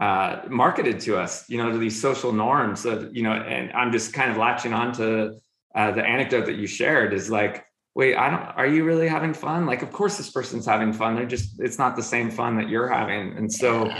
uh 0.00 0.40
marketed 0.48 0.98
to 1.00 1.16
us 1.16 1.48
you 1.48 1.56
know 1.56 1.70
to 1.70 1.78
these 1.78 2.00
social 2.00 2.32
norms 2.32 2.84
of 2.84 3.14
you 3.14 3.22
know 3.22 3.32
and 3.32 3.72
i'm 3.72 3.92
just 3.92 4.12
kind 4.12 4.30
of 4.30 4.36
latching 4.36 4.72
on 4.72 4.92
to 4.92 5.34
uh, 5.74 5.90
the 5.92 6.04
anecdote 6.04 6.46
that 6.46 6.56
you 6.56 6.66
shared 6.66 7.12
is 7.12 7.30
like 7.30 7.64
wait 7.94 8.16
i 8.16 8.28
don't 8.28 8.44
are 8.56 8.66
you 8.66 8.84
really 8.84 9.08
having 9.08 9.34
fun? 9.34 9.66
Like 9.66 9.82
of 9.82 9.92
course 9.92 10.16
this 10.16 10.30
person's 10.30 10.66
having 10.66 10.92
fun. 10.92 11.16
They're 11.16 11.26
just 11.26 11.60
it's 11.60 11.78
not 11.78 11.96
the 11.96 12.02
same 12.02 12.30
fun 12.30 12.56
that 12.56 12.68
you're 12.68 12.88
having. 12.88 13.36
And 13.36 13.52
so 13.52 13.90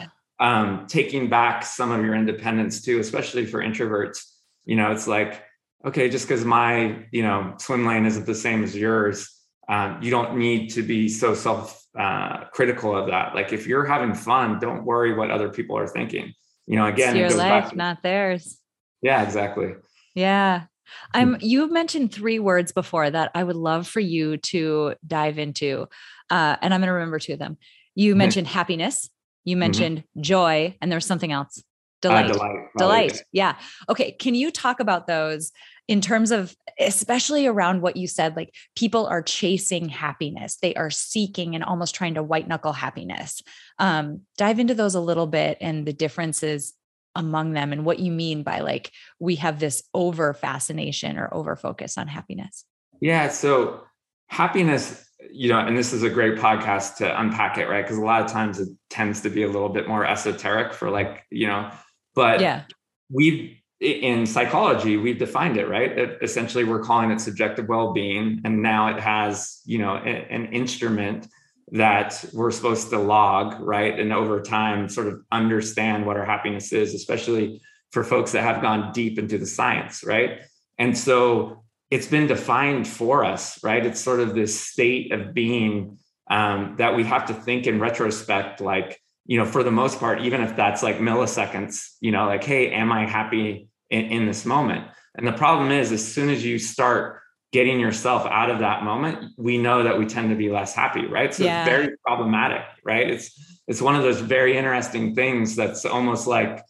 um, 0.40 0.86
taking 0.88 1.28
back 1.28 1.64
some 1.64 1.90
of 1.92 2.04
your 2.04 2.14
independence 2.14 2.82
too, 2.82 2.98
especially 2.98 3.46
for 3.46 3.60
introverts. 3.60 4.18
You 4.64 4.76
know, 4.76 4.92
it's 4.92 5.06
like, 5.06 5.42
okay, 5.84 6.08
just 6.08 6.26
because 6.26 6.44
my, 6.44 7.04
you 7.12 7.22
know, 7.22 7.54
swim 7.58 7.86
lane 7.86 8.06
isn't 8.06 8.26
the 8.26 8.34
same 8.34 8.64
as 8.64 8.74
yours, 8.74 9.28
um, 9.68 10.02
you 10.02 10.10
don't 10.10 10.36
need 10.36 10.68
to 10.70 10.82
be 10.82 11.08
so 11.08 11.34
self 11.34 11.84
uh, 11.98 12.44
critical 12.52 12.96
of 12.96 13.08
that. 13.08 13.34
Like 13.34 13.52
if 13.52 13.66
you're 13.66 13.84
having 13.84 14.14
fun, 14.14 14.58
don't 14.58 14.84
worry 14.84 15.14
what 15.14 15.30
other 15.30 15.48
people 15.48 15.76
are 15.78 15.86
thinking. 15.86 16.32
You 16.66 16.76
know, 16.76 16.86
again, 16.86 17.16
it's 17.16 17.34
your 17.34 17.38
life, 17.38 17.70
to, 17.70 17.76
not 17.76 18.02
theirs. 18.02 18.58
Yeah, 19.02 19.22
exactly. 19.22 19.74
Yeah. 20.14 20.64
I'm 21.12 21.38
you 21.40 21.70
mentioned 21.70 22.12
three 22.12 22.38
words 22.38 22.72
before 22.72 23.10
that 23.10 23.30
I 23.34 23.42
would 23.42 23.56
love 23.56 23.88
for 23.88 24.00
you 24.00 24.36
to 24.36 24.94
dive 25.06 25.38
into. 25.38 25.88
Uh, 26.30 26.56
and 26.60 26.72
I'm 26.72 26.80
going 26.80 26.88
to 26.88 26.94
remember 26.94 27.18
two 27.18 27.32
of 27.34 27.38
them. 27.38 27.58
You 27.94 28.14
mentioned 28.14 28.46
happiness 28.46 29.10
you 29.44 29.54
mm-hmm. 29.54 29.60
mentioned 29.60 29.98
mm-hmm. 29.98 30.22
joy, 30.22 30.76
and 30.80 30.90
there's 30.90 31.06
something 31.06 31.32
else. 31.32 31.62
Delight. 32.02 32.30
Uh, 32.30 32.32
delight. 32.32 32.68
Delight. 32.76 33.22
Yeah. 33.32 33.56
Okay. 33.88 34.12
Can 34.12 34.34
you 34.34 34.50
talk 34.50 34.80
about 34.80 35.06
those 35.06 35.52
in 35.86 36.00
terms 36.00 36.30
of, 36.30 36.54
especially 36.78 37.46
around 37.46 37.82
what 37.82 37.96
you 37.96 38.06
said? 38.06 38.36
Like 38.36 38.54
people 38.74 39.06
are 39.06 39.22
chasing 39.22 39.88
happiness, 39.88 40.56
they 40.56 40.74
are 40.74 40.90
seeking 40.90 41.54
and 41.54 41.64
almost 41.64 41.94
trying 41.94 42.14
to 42.14 42.22
white 42.22 42.48
knuckle 42.48 42.72
happiness. 42.72 43.42
Um, 43.78 44.22
dive 44.38 44.58
into 44.58 44.74
those 44.74 44.94
a 44.94 45.00
little 45.00 45.26
bit 45.26 45.58
and 45.60 45.86
the 45.86 45.92
differences 45.92 46.74
among 47.16 47.52
them 47.52 47.72
and 47.72 47.84
what 47.84 48.00
you 48.00 48.10
mean 48.10 48.42
by 48.42 48.58
like 48.58 48.90
we 49.20 49.36
have 49.36 49.60
this 49.60 49.84
over 49.94 50.34
fascination 50.34 51.16
or 51.16 51.32
over 51.32 51.54
focus 51.54 51.96
on 51.96 52.08
happiness. 52.08 52.64
Yeah. 53.00 53.28
So 53.28 53.82
happiness 54.28 55.04
you 55.30 55.48
know, 55.48 55.58
and 55.58 55.76
this 55.76 55.92
is 55.92 56.02
a 56.02 56.10
great 56.10 56.36
podcast 56.36 56.96
to 56.96 57.20
unpack 57.20 57.58
it, 57.58 57.68
right? 57.68 57.82
Because 57.82 57.98
a 57.98 58.04
lot 58.04 58.22
of 58.22 58.30
times 58.30 58.60
it 58.60 58.68
tends 58.90 59.20
to 59.22 59.30
be 59.30 59.42
a 59.42 59.46
little 59.46 59.68
bit 59.68 59.88
more 59.88 60.04
esoteric 60.04 60.72
for 60.72 60.90
like, 60.90 61.24
you 61.30 61.46
know, 61.46 61.70
but 62.14 62.40
yeah, 62.40 62.62
we've 63.10 63.56
in 63.84 64.26
psychology, 64.26 64.96
we've 64.96 65.18
defined 65.18 65.56
it, 65.56 65.68
right? 65.68 65.90
It, 65.96 66.18
essentially, 66.22 66.64
we're 66.64 66.82
calling 66.82 67.10
it 67.10 67.20
subjective 67.20 67.68
well-being, 67.68 68.40
and 68.44 68.62
now 68.62 68.88
it 68.88 69.00
has, 69.00 69.60
you 69.64 69.78
know, 69.78 69.96
a, 69.96 70.26
an 70.30 70.46
instrument 70.46 71.28
that 71.72 72.24
we're 72.32 72.50
supposed 72.50 72.90
to 72.90 72.98
log, 72.98 73.60
right? 73.60 73.98
And 73.98 74.12
over 74.12 74.40
time, 74.40 74.88
sort 74.88 75.08
of 75.08 75.22
understand 75.32 76.06
what 76.06 76.16
our 76.16 76.24
happiness 76.24 76.72
is, 76.72 76.94
especially 76.94 77.60
for 77.92 78.04
folks 78.04 78.32
that 78.32 78.42
have 78.42 78.60
gone 78.60 78.92
deep 78.92 79.18
into 79.18 79.38
the 79.38 79.46
science, 79.46 80.04
right? 80.04 80.40
And 80.78 80.96
so 80.96 81.64
it's 81.90 82.06
been 82.06 82.26
defined 82.26 82.88
for 82.88 83.24
us, 83.24 83.62
right? 83.62 83.84
It's 83.84 84.00
sort 84.00 84.20
of 84.20 84.34
this 84.34 84.58
state 84.58 85.12
of 85.12 85.32
being 85.32 85.98
um, 86.30 86.74
that 86.78 86.96
we 86.96 87.04
have 87.04 87.26
to 87.26 87.34
think 87.34 87.66
in 87.66 87.80
retrospect, 87.80 88.60
like, 88.60 89.00
you 89.26 89.38
know, 89.38 89.44
for 89.44 89.62
the 89.62 89.70
most 89.70 89.98
part, 90.00 90.20
even 90.20 90.40
if 90.42 90.56
that's 90.56 90.82
like 90.82 90.98
milliseconds, 90.98 91.94
you 92.00 92.12
know, 92.12 92.26
like, 92.26 92.44
hey, 92.44 92.70
am 92.72 92.92
I 92.92 93.06
happy 93.06 93.68
in, 93.90 94.04
in 94.06 94.26
this 94.26 94.44
moment? 94.44 94.86
And 95.16 95.26
the 95.26 95.32
problem 95.32 95.70
is, 95.70 95.92
as 95.92 96.06
soon 96.06 96.30
as 96.30 96.44
you 96.44 96.58
start 96.58 97.20
getting 97.52 97.78
yourself 97.78 98.26
out 98.26 98.50
of 98.50 98.58
that 98.58 98.82
moment, 98.82 99.32
we 99.36 99.58
know 99.58 99.84
that 99.84 99.96
we 99.96 100.06
tend 100.06 100.30
to 100.30 100.36
be 100.36 100.50
less 100.50 100.74
happy, 100.74 101.06
right? 101.06 101.32
So 101.32 101.44
yeah. 101.44 101.62
it's 101.62 101.70
very 101.70 101.96
problematic, 102.04 102.62
right? 102.84 103.08
It's 103.08 103.60
it's 103.68 103.80
one 103.80 103.94
of 103.96 104.02
those 104.02 104.20
very 104.20 104.56
interesting 104.56 105.14
things 105.14 105.56
that's 105.56 105.84
almost 105.84 106.26
like, 106.26 106.62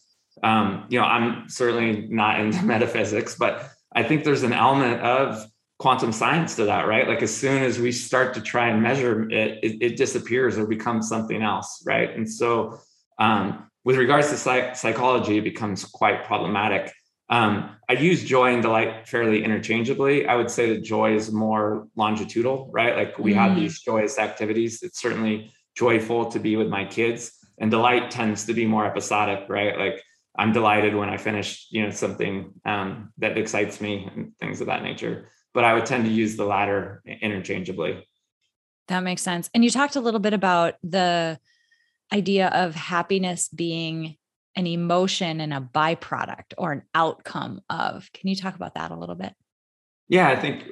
um, 0.43 0.87
you 0.89 0.99
know, 0.99 1.07
I'm 1.07 1.49
certainly 1.49 2.07
not 2.09 2.39
into 2.39 2.63
metaphysics, 2.75 3.35
but 3.35 3.69
I 3.95 4.03
think 4.03 4.25
there's 4.25 4.43
an 4.43 4.53
element 4.53 5.01
of 5.01 5.47
quantum 5.79 6.13
science 6.13 6.57
to 6.57 6.67
that, 6.67 6.87
right? 6.87 7.09
Like 7.09 7.23
as 7.23 7.35
soon 7.35 7.63
as 7.63 7.79
we 7.79 7.91
start 7.91 8.35
to 8.35 8.41
try 8.41 8.69
and 8.69 8.83
measure 8.83 9.29
it, 9.31 9.59
it, 9.63 9.83
it 9.83 9.97
disappears 9.97 10.57
or 10.57 10.67
becomes 10.67 11.09
something 11.09 11.43
else, 11.43 11.83
right? 11.87 12.15
And 12.15 12.31
so, 12.31 12.79
um, 13.19 13.71
with 13.85 13.97
regards 13.97 14.31
to 14.31 14.37
psych- 14.37 14.77
psychology, 14.77 15.39
it 15.39 15.45
becomes 15.45 15.85
quite 15.85 16.25
problematic. 16.25 16.93
Um, 17.31 17.77
I 17.89 17.95
use 17.95 18.23
joy 18.23 18.53
and 18.53 18.63
delight 18.63 19.09
fairly 19.09 19.45
interchangeably. 19.45 20.27
I 20.27 20.37
would 20.37 20.51
say 20.51 20.75
that 20.75 20.83
joy 20.83 21.15
is 21.15 21.33
more 21.33 21.89
longitudinal, 21.97 22.71
right? 22.73 22.97
Like 22.97 23.19
we 23.19 23.33
mm. 23.33 23.37
have 23.37 23.57
these 23.57 23.81
joyous 23.81 24.19
activities. 24.19 24.83
It's 24.83 25.01
certainly 25.01 25.53
joyful 25.75 26.31
to 26.31 26.39
be 26.39 26.57
with 26.57 26.69
my 26.69 26.85
kids, 26.85 27.33
and 27.59 27.71
delight 27.71 28.11
tends 28.11 28.45
to 28.47 28.55
be 28.55 28.67
more 28.67 28.87
episodic, 28.87 29.49
right? 29.49 29.79
Like 29.79 30.03
I'm 30.37 30.53
delighted 30.53 30.95
when 30.95 31.09
I 31.09 31.17
finish, 31.17 31.67
you 31.71 31.83
know, 31.83 31.91
something 31.91 32.53
um, 32.65 33.13
that 33.19 33.39
excites 33.39 33.81
me 33.81 34.09
and 34.15 34.33
things 34.41 34.61
of 34.61 34.67
that 34.67 34.83
nature. 34.83 35.29
But 35.53 35.65
I 35.65 35.75
would 35.75 35.87
tend 35.87 36.05
to 36.05 36.11
use 36.11 36.37
the 36.37 36.45
latter 36.45 37.03
interchangeably. 37.07 38.07
That 38.89 39.01
makes 39.01 39.23
sense. 39.23 39.49
And 39.55 39.65
you 39.65 39.71
talked 39.71 39.97
a 39.97 40.01
little 40.01 40.21
bit 40.21 40.35
about 40.35 40.75
the 40.83 41.39
idea 42.13 42.49
of 42.49 42.75
happiness 42.75 43.49
being 43.49 44.17
an 44.57 44.67
emotion 44.67 45.41
and 45.41 45.53
a 45.53 45.61
byproduct 45.61 46.55
or 46.59 46.73
an 46.73 46.83
outcome 46.95 47.61
of. 47.69 48.09
Can 48.13 48.29
you 48.29 48.37
talk 48.37 48.55
about 48.55 48.75
that 48.75 48.91
a 48.91 48.97
little 48.97 49.15
bit? 49.15 49.35
Yeah, 50.09 50.29
I 50.29 50.37
think 50.37 50.65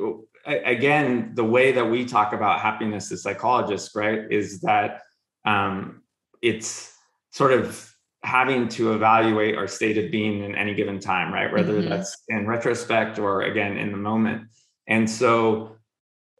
again, 0.46 1.32
the 1.34 1.44
way 1.44 1.72
that 1.72 1.84
we 1.84 2.04
talk 2.04 2.32
about 2.32 2.60
happiness 2.60 3.10
as 3.12 3.22
psychologists, 3.22 3.94
right, 3.94 4.20
is 4.30 4.60
that 4.60 5.02
um, 5.44 6.02
it's 6.40 6.94
sort 7.30 7.52
of 7.52 7.88
having 8.24 8.68
to 8.68 8.92
evaluate 8.92 9.56
our 9.56 9.66
state 9.66 9.98
of 9.98 10.10
being 10.10 10.44
in 10.44 10.54
any 10.54 10.74
given 10.74 10.98
time, 11.00 11.32
right? 11.32 11.52
Whether 11.52 11.80
mm-hmm. 11.80 11.88
that's 11.88 12.16
in 12.28 12.46
retrospect 12.46 13.18
or 13.18 13.42
again 13.42 13.76
in 13.76 13.90
the 13.90 13.98
moment. 13.98 14.48
And 14.86 15.08
so, 15.08 15.76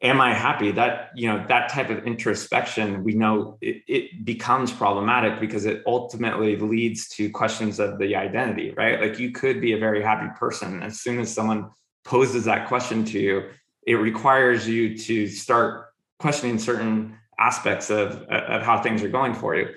am 0.02 0.20
I 0.20 0.34
happy? 0.34 0.72
That, 0.72 1.10
you 1.14 1.28
know, 1.28 1.44
that 1.48 1.70
type 1.70 1.90
of 1.90 2.04
introspection, 2.06 3.04
we 3.04 3.14
know 3.14 3.56
it, 3.60 3.82
it 3.86 4.24
becomes 4.24 4.72
problematic 4.72 5.40
because 5.40 5.64
it 5.64 5.82
ultimately 5.86 6.56
leads 6.56 7.08
to 7.10 7.30
questions 7.30 7.78
of 7.78 7.98
the 7.98 8.16
identity, 8.16 8.72
right? 8.76 9.00
Like 9.00 9.18
you 9.18 9.30
could 9.32 9.60
be 9.60 9.72
a 9.72 9.78
very 9.78 10.02
happy 10.02 10.28
person. 10.38 10.82
As 10.82 11.00
soon 11.00 11.20
as 11.20 11.32
someone 11.32 11.70
poses 12.04 12.44
that 12.44 12.68
question 12.68 13.04
to 13.06 13.18
you, 13.18 13.50
it 13.86 13.94
requires 13.94 14.68
you 14.68 14.96
to 14.98 15.28
start 15.28 15.86
questioning 16.18 16.58
certain 16.58 17.16
aspects 17.38 17.90
of, 17.90 18.22
of 18.22 18.62
how 18.62 18.80
things 18.82 19.02
are 19.02 19.08
going 19.08 19.34
for 19.34 19.56
you 19.56 19.68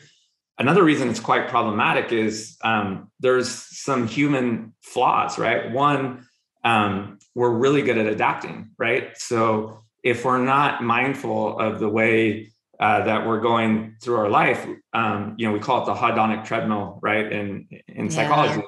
another 0.57 0.83
reason 0.83 1.09
it's 1.09 1.19
quite 1.19 1.47
problematic 1.47 2.11
is 2.11 2.57
um, 2.63 3.11
there's 3.19 3.49
some 3.49 4.07
human 4.07 4.73
flaws, 4.81 5.37
right? 5.37 5.71
One, 5.71 6.25
um, 6.63 7.19
we're 7.35 7.51
really 7.51 7.81
good 7.81 7.97
at 7.97 8.07
adapting, 8.07 8.71
right? 8.77 9.17
So 9.17 9.84
if 10.05 10.23
we're 10.23 10.37
not 10.37 10.83
mindful 10.83 11.59
of 11.59 11.79
the 11.79 11.89
way 11.89 12.53
uh, 12.79 13.03
that 13.03 13.25
we're 13.25 13.39
going 13.39 13.95
through 14.01 14.17
our 14.17 14.29
life, 14.29 14.65
um, 14.93 15.33
you 15.37 15.47
know, 15.47 15.53
we 15.53 15.59
call 15.59 15.81
it 15.81 15.85
the 15.87 15.95
hedonic 15.95 16.45
treadmill, 16.45 16.99
right? 17.01 17.29
In 17.31 17.67
in 17.87 18.11
psychology, 18.11 18.61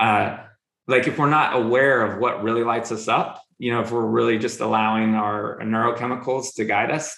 yeah. 0.00 0.06
uh, 0.06 0.44
like 0.88 1.06
if 1.06 1.18
we're 1.18 1.30
not 1.30 1.54
aware 1.54 2.04
of 2.04 2.18
what 2.18 2.42
really 2.42 2.64
lights 2.64 2.90
us 2.90 3.06
up, 3.06 3.40
you 3.58 3.72
know, 3.72 3.80
if 3.80 3.92
we're 3.92 4.04
really 4.04 4.38
just 4.38 4.60
allowing 4.60 5.14
our 5.14 5.60
neurochemicals 5.62 6.54
to 6.56 6.64
guide 6.64 6.90
us, 6.90 7.16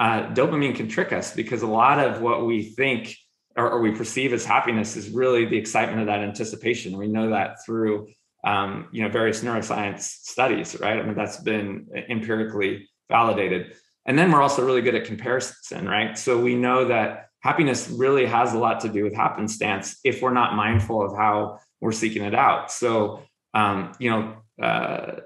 uh, 0.00 0.34
dopamine 0.34 0.74
can 0.74 0.88
trick 0.88 1.12
us 1.12 1.32
because 1.32 1.62
a 1.62 1.68
lot 1.68 2.00
of 2.00 2.20
what 2.20 2.44
we 2.44 2.64
think 2.64 3.16
or, 3.56 3.70
or, 3.70 3.80
we 3.80 3.92
perceive 3.92 4.32
as 4.32 4.44
happiness 4.44 4.96
is 4.96 5.10
really 5.10 5.44
the 5.44 5.56
excitement 5.56 6.00
of 6.00 6.06
that 6.06 6.18
anticipation. 6.18 6.98
We 6.98 7.06
know 7.06 7.30
that 7.30 7.64
through 7.64 8.08
um, 8.42 8.88
you 8.90 9.02
know 9.02 9.08
various 9.08 9.44
neuroscience 9.44 10.00
studies, 10.00 10.80
right? 10.80 10.98
I 10.98 11.02
mean 11.04 11.14
that's 11.14 11.36
been 11.36 11.86
empirically 12.08 12.88
validated. 13.08 13.74
And 14.06 14.18
then 14.18 14.30
we're 14.30 14.42
also 14.42 14.64
really 14.64 14.82
good 14.82 14.94
at 14.94 15.04
comparison, 15.04 15.88
right? 15.88 16.16
So 16.18 16.38
we 16.38 16.54
know 16.54 16.86
that 16.86 17.28
happiness 17.40 17.88
really 17.88 18.26
has 18.26 18.54
a 18.54 18.58
lot 18.58 18.80
to 18.80 18.88
do 18.88 19.04
with 19.04 19.14
happenstance 19.14 19.98
if 20.04 20.22
we're 20.22 20.32
not 20.32 20.54
mindful 20.54 21.02
of 21.02 21.16
how 21.16 21.58
we're 21.80 21.92
seeking 21.92 22.22
it 22.22 22.34
out. 22.34 22.70
So, 22.70 23.22
um, 23.54 23.92
you 23.98 24.10
know, 24.10 24.36
uh, 24.62 25.20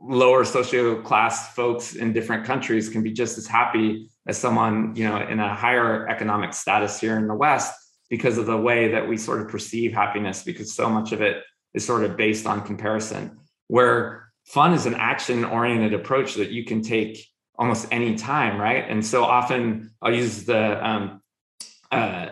lower 0.00 0.44
socio 0.44 1.00
class 1.02 1.54
folks 1.54 1.94
in 1.94 2.12
different 2.12 2.44
countries 2.44 2.88
can 2.88 3.02
be 3.02 3.12
just 3.12 3.38
as 3.38 3.46
happy 3.46 4.10
as 4.26 4.36
someone, 4.36 4.94
you 4.96 5.08
know, 5.08 5.18
in 5.20 5.38
a 5.40 5.54
higher 5.54 6.08
economic 6.08 6.52
status 6.54 7.00
here 7.00 7.16
in 7.16 7.26
the 7.28 7.34
West 7.34 7.74
because 8.10 8.36
of 8.36 8.46
the 8.46 8.56
way 8.56 8.90
that 8.90 9.08
we 9.08 9.16
sort 9.16 9.40
of 9.40 9.48
perceive 9.48 9.92
happiness, 9.92 10.42
because 10.42 10.74
so 10.74 10.88
much 10.88 11.12
of 11.12 11.22
it 11.22 11.42
is 11.74 11.84
sort 11.84 12.04
of 12.04 12.16
based 12.16 12.46
on 12.46 12.62
comparison. 12.62 13.38
Where 13.68 14.21
fun 14.44 14.74
is 14.74 14.86
an 14.86 14.94
action 14.94 15.44
oriented 15.44 15.94
approach 15.94 16.34
that 16.34 16.50
you 16.50 16.64
can 16.64 16.82
take 16.82 17.26
almost 17.56 17.86
any 17.90 18.16
time, 18.16 18.60
right? 18.60 18.84
And 18.88 19.04
so 19.04 19.24
often 19.24 19.90
I'll 20.00 20.14
use 20.14 20.44
the 20.44 20.86
um, 20.86 21.22
uh, 21.90 22.30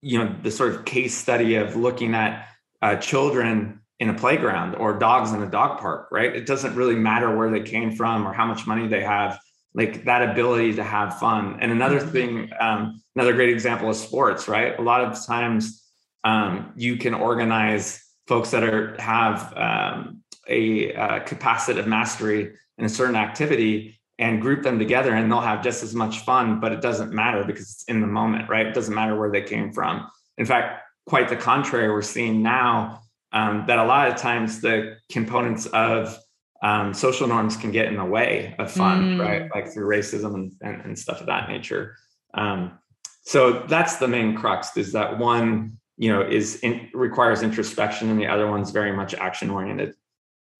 you 0.00 0.18
know 0.18 0.34
the 0.42 0.50
sort 0.50 0.74
of 0.74 0.84
case 0.84 1.14
study 1.14 1.56
of 1.56 1.76
looking 1.76 2.14
at 2.14 2.48
uh, 2.80 2.96
children 2.96 3.80
in 4.00 4.08
a 4.08 4.14
playground 4.14 4.74
or 4.74 4.98
dogs 4.98 5.32
in 5.32 5.42
a 5.42 5.48
dog 5.48 5.78
park, 5.78 6.08
right? 6.10 6.34
It 6.34 6.46
doesn't 6.46 6.74
really 6.74 6.96
matter 6.96 7.36
where 7.36 7.50
they 7.50 7.62
came 7.62 7.94
from 7.94 8.26
or 8.26 8.32
how 8.32 8.46
much 8.46 8.66
money 8.66 8.88
they 8.88 9.02
have. 9.02 9.38
Like 9.74 10.04
that 10.04 10.28
ability 10.28 10.74
to 10.74 10.84
have 10.84 11.18
fun. 11.18 11.58
And 11.60 11.70
another 11.70 12.00
mm-hmm. 12.00 12.10
thing, 12.10 12.50
um, 12.60 13.00
another 13.14 13.32
great 13.32 13.48
example 13.48 13.88
is 13.90 14.00
sports, 14.00 14.48
right? 14.48 14.78
A 14.78 14.82
lot 14.82 15.02
of 15.02 15.24
times 15.24 15.82
um, 16.24 16.72
you 16.76 16.96
can 16.96 17.14
organize 17.14 18.04
folks 18.26 18.50
that 18.50 18.64
are 18.64 19.00
have 19.00 19.56
um, 19.56 20.21
a 20.48 20.94
uh, 20.94 21.20
capacitive 21.20 21.86
mastery 21.86 22.52
in 22.78 22.84
a 22.84 22.88
certain 22.88 23.16
activity 23.16 23.98
and 24.18 24.40
group 24.40 24.62
them 24.62 24.78
together 24.78 25.14
and 25.14 25.30
they'll 25.30 25.40
have 25.40 25.62
just 25.62 25.82
as 25.82 25.94
much 25.94 26.20
fun 26.20 26.60
but 26.60 26.72
it 26.72 26.80
doesn't 26.80 27.12
matter 27.12 27.44
because 27.44 27.70
it's 27.70 27.84
in 27.84 28.00
the 28.00 28.06
moment 28.06 28.48
right? 28.48 28.66
It 28.66 28.74
doesn't 28.74 28.94
matter 28.94 29.18
where 29.18 29.30
they 29.30 29.42
came 29.42 29.72
from. 29.72 30.08
In 30.38 30.46
fact 30.46 30.82
quite 31.06 31.28
the 31.28 31.36
contrary 31.36 31.90
we're 31.90 32.02
seeing 32.02 32.42
now 32.42 33.02
um, 33.32 33.64
that 33.66 33.78
a 33.78 33.84
lot 33.84 34.08
of 34.08 34.16
times 34.16 34.60
the 34.60 34.96
components 35.10 35.66
of 35.66 36.18
um, 36.62 36.94
social 36.94 37.26
norms 37.26 37.56
can 37.56 37.72
get 37.72 37.86
in 37.86 37.96
the 37.96 38.04
way 38.04 38.54
of 38.58 38.70
fun 38.70 39.16
mm. 39.16 39.20
right? 39.20 39.50
Like 39.52 39.72
through 39.72 39.88
racism 39.88 40.34
and, 40.34 40.52
and, 40.60 40.82
and 40.82 40.98
stuff 40.98 41.20
of 41.20 41.26
that 41.26 41.48
nature. 41.48 41.96
Um, 42.34 42.78
so 43.22 43.64
that's 43.68 43.96
the 43.96 44.08
main 44.08 44.36
crux 44.36 44.76
is 44.76 44.92
that 44.92 45.18
one 45.18 45.78
you 45.96 46.12
know 46.12 46.22
is 46.22 46.56
in, 46.60 46.88
requires 46.94 47.42
introspection 47.42 48.10
and 48.10 48.18
the 48.18 48.26
other 48.26 48.50
one's 48.50 48.70
very 48.70 48.92
much 48.92 49.14
action 49.14 49.50
oriented 49.50 49.94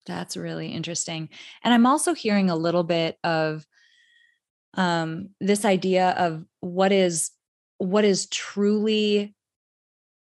that's 0.05 0.37
really 0.37 0.67
interesting. 0.67 1.29
And 1.63 1.73
I'm 1.73 1.85
also 1.85 2.13
hearing 2.13 2.49
a 2.49 2.55
little 2.55 2.83
bit 2.83 3.17
of 3.23 3.65
um, 4.75 5.29
this 5.39 5.65
idea 5.65 6.11
of 6.11 6.43
what 6.59 6.91
is 6.91 7.31
what 7.77 8.05
is 8.05 8.27
truly 8.27 9.35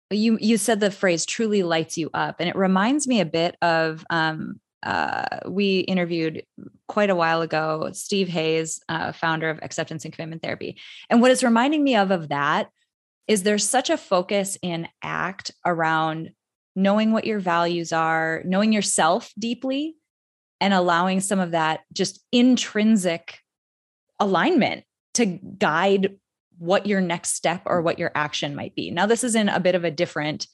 you 0.10 0.38
you 0.40 0.58
said 0.58 0.80
the 0.80 0.92
phrase 0.92 1.26
truly 1.26 1.64
lights 1.64 1.98
you 1.98 2.10
up 2.14 2.38
and 2.40 2.48
it 2.48 2.56
reminds 2.56 3.08
me 3.08 3.20
a 3.20 3.26
bit 3.26 3.56
of 3.62 4.06
um, 4.10 4.60
uh, 4.84 5.40
we 5.48 5.80
interviewed 5.80 6.44
quite 6.88 7.10
a 7.10 7.16
while 7.16 7.42
ago 7.42 7.90
steve 7.94 8.28
hayes 8.30 8.80
uh, 8.88 9.12
founder 9.12 9.50
of 9.50 9.60
acceptance 9.62 10.06
and 10.06 10.14
commitment 10.14 10.42
therapy 10.42 10.78
and 11.10 11.22
what 11.22 11.32
it's 11.32 11.44
reminding 11.44 11.84
me 11.84 11.96
of 11.96 12.12
of 12.12 12.30
that 12.30 12.70
is 13.28 13.44
there's 13.44 13.68
such 13.68 13.90
a 13.90 13.98
focus 13.98 14.58
in 14.62 14.88
act 15.04 15.52
around 15.66 16.30
knowing 16.78 17.12
what 17.12 17.26
your 17.26 17.40
values 17.40 17.92
are, 17.92 18.44
knowing 18.46 18.72
yourself 18.72 19.34
deeply, 19.38 19.96
and 20.62 20.76
allowing 20.76 21.20
some 21.20 21.40
of 21.40 21.52
that 21.52 21.82
just 21.92 22.24
intrinsic 22.32 23.40
alignment 24.20 24.84
to 25.16 25.26
guide 25.26 26.16
what 26.60 26.86
your 26.86 27.02
next 27.02 27.32
step 27.32 27.64
or 27.66 27.82
what 27.82 27.98
your 27.98 28.12
action 28.14 28.56
might 28.56 28.76
be. 28.76 28.92
Now, 28.92 29.08
this 29.08 29.24
is 29.24 29.34
in 29.34 29.50
a 29.50 29.60
bit 29.60 29.74
of 29.74 29.84
a 29.84 29.92
different 29.92 30.46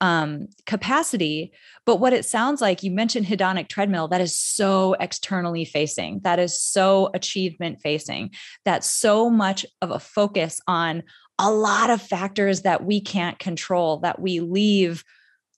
um, 0.00 0.46
capacity, 0.66 1.52
but 1.84 1.96
what 1.96 2.12
it 2.12 2.24
sounds 2.24 2.60
like, 2.60 2.84
you 2.84 2.92
mentioned 2.92 3.26
hedonic 3.26 3.68
treadmill, 3.68 4.06
that 4.08 4.20
is 4.20 4.38
so 4.38 4.94
externally 5.00 5.64
facing, 5.64 6.20
that 6.22 6.38
is 6.38 6.60
so 6.60 7.10
achievement 7.12 7.80
facing, 7.80 8.30
that's 8.64 8.88
so 8.88 9.28
much 9.28 9.66
of 9.80 9.90
a 9.90 9.98
focus 9.98 10.60
on 10.68 11.02
a 11.40 11.50
lot 11.50 11.90
of 11.90 12.00
factors 12.00 12.62
that 12.62 12.84
we 12.84 13.00
can't 13.00 13.40
control, 13.40 13.98
that 13.98 14.20
we 14.20 14.38
leave 14.38 15.02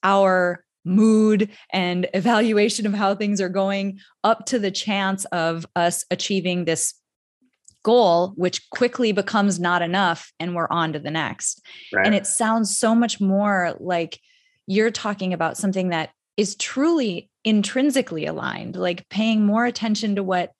our 0.05 0.63
mood 0.85 1.49
and 1.73 2.07
evaluation 2.13 2.85
of 2.85 2.93
how 2.93 3.15
things 3.15 3.41
are 3.41 3.49
going 3.49 3.99
up 4.23 4.45
to 4.45 4.59
the 4.59 4.71
chance 4.71 5.25
of 5.25 5.65
us 5.75 6.05
achieving 6.11 6.63
this 6.63 6.93
goal 7.83 8.33
which 8.35 8.67
quickly 8.69 9.11
becomes 9.11 9.59
not 9.59 9.81
enough 9.81 10.31
and 10.39 10.55
we're 10.55 10.67
on 10.69 10.93
to 10.93 10.99
the 10.99 11.11
next 11.11 11.63
right. 11.93 12.05
and 12.05 12.15
it 12.15 12.25
sounds 12.25 12.75
so 12.75 12.95
much 12.95 13.19
more 13.19 13.75
like 13.79 14.19
you're 14.65 14.91
talking 14.91 15.33
about 15.33 15.57
something 15.57 15.89
that 15.89 16.09
is 16.37 16.55
truly 16.55 17.29
intrinsically 17.43 18.25
aligned 18.25 18.75
like 18.75 19.07
paying 19.09 19.45
more 19.45 19.65
attention 19.65 20.15
to 20.15 20.23
what 20.23 20.51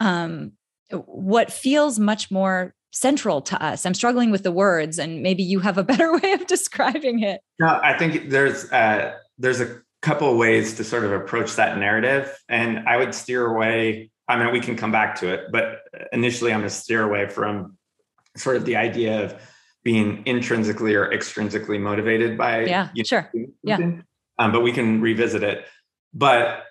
um 0.00 0.52
what 0.90 1.52
feels 1.52 1.98
much 1.98 2.30
more 2.30 2.74
central 2.90 3.40
to 3.42 3.62
us. 3.62 3.84
I'm 3.84 3.94
struggling 3.94 4.30
with 4.30 4.42
the 4.42 4.52
words, 4.52 4.98
and 4.98 5.22
maybe 5.22 5.42
you 5.42 5.60
have 5.60 5.78
a 5.78 5.84
better 5.84 6.12
way 6.18 6.32
of 6.32 6.46
describing 6.46 7.20
it. 7.22 7.40
No, 7.58 7.80
I 7.82 7.96
think 7.98 8.30
there's 8.30 8.70
uh, 8.72 9.14
there's 9.38 9.60
a 9.60 9.80
couple 10.02 10.30
of 10.30 10.36
ways 10.36 10.74
to 10.76 10.84
sort 10.84 11.04
of 11.04 11.12
approach 11.12 11.56
that 11.56 11.78
narrative, 11.78 12.36
and 12.48 12.88
I 12.88 12.96
would 12.96 13.14
steer 13.14 13.46
away. 13.46 14.10
I 14.28 14.36
mean, 14.42 14.52
we 14.52 14.60
can 14.60 14.76
come 14.76 14.90
back 14.90 15.14
to 15.20 15.32
it, 15.32 15.52
but 15.52 15.82
initially, 16.12 16.52
I'm 16.52 16.60
going 16.60 16.68
to 16.68 16.74
steer 16.74 17.02
away 17.02 17.28
from 17.28 17.76
sort 18.36 18.56
of 18.56 18.64
the 18.64 18.76
idea 18.76 19.24
of 19.24 19.40
being 19.84 20.22
intrinsically 20.26 20.94
or 20.94 21.10
extrinsically 21.10 21.80
motivated 21.80 22.36
by 22.36 22.64
yeah, 22.64 22.88
you 22.92 23.02
know, 23.02 23.06
sure, 23.06 23.32
yeah. 23.62 23.78
Um, 24.38 24.52
but 24.52 24.60
we 24.60 24.72
can 24.72 25.00
revisit 25.00 25.42
it. 25.42 25.64
But 26.12 26.64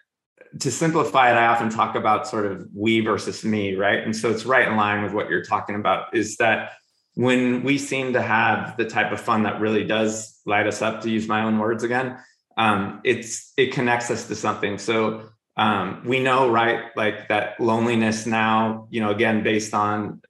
to 0.59 0.71
simplify 0.71 1.31
it, 1.31 1.35
I 1.35 1.47
often 1.47 1.69
talk 1.69 1.95
about 1.95 2.27
sort 2.27 2.45
of 2.45 2.67
we 2.73 3.01
versus 3.01 3.43
me, 3.43 3.75
right? 3.75 4.03
And 4.03 4.15
so 4.15 4.31
it's 4.31 4.45
right 4.45 4.67
in 4.67 4.75
line 4.75 5.03
with 5.03 5.13
what 5.13 5.29
you're 5.29 5.43
talking 5.43 5.75
about 5.75 6.15
is 6.15 6.37
that 6.37 6.73
when 7.15 7.63
we 7.63 7.77
seem 7.77 8.13
to 8.13 8.21
have 8.21 8.77
the 8.77 8.85
type 8.85 9.11
of 9.11 9.19
fun 9.19 9.43
that 9.43 9.59
really 9.59 9.83
does 9.83 10.39
light 10.45 10.67
us 10.67 10.81
up, 10.81 11.01
to 11.01 11.09
use 11.09 11.27
my 11.27 11.43
own 11.43 11.59
words 11.59 11.83
again, 11.83 12.17
um, 12.57 13.01
it's 13.03 13.53
it 13.57 13.73
connects 13.73 14.09
us 14.11 14.27
to 14.27 14.35
something. 14.35 14.77
So 14.77 15.29
um, 15.57 16.01
we 16.05 16.19
know, 16.19 16.49
right, 16.49 16.85
like 16.95 17.29
that 17.29 17.59
loneliness 17.59 18.25
now, 18.25 18.87
you 18.89 19.01
know, 19.01 19.11
again, 19.11 19.43
based 19.43 19.73
on 19.73 20.21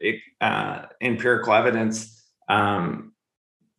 uh, 0.41 0.85
empirical 1.01 1.53
evidence, 1.53 2.23
um, 2.47 3.13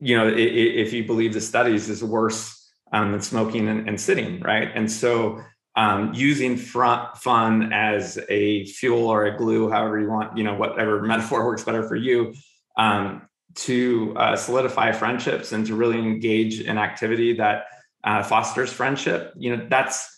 you 0.00 0.16
know, 0.16 0.26
it, 0.26 0.38
it, 0.38 0.76
if 0.76 0.92
you 0.92 1.04
believe 1.04 1.32
the 1.32 1.40
studies, 1.40 1.88
is 1.88 2.02
worse 2.02 2.70
um, 2.92 3.12
than 3.12 3.20
smoking 3.20 3.68
and, 3.68 3.88
and 3.88 4.00
sitting, 4.00 4.40
right? 4.40 4.70
And 4.74 4.90
so 4.90 5.40
um, 5.76 6.14
using 6.14 6.56
front 6.56 7.16
fun 7.18 7.72
as 7.72 8.18
a 8.30 8.64
fuel 8.64 9.08
or 9.08 9.26
a 9.26 9.36
glue, 9.36 9.70
however 9.70 10.00
you 10.00 10.08
want, 10.08 10.36
you 10.36 10.42
know, 10.42 10.54
whatever 10.54 11.02
metaphor 11.02 11.44
works 11.44 11.64
better 11.64 11.86
for 11.86 11.96
you, 11.96 12.34
um, 12.78 13.28
to 13.54 14.14
uh, 14.16 14.36
solidify 14.36 14.92
friendships 14.92 15.52
and 15.52 15.66
to 15.66 15.74
really 15.74 15.98
engage 15.98 16.60
in 16.60 16.78
activity 16.78 17.34
that 17.34 17.66
uh, 18.04 18.22
fosters 18.22 18.72
friendship. 18.72 19.32
You 19.36 19.56
know, 19.56 19.66
that's 19.68 20.12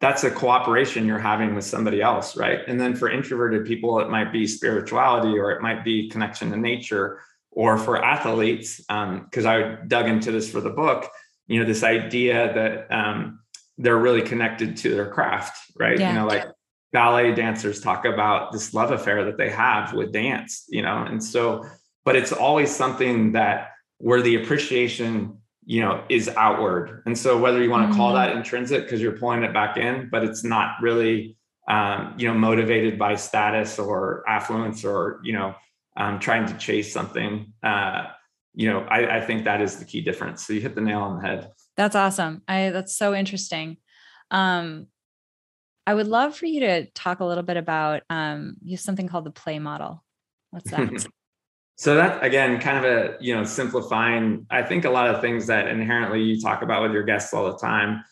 that's 0.00 0.24
a 0.24 0.30
cooperation 0.30 1.06
you're 1.06 1.18
having 1.18 1.54
with 1.54 1.64
somebody 1.64 2.02
else, 2.02 2.36
right? 2.36 2.60
And 2.66 2.80
then 2.80 2.94
for 2.94 3.08
introverted 3.08 3.64
people, 3.64 4.00
it 4.00 4.10
might 4.10 4.32
be 4.32 4.46
spirituality 4.46 5.38
or 5.38 5.52
it 5.52 5.62
might 5.62 5.84
be 5.84 6.10
connection 6.10 6.50
to 6.50 6.56
nature. 6.56 7.20
Or 7.56 7.78
for 7.78 8.04
athletes, 8.04 8.78
because 8.78 9.46
um, 9.46 9.48
I 9.48 9.78
dug 9.86 10.08
into 10.08 10.32
this 10.32 10.50
for 10.50 10.60
the 10.60 10.70
book, 10.70 11.08
you 11.46 11.60
know, 11.60 11.64
this 11.64 11.84
idea 11.84 12.52
that 12.52 12.92
um, 12.92 13.38
they're 13.78 13.98
really 13.98 14.22
connected 14.22 14.76
to 14.78 14.94
their 14.94 15.10
craft, 15.10 15.58
right? 15.78 15.98
Yeah. 15.98 16.12
You 16.12 16.18
know, 16.20 16.26
like 16.26 16.46
ballet 16.92 17.34
dancers 17.34 17.80
talk 17.80 18.04
about 18.04 18.52
this 18.52 18.72
love 18.72 18.92
affair 18.92 19.24
that 19.24 19.36
they 19.36 19.50
have 19.50 19.92
with 19.92 20.12
dance, 20.12 20.64
you 20.68 20.82
know, 20.82 21.02
and 21.02 21.22
so, 21.22 21.64
but 22.04 22.16
it's 22.16 22.32
always 22.32 22.74
something 22.74 23.32
that 23.32 23.70
where 23.98 24.22
the 24.22 24.36
appreciation, 24.36 25.38
you 25.64 25.80
know, 25.80 26.04
is 26.08 26.28
outward. 26.28 27.02
And 27.06 27.16
so 27.16 27.38
whether 27.38 27.62
you 27.62 27.70
want 27.70 27.90
to 27.90 27.96
call 27.96 28.14
mm-hmm. 28.14 28.28
that 28.28 28.36
intrinsic 28.36 28.84
because 28.84 29.00
you're 29.00 29.18
pulling 29.18 29.42
it 29.42 29.52
back 29.52 29.76
in, 29.76 30.08
but 30.10 30.22
it's 30.22 30.44
not 30.44 30.76
really, 30.80 31.36
um, 31.68 32.14
you 32.16 32.28
know, 32.28 32.34
motivated 32.34 32.98
by 32.98 33.16
status 33.16 33.78
or 33.78 34.22
affluence 34.28 34.84
or, 34.84 35.20
you 35.24 35.32
know, 35.32 35.54
um, 35.96 36.18
trying 36.18 36.46
to 36.46 36.54
chase 36.58 36.92
something. 36.92 37.52
Uh, 37.62 38.04
you 38.54 38.70
know, 38.70 38.80
I, 38.80 39.16
I 39.16 39.20
think 39.20 39.44
that 39.44 39.60
is 39.60 39.78
the 39.78 39.84
key 39.84 40.00
difference. 40.00 40.46
So 40.46 40.52
you 40.52 40.60
hit 40.60 40.74
the 40.74 40.80
nail 40.80 41.00
on 41.00 41.20
the 41.20 41.26
head. 41.26 41.50
That's 41.76 41.96
awesome. 41.96 42.42
I 42.46 42.70
that's 42.70 42.96
so 42.96 43.14
interesting. 43.14 43.78
Um, 44.30 44.86
I 45.86 45.94
would 45.94 46.06
love 46.06 46.36
for 46.36 46.46
you 46.46 46.60
to 46.60 46.86
talk 46.90 47.20
a 47.20 47.24
little 47.24 47.42
bit 47.42 47.56
about 47.56 48.02
um, 48.08 48.56
use 48.62 48.82
something 48.82 49.08
called 49.08 49.24
the 49.24 49.30
play 49.30 49.58
model. 49.58 50.02
What's 50.50 50.70
that? 50.70 51.06
so 51.76 51.96
that 51.96 52.22
again, 52.22 52.60
kind 52.60 52.78
of 52.78 52.84
a 52.84 53.16
you 53.20 53.34
know 53.34 53.44
simplifying. 53.44 54.46
I 54.50 54.62
think 54.62 54.84
a 54.84 54.90
lot 54.90 55.14
of 55.14 55.20
things 55.20 55.46
that 55.48 55.68
inherently 55.68 56.22
you 56.22 56.40
talk 56.40 56.62
about 56.62 56.82
with 56.82 56.92
your 56.92 57.02
guests 57.02 57.34
all 57.34 57.50
the 57.50 57.58
time, 57.58 58.04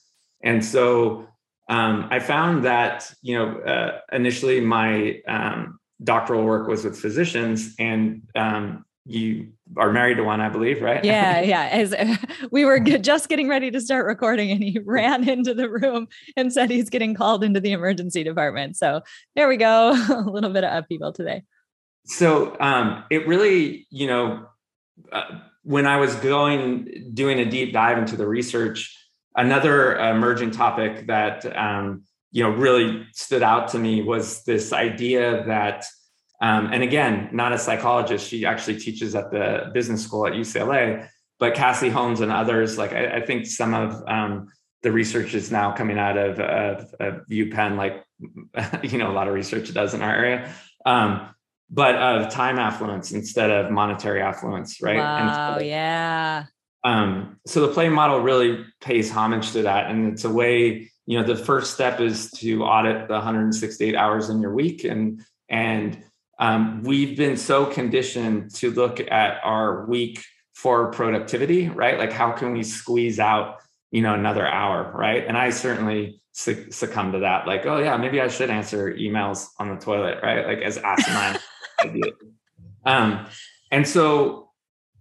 and 0.42 0.64
so 0.64 1.28
um, 1.68 2.08
I 2.10 2.18
found 2.18 2.64
that 2.64 3.12
you 3.22 3.38
know 3.38 3.58
uh, 3.60 4.00
initially 4.12 4.60
my 4.60 5.20
um, 5.28 5.78
doctoral 6.02 6.44
work 6.44 6.68
was 6.68 6.84
with 6.84 6.98
physicians, 6.98 7.74
and 7.78 8.22
um, 8.34 8.84
you 9.06 9.52
are 9.76 9.92
married 9.92 10.16
to 10.16 10.24
one, 10.24 10.40
I 10.40 10.48
believe, 10.48 10.82
right? 10.82 11.04
Yeah, 11.04 11.40
yeah. 11.42 11.68
As 11.70 11.94
we 12.50 12.64
were 12.64 12.80
just 12.80 13.28
getting 13.28 13.48
ready 13.48 13.70
to 13.70 13.80
start 13.80 14.06
recording, 14.06 14.50
and 14.50 14.62
he 14.62 14.78
ran 14.84 15.28
into 15.28 15.54
the 15.54 15.68
room 15.68 16.08
and 16.36 16.52
said 16.52 16.70
he's 16.70 16.90
getting 16.90 17.14
called 17.14 17.44
into 17.44 17.60
the 17.60 17.72
emergency 17.72 18.24
department. 18.24 18.76
So 18.76 19.02
there 19.36 19.48
we 19.48 19.56
go, 19.56 19.92
a 19.92 20.30
little 20.30 20.50
bit 20.50 20.64
of 20.64 20.72
upheaval 20.72 21.12
today. 21.12 21.42
So 22.04 22.56
um, 22.58 23.04
it 23.10 23.26
really, 23.28 23.86
you 23.90 24.08
know, 24.08 24.46
uh, 25.12 25.24
when 25.62 25.86
I 25.86 25.98
was 25.98 26.14
going 26.16 27.10
doing 27.14 27.38
a 27.38 27.44
deep 27.44 27.72
dive 27.72 27.98
into 27.98 28.16
the 28.16 28.26
research, 28.26 28.98
another 29.36 29.96
emerging 29.96 30.50
topic 30.50 31.06
that 31.06 31.44
um, 31.56 32.02
you 32.32 32.42
know 32.42 32.50
really 32.50 33.06
stood 33.12 33.42
out 33.42 33.68
to 33.68 33.78
me 33.78 34.02
was 34.02 34.42
this 34.44 34.72
idea 34.72 35.44
that 35.46 35.84
um, 36.42 36.70
and 36.72 36.82
again 36.82 37.28
not 37.32 37.52
a 37.52 37.58
psychologist 37.58 38.28
she 38.28 38.44
actually 38.44 38.78
teaches 38.78 39.14
at 39.14 39.30
the 39.30 39.70
business 39.72 40.04
school 40.04 40.26
at 40.26 40.34
ucla 40.34 41.08
but 41.38 41.54
cassie 41.54 41.88
holmes 41.88 42.20
and 42.20 42.30
others 42.30 42.76
like 42.76 42.92
i, 42.92 43.16
I 43.16 43.20
think 43.24 43.46
some 43.46 43.72
of 43.72 44.02
um, 44.06 44.48
the 44.82 44.92
research 44.92 45.34
is 45.34 45.50
now 45.50 45.72
coming 45.72 45.98
out 45.98 46.18
of, 46.18 46.38
of, 46.40 46.94
of 47.00 47.26
upenn 47.28 47.76
like 47.76 48.04
you 48.92 48.98
know 48.98 49.10
a 49.10 49.14
lot 49.14 49.28
of 49.28 49.34
research 49.34 49.72
does 49.72 49.94
in 49.94 50.02
our 50.02 50.14
area 50.14 50.52
um, 50.84 51.28
but 51.70 51.94
of 51.94 52.30
time 52.30 52.58
affluence 52.58 53.12
instead 53.12 53.50
of 53.50 53.70
monetary 53.70 54.20
affluence 54.20 54.82
right 54.82 54.98
wow 54.98 55.56
so, 55.56 55.64
yeah 55.64 56.44
um, 56.84 57.38
so 57.46 57.66
the 57.66 57.72
play 57.72 57.88
model 57.88 58.20
really 58.20 58.64
pays 58.80 59.10
homage 59.10 59.52
to 59.52 59.62
that. 59.62 59.90
And 59.90 60.12
it's 60.12 60.24
a 60.24 60.30
way, 60.30 60.90
you 61.06 61.20
know, 61.20 61.26
the 61.26 61.36
first 61.36 61.74
step 61.74 62.00
is 62.00 62.30
to 62.32 62.64
audit 62.64 63.08
the 63.08 63.14
168 63.14 63.94
hours 63.94 64.30
in 64.30 64.40
your 64.40 64.54
week. 64.54 64.84
And, 64.84 65.22
and 65.48 66.02
um, 66.42 66.82
we've 66.82 67.16
been 67.16 67.36
so 67.36 67.66
conditioned 67.66 68.52
to 68.56 68.72
look 68.72 68.98
at 68.98 69.38
our 69.44 69.86
week 69.86 70.24
for 70.54 70.90
productivity, 70.90 71.68
right? 71.68 71.96
Like 71.96 72.10
how 72.10 72.32
can 72.32 72.52
we 72.52 72.64
squeeze 72.64 73.20
out, 73.20 73.58
you 73.92 74.02
know, 74.02 74.14
another 74.14 74.44
hour, 74.44 74.90
right? 74.92 75.24
And 75.24 75.38
I 75.38 75.50
certainly 75.50 76.20
succumb 76.32 77.12
to 77.12 77.20
that. 77.20 77.46
Like, 77.46 77.64
oh 77.64 77.78
yeah, 77.78 77.96
maybe 77.96 78.20
I 78.20 78.26
should 78.26 78.50
answer 78.50 78.92
emails 78.92 79.46
on 79.60 79.68
the 79.68 79.76
toilet, 79.76 80.18
right? 80.20 80.44
Like 80.44 80.62
as 80.62 80.78
asinine. 80.78 81.38
Um, 82.84 83.26
and 83.70 83.86
so 83.86 84.50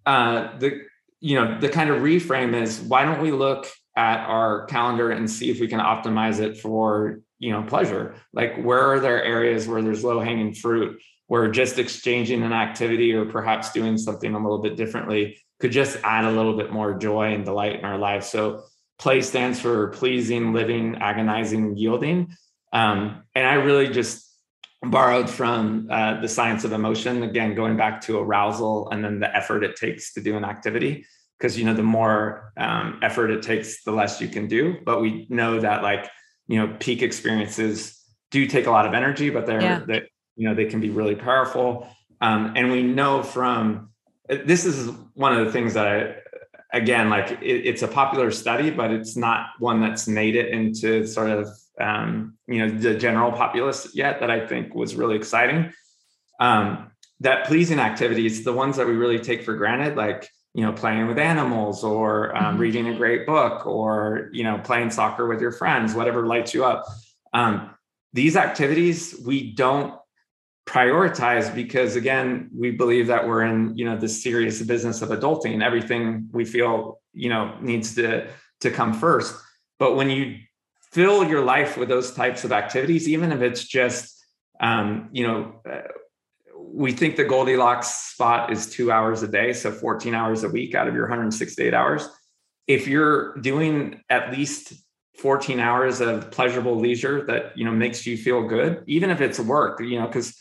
uh, 0.06 0.56
the 0.60 0.82
you 1.21 1.36
know 1.36 1.60
the 1.60 1.69
kind 1.69 1.89
of 1.89 2.04
reframe 2.04 2.54
is 2.54 2.80
why 2.80 3.04
don't 3.04 3.19
we 3.19 3.32
look 3.32 3.67
at 3.95 4.19
our 4.27 4.65
calendar 4.65 5.10
and 5.10 5.30
see 5.30 5.49
if 5.49 5.60
we 5.60 5.67
can 5.67 5.80
optimize 5.80 6.39
it 6.39 6.60
for 6.60 7.21
you 7.39 7.51
know 7.51 7.63
pleasure 7.63 8.15
like 8.34 8.56
where 8.63 8.91
are 8.91 8.99
there 8.99 9.23
areas 9.23 9.67
where 9.67 9.82
there's 9.82 10.04
low 10.04 10.19
hanging 10.19 10.54
fruit 10.54 11.01
where 11.32 11.50
just 11.50 11.80
exchanging 11.80 12.44
an 12.44 12.52
activity 12.52 13.13
or 13.13 13.24
perhaps 13.24 13.72
doing 13.72 13.98
something 13.98 14.34
a 14.34 14.38
little 14.38 14.62
bit 14.62 14.76
differently 14.76 15.39
could 15.62 15.72
just 15.72 15.98
add 16.04 16.26
a 16.26 16.30
little 16.30 16.58
bit 16.58 16.74
more 16.74 16.94
joy 16.94 17.34
and 17.34 17.46
delight 17.46 17.80
in 17.80 17.86
our 17.86 17.98
life 17.98 18.26
so 18.26 18.65
play 19.00 19.22
stands 19.22 19.58
for 19.58 19.88
pleasing 19.91 20.52
living 20.52 20.98
agonizing 20.98 21.78
yielding. 21.78 22.36
Um, 22.74 23.24
and 23.34 23.48
i 23.48 23.54
really 23.54 23.88
just 23.88 24.30
borrowed 24.84 25.30
from 25.30 25.88
uh, 25.89 26.20
the 26.20 26.28
science 26.28 26.65
of 26.65 26.74
emotion 26.74 27.24
again 27.24 27.56
going 27.56 27.78
back 27.78 28.02
to 28.02 28.20
arousal 28.20 28.89
and 28.89 29.02
then 29.02 29.22
the 29.22 29.34
effort 29.34 29.63
it 29.63 29.78
takes 29.78 30.12
to 30.15 30.22
do 30.22 30.36
an 30.36 30.44
activity. 30.44 31.06
Because 31.39 31.58
you 31.58 31.63
know 31.63 31.74
the 31.74 31.82
more 31.82 32.52
um, 32.58 33.00
effort 33.02 33.32
it 33.32 33.41
takes 33.41 33.84
the 33.86 33.94
less 33.94 34.20
you 34.20 34.28
can 34.28 34.50
do. 34.50 34.76
But 34.84 35.00
we 35.00 35.28
know 35.30 35.62
that 35.62 35.82
like 35.82 36.10
you 36.48 36.58
know 36.60 36.76
peak 36.78 37.02
experiences 37.02 37.98
do 38.32 38.46
take 38.48 38.67
a 38.67 38.72
lot 38.72 38.86
of 38.86 38.94
energy 38.94 39.30
but 39.30 39.46
they're 39.46 39.62
yeah. 39.62 39.80
that 39.88 40.04
you 40.36 40.48
know 40.48 40.56
they 40.56 40.65
can 40.65 40.80
be 40.80 40.89
really 40.89 41.15
powerful 41.15 41.88
um, 42.22 42.54
and 42.56 42.72
we 42.72 42.84
know 42.84 43.24
from 43.24 43.89
this 44.28 44.65
is 44.65 44.89
one 45.13 45.38
of 45.38 45.46
the 45.46 45.52
things 45.52 45.74
that 45.74 45.88
i 45.88 46.15
again 46.74 47.10
like 47.10 47.32
it, 47.41 47.67
it's 47.67 47.82
a 47.82 47.88
popular 47.88 48.32
study 48.32 48.70
but 48.70 48.91
it's 48.91 49.17
not 49.17 49.48
one 49.60 49.82
that's 49.82 50.08
made 50.08 50.36
it 50.36 50.50
into 50.50 51.06
sort 51.06 51.30
of 51.30 51.48
um, 51.82 52.38
you 52.48 52.60
know 52.60 52.70
the 52.70 52.96
general 52.96 53.32
populace 53.32 53.94
yet 53.94 54.20
that 54.20 54.30
I 54.30 54.46
think 54.46 54.74
was 54.76 54.96
really 54.96 55.15
exciting. 55.15 55.74
Um, 56.39 56.91
that 57.20 57.46
pleasing 57.46 57.80
activities, 57.80 58.44
the 58.44 58.54
ones 58.54 58.78
that 58.78 58.88
we 58.88 58.94
really 58.94 59.20
take 59.20 59.44
for 59.44 59.56
granted, 59.56 59.96
like 59.96 60.28
you 60.54 60.63
know 60.63 60.74
playing 60.74 61.08
with 61.08 61.17
animals 61.17 61.84
or 61.84 62.36
um, 62.36 62.44
mm-hmm. 62.44 62.58
reading 62.58 62.88
a 62.88 62.96
great 62.96 63.26
book 63.26 63.65
or 63.65 64.30
you 64.32 64.44
know 64.44 64.60
playing 64.63 64.91
soccer 64.91 65.28
with 65.28 65.41
your 65.41 65.52
friends, 65.52 65.94
whatever 65.94 66.26
lights 66.26 66.54
you 66.54 66.65
up. 66.65 66.86
Um, 67.34 67.72
these 68.13 68.36
activities 68.36 69.15
we 69.26 69.54
don't 69.54 69.98
prioritize 70.65 71.54
because 71.54 71.95
again 71.95 72.50
we 72.56 72.71
believe 72.71 73.08
that 73.08 73.28
we're 73.28 73.41
in 73.41 73.76
you 73.76 73.84
know 73.84 73.97
the 73.97 74.08
serious 74.08 74.62
business 74.62 75.02
of 75.02 75.10
adulting 75.10 75.63
everything 75.63 76.30
we 76.32 76.45
feel 76.45 77.02
you 77.13 77.30
know 77.30 77.58
needs 77.62 77.95
to 77.95 78.28
to 78.60 78.69
come 78.69 78.93
first 78.93 79.36
but 79.80 79.95
when 79.95 80.12
you 80.12 80.38
fill 80.91 81.28
your 81.28 81.43
life 81.43 81.78
with 81.78 81.89
those 81.89 82.13
types 82.13 82.43
of 82.43 82.52
activities, 82.52 83.08
even 83.08 83.32
if 83.32 83.41
it's 83.41 83.63
just, 83.63 84.24
um, 84.60 85.10
you 85.12 85.26
know, 85.26 85.62
uh, 85.69 85.82
we 86.56 86.91
think 86.91 87.15
the 87.15 87.24
Goldilocks 87.24 88.12
spot 88.12 88.52
is 88.52 88.69
two 88.69 88.91
hours 88.91 89.24
a 89.24 89.28
day, 89.28 89.54
so 89.54 89.71
14 89.71 90.13
hours 90.13 90.43
a 90.43 90.50
week 90.50 90.76
out 90.76 90.88
of 90.88 90.93
your 90.93 91.04
168 91.04 91.74
hours. 91.74 92.08
If 92.67 92.88
you're 92.88 93.36
doing 93.38 94.02
at 94.10 94.32
least 94.32 94.74
14 95.17 95.60
hours 95.60 96.00
of 96.00 96.32
pleasurable 96.32 96.80
leisure 96.80 97.26
that 97.26 97.58
you 97.58 97.65
know 97.65 97.71
makes 97.71 98.06
you 98.06 98.17
feel 98.17 98.47
good, 98.47 98.84
even 98.88 99.10
if 99.10 99.19
it's 99.19 99.39
work, 99.39 99.82
you 99.82 100.00
know, 100.00 100.08
because 100.08 100.39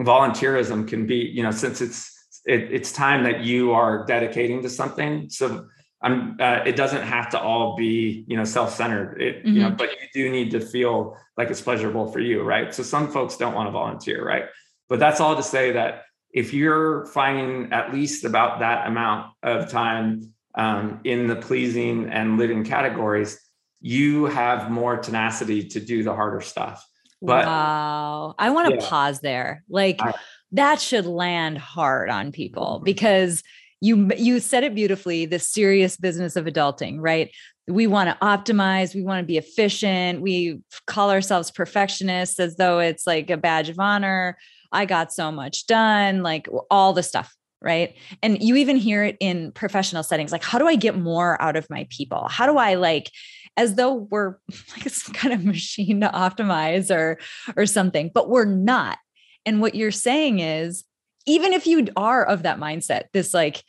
volunteerism 0.00 0.88
can 0.88 1.06
be, 1.06 1.16
you 1.16 1.42
know, 1.42 1.50
since 1.50 1.80
it's 1.80 2.10
it, 2.46 2.72
it's 2.72 2.92
time 2.92 3.24
that 3.24 3.40
you 3.40 3.72
are 3.72 4.04
dedicating 4.06 4.62
to 4.62 4.68
something. 4.68 5.30
So 5.30 5.66
I'm, 6.02 6.36
uh, 6.38 6.60
it 6.66 6.76
doesn't 6.76 7.02
have 7.02 7.30
to 7.30 7.40
all 7.40 7.76
be, 7.76 8.24
you 8.28 8.36
know, 8.36 8.44
self-centered, 8.44 9.22
it, 9.22 9.38
mm-hmm. 9.38 9.48
you 9.48 9.62
know, 9.62 9.68
mm-hmm. 9.68 9.76
but 9.76 9.90
you 9.90 10.08
do 10.12 10.30
need 10.30 10.50
to 10.50 10.60
feel 10.60 11.16
like 11.38 11.48
it's 11.48 11.62
pleasurable 11.62 12.12
for 12.12 12.20
you. 12.20 12.42
Right. 12.42 12.74
So 12.74 12.82
some 12.82 13.10
folks 13.10 13.36
don't 13.36 13.54
want 13.54 13.68
to 13.68 13.70
volunteer. 13.70 14.22
Right. 14.24 14.44
But 14.88 14.98
that's 14.98 15.20
all 15.20 15.34
to 15.36 15.42
say 15.42 15.72
that 15.72 16.02
if 16.30 16.52
you're 16.52 17.06
finding 17.06 17.72
at 17.72 17.94
least 17.94 18.24
about 18.24 18.58
that 18.58 18.86
amount 18.86 19.32
of 19.42 19.70
time 19.70 20.34
um, 20.56 21.00
in 21.04 21.26
the 21.26 21.36
pleasing 21.36 22.10
and 22.10 22.36
living 22.36 22.64
categories, 22.64 23.40
you 23.80 24.26
have 24.26 24.70
more 24.70 24.98
tenacity 24.98 25.68
to 25.68 25.80
do 25.80 26.02
the 26.02 26.14
harder 26.14 26.40
stuff. 26.40 26.84
But 27.24 27.46
wow. 27.46 28.34
I 28.38 28.50
want 28.50 28.68
to 28.68 28.74
yeah. 28.76 28.88
pause 28.88 29.20
there. 29.20 29.64
Like 29.68 30.00
I, 30.00 30.14
that 30.52 30.80
should 30.80 31.06
land 31.06 31.58
hard 31.58 32.10
on 32.10 32.32
people 32.32 32.76
mm-hmm. 32.76 32.84
because 32.84 33.42
you 33.80 34.10
you 34.16 34.40
said 34.40 34.64
it 34.64 34.74
beautifully 34.74 35.26
the 35.26 35.38
serious 35.38 35.96
business 35.96 36.36
of 36.36 36.46
adulting 36.46 36.96
right 36.98 37.30
we 37.68 37.86
want 37.86 38.08
to 38.08 38.24
optimize 38.24 38.94
we 38.94 39.02
want 39.02 39.20
to 39.20 39.26
be 39.26 39.36
efficient 39.36 40.22
we 40.22 40.58
call 40.86 41.10
ourselves 41.10 41.50
perfectionists 41.50 42.40
as 42.40 42.56
though 42.56 42.78
it's 42.78 43.06
like 43.06 43.28
a 43.28 43.36
badge 43.36 43.68
of 43.68 43.78
honor 43.78 44.38
i 44.72 44.86
got 44.86 45.12
so 45.12 45.30
much 45.30 45.66
done 45.66 46.22
like 46.22 46.48
all 46.70 46.94
the 46.94 47.02
stuff 47.02 47.34
right 47.60 47.94
and 48.22 48.42
you 48.42 48.56
even 48.56 48.76
hear 48.76 49.04
it 49.04 49.16
in 49.20 49.52
professional 49.52 50.02
settings 50.02 50.32
like 50.32 50.44
how 50.44 50.58
do 50.58 50.66
i 50.66 50.76
get 50.76 50.98
more 50.98 51.40
out 51.42 51.56
of 51.56 51.68
my 51.68 51.86
people 51.90 52.26
how 52.28 52.46
do 52.46 52.56
i 52.56 52.74
like 52.74 53.10
as 53.56 53.74
though 53.74 53.94
we're 53.94 54.36
like 54.72 54.88
some 54.88 55.14
kind 55.14 55.34
of 55.34 55.44
machine 55.44 56.00
to 56.00 56.08
optimize 56.08 56.94
or 56.94 57.18
or 57.56 57.66
something 57.66 58.10
but 58.12 58.28
we're 58.28 58.44
not 58.44 58.98
and 59.46 59.60
what 59.60 59.74
you're 59.74 59.90
saying 59.90 60.40
is 60.40 60.84
even 61.26 61.52
if 61.52 61.66
you 61.66 61.86
are 61.96 62.24
of 62.24 62.42
that 62.42 62.58
mindset, 62.58 63.04
this 63.12 63.32
like 63.32 63.64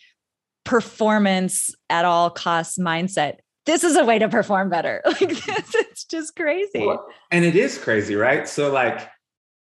performance 0.63 1.74
at 1.89 2.06
all 2.06 2.30
costs 2.30 2.78
mindset, 2.78 3.38
this 3.65 3.84
is 3.84 3.95
a 3.95 4.04
way 4.04 4.19
to 4.19 4.30
perform 4.30 4.69
better. 4.69 5.02
Like 5.06 5.19
this, 5.19 5.76
it's 5.76 6.06
just 6.06 6.36
crazy. 6.36 6.86
Well, 6.86 7.08
and 7.32 7.45
it 7.45 7.56
is 7.56 7.78
crazy, 7.78 8.15
right? 8.15 8.48
So 8.48 8.71
like 8.71 9.02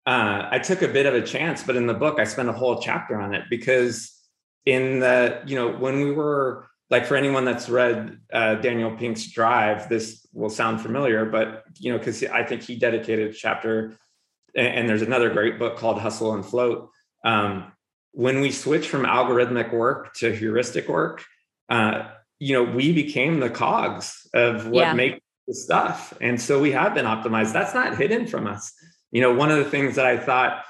uh, 0.05 0.47
I 0.51 0.59
took 0.59 0.81
a 0.81 0.87
bit 0.87 1.05
of 1.05 1.13
a 1.13 1.21
chance, 1.21 1.63
but 1.63 1.75
in 1.75 1.87
the 1.87 1.93
book 1.93 2.19
I 2.19 2.25
spent 2.25 2.49
a 2.49 2.53
whole 2.53 2.79
chapter 2.79 3.19
on 3.19 3.33
it 3.33 3.43
because 3.49 4.11
in 4.65 4.99
the, 4.99 5.41
you 5.45 5.55
know, 5.55 5.71
when 5.71 6.01
we 6.01 6.11
were 6.11 6.67
like 6.89 7.05
for 7.05 7.15
anyone 7.15 7.45
that's 7.45 7.69
read 7.69 8.19
uh, 8.31 8.55
Daniel 8.55 8.95
Pink's 8.95 9.31
Drive, 9.31 9.89
this 9.89 10.25
will 10.33 10.49
sound 10.49 10.81
familiar, 10.81 11.25
but 11.25 11.63
you 11.79 11.91
know, 11.91 11.97
because 11.97 12.23
I 12.23 12.43
think 12.43 12.61
he 12.61 12.75
dedicated 12.75 13.31
a 13.31 13.33
chapter, 13.33 13.97
and, 14.55 14.67
and, 14.67 14.89
there's 14.89 15.01
another 15.01 15.29
great 15.29 15.57
book 15.57 15.77
called 15.77 15.99
Hustle 15.99 16.33
and 16.33 16.45
Float. 16.45 16.89
Um, 17.23 17.71
when 18.11 18.41
we 18.41 18.51
switch 18.51 18.87
from 18.87 19.03
algorithmic 19.03 19.73
work 19.73 20.13
to 20.15 20.31
heuristic 20.31 20.87
work, 20.87 21.23
uh, 21.69 22.09
you 22.39 22.53
know, 22.53 22.63
we 22.63 22.93
became 22.93 23.39
the 23.39 23.49
cogs 23.49 24.27
of 24.33 24.67
what 24.67 24.81
yeah. 24.81 24.93
makes 24.93 25.19
the 25.47 25.53
stuff. 25.53 26.13
And 26.21 26.39
so 26.39 26.59
we 26.59 26.71
have 26.71 26.93
been 26.93 27.05
optimized. 27.05 27.53
That's 27.53 27.73
not 27.73 27.97
hidden 27.97 28.27
from 28.27 28.47
us. 28.47 28.73
You 29.11 29.21
know, 29.21 29.33
one 29.33 29.51
of 29.51 29.57
the 29.57 29.69
things 29.69 29.95
that 29.95 30.05
I 30.05 30.17
thought 30.17 30.63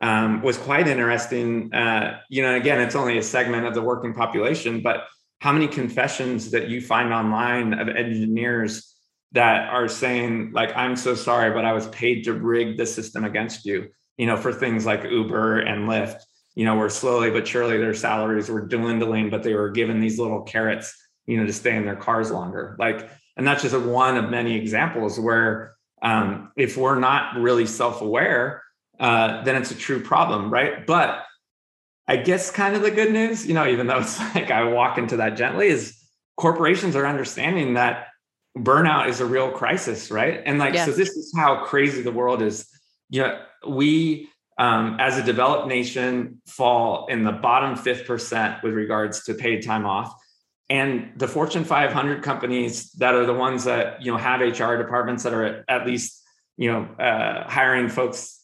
um, 0.00 0.42
was 0.42 0.56
quite 0.56 0.86
interesting, 0.86 1.72
uh, 1.72 2.20
you 2.28 2.42
know, 2.42 2.54
again, 2.54 2.80
it's 2.80 2.94
only 2.94 3.18
a 3.18 3.22
segment 3.22 3.66
of 3.66 3.74
the 3.74 3.82
working 3.82 4.14
population, 4.14 4.82
but 4.82 5.04
how 5.44 5.52
many 5.52 5.68
confessions 5.68 6.52
that 6.52 6.70
you 6.70 6.80
find 6.80 7.12
online 7.12 7.74
of 7.74 7.86
engineers 7.86 8.96
that 9.32 9.68
are 9.68 9.88
saying 9.88 10.50
like 10.52 10.74
i'm 10.74 10.96
so 10.96 11.14
sorry 11.14 11.50
but 11.50 11.66
i 11.66 11.72
was 11.74 11.86
paid 11.88 12.24
to 12.24 12.32
rig 12.32 12.78
the 12.78 12.86
system 12.86 13.24
against 13.24 13.66
you. 13.66 13.90
You 14.16 14.26
know 14.26 14.38
for 14.38 14.54
things 14.54 14.86
like 14.86 15.04
uber 15.04 15.58
and 15.58 15.86
lyft 15.86 16.20
you 16.54 16.64
know 16.64 16.76
where 16.78 16.88
slowly 16.88 17.30
but 17.30 17.46
surely 17.46 17.76
their 17.76 17.92
salaries 17.92 18.48
were 18.48 18.62
dwindling 18.62 19.28
but 19.28 19.42
they 19.42 19.52
were 19.52 19.68
given 19.68 20.00
these 20.00 20.18
little 20.18 20.40
carrots 20.44 20.94
you 21.26 21.36
know 21.36 21.44
to 21.44 21.52
stay 21.52 21.76
in 21.76 21.84
their 21.84 21.96
cars 21.96 22.30
longer. 22.30 22.74
Like 22.78 23.10
and 23.36 23.46
that's 23.46 23.60
just 23.60 23.76
one 23.76 24.16
of 24.16 24.30
many 24.30 24.56
examples 24.56 25.20
where 25.20 25.74
um, 26.00 26.52
if 26.56 26.78
we're 26.78 26.98
not 26.98 27.36
really 27.36 27.66
self-aware 27.66 28.62
uh, 28.98 29.42
then 29.44 29.56
it's 29.56 29.72
a 29.72 29.76
true 29.86 30.00
problem 30.00 30.50
right? 30.50 30.86
But 30.86 31.22
i 32.08 32.16
guess 32.16 32.50
kind 32.50 32.74
of 32.76 32.82
the 32.82 32.90
good 32.90 33.12
news 33.12 33.46
you 33.46 33.54
know 33.54 33.66
even 33.66 33.86
though 33.86 33.98
it's 33.98 34.18
like 34.34 34.50
i 34.50 34.64
walk 34.64 34.98
into 34.98 35.16
that 35.16 35.36
gently 35.36 35.68
is 35.68 35.98
corporations 36.36 36.96
are 36.96 37.06
understanding 37.06 37.74
that 37.74 38.08
burnout 38.56 39.08
is 39.08 39.20
a 39.20 39.26
real 39.26 39.50
crisis, 39.50 40.10
right? 40.10 40.42
And 40.44 40.58
like, 40.58 40.74
yes. 40.74 40.86
so 40.86 40.92
this 40.92 41.10
is 41.10 41.32
how 41.36 41.64
crazy 41.64 42.02
the 42.02 42.12
world 42.12 42.42
is. 42.42 42.68
You 43.10 43.22
know, 43.22 43.42
we 43.68 44.28
um, 44.58 44.96
as 45.00 45.18
a 45.18 45.22
developed 45.22 45.68
nation 45.68 46.40
fall 46.46 47.06
in 47.06 47.24
the 47.24 47.32
bottom 47.32 47.76
fifth 47.76 48.06
percent 48.06 48.62
with 48.62 48.74
regards 48.74 49.24
to 49.24 49.34
paid 49.34 49.62
time 49.62 49.84
off. 49.84 50.14
And 50.70 51.12
the 51.16 51.28
Fortune 51.28 51.64
500 51.64 52.22
companies 52.22 52.90
that 52.92 53.14
are 53.14 53.26
the 53.26 53.34
ones 53.34 53.64
that 53.64 54.00
you 54.02 54.10
know 54.10 54.16
have 54.16 54.40
HR 54.40 54.76
departments 54.76 55.22
that 55.24 55.34
are 55.34 55.44
at, 55.44 55.64
at 55.68 55.86
least 55.86 56.22
you 56.56 56.72
know 56.72 56.84
uh, 57.02 57.48
hiring 57.48 57.88
folks 57.88 58.40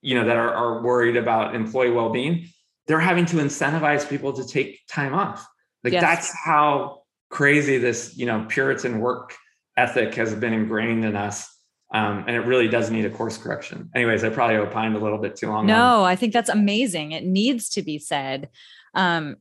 you 0.00 0.18
know 0.18 0.26
that 0.26 0.36
are, 0.36 0.52
are 0.52 0.82
worried 0.82 1.16
about 1.16 1.54
employee 1.54 1.90
well-being, 1.90 2.48
they're 2.92 3.00
having 3.00 3.24
to 3.24 3.36
incentivize 3.36 4.06
people 4.06 4.34
to 4.34 4.46
take 4.46 4.86
time 4.86 5.14
off. 5.14 5.48
Like 5.82 5.94
yes. 5.94 6.02
that's 6.02 6.36
how 6.44 7.04
crazy 7.30 7.78
this 7.78 8.14
you 8.18 8.26
know 8.26 8.44
Puritan 8.50 9.00
work 9.00 9.34
ethic 9.78 10.14
has 10.16 10.34
been 10.34 10.52
ingrained 10.52 11.02
in 11.02 11.16
us. 11.16 11.48
Um, 11.94 12.24
and 12.26 12.36
it 12.36 12.40
really 12.40 12.68
does 12.68 12.90
need 12.90 13.06
a 13.06 13.10
course 13.10 13.38
correction. 13.38 13.88
Anyways, 13.94 14.24
I 14.24 14.28
probably 14.28 14.56
opined 14.56 14.94
a 14.94 14.98
little 14.98 15.16
bit 15.16 15.36
too 15.36 15.48
long. 15.48 15.66
No, 15.66 16.00
on. 16.00 16.04
I 16.04 16.16
think 16.16 16.34
that's 16.34 16.50
amazing. 16.50 17.12
It 17.12 17.24
needs 17.24 17.70
to 17.70 17.82
be 17.82 17.98
said. 17.98 18.50
Um, 18.94 19.36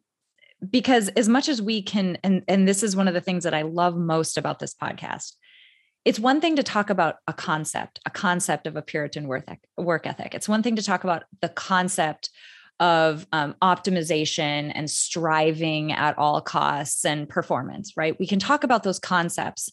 because 0.70 1.10
as 1.10 1.28
much 1.28 1.50
as 1.50 1.62
we 1.62 1.82
can, 1.82 2.18
and, 2.24 2.44
and 2.48 2.66
this 2.66 2.84
is 2.84 2.96
one 2.96 3.10
of 3.10 3.14
the 3.14 3.20
things 3.20 3.44
that 3.44 3.54
I 3.54 3.64
love 3.64 3.98
most 3.98 4.38
about 4.38 4.60
this 4.60 4.74
podcast, 4.74 5.34
it's 6.06 6.20
one 6.20 6.40
thing 6.40 6.56
to 6.56 6.64
talk 6.64 6.90
about 6.90 7.16
a 7.28 7.34
concept, 7.34 8.00
a 8.06 8.10
concept 8.10 8.66
of 8.66 8.78
a 8.78 8.82
Puritan 8.82 9.28
work 9.28 10.08
ethic. 10.08 10.36
It's 10.36 10.48
one 10.48 10.64
thing 10.64 10.78
to 10.78 10.84
talk 10.84 11.04
about 11.04 11.24
the 11.42 11.50
concept 11.50 12.30
of 12.82 13.28
um, 13.32 13.56
optimization 13.62 14.72
and 14.74 14.90
striving 14.90 15.94
at 15.94 16.18
all 16.18 16.42
costs 16.42 17.06
and 17.06 17.30
performance, 17.30 17.96
right? 17.96 18.20
We 18.20 18.28
can 18.28 18.40
talk 18.40 18.64
about 18.64 18.84
those 18.84 19.00
concepts, 19.00 19.72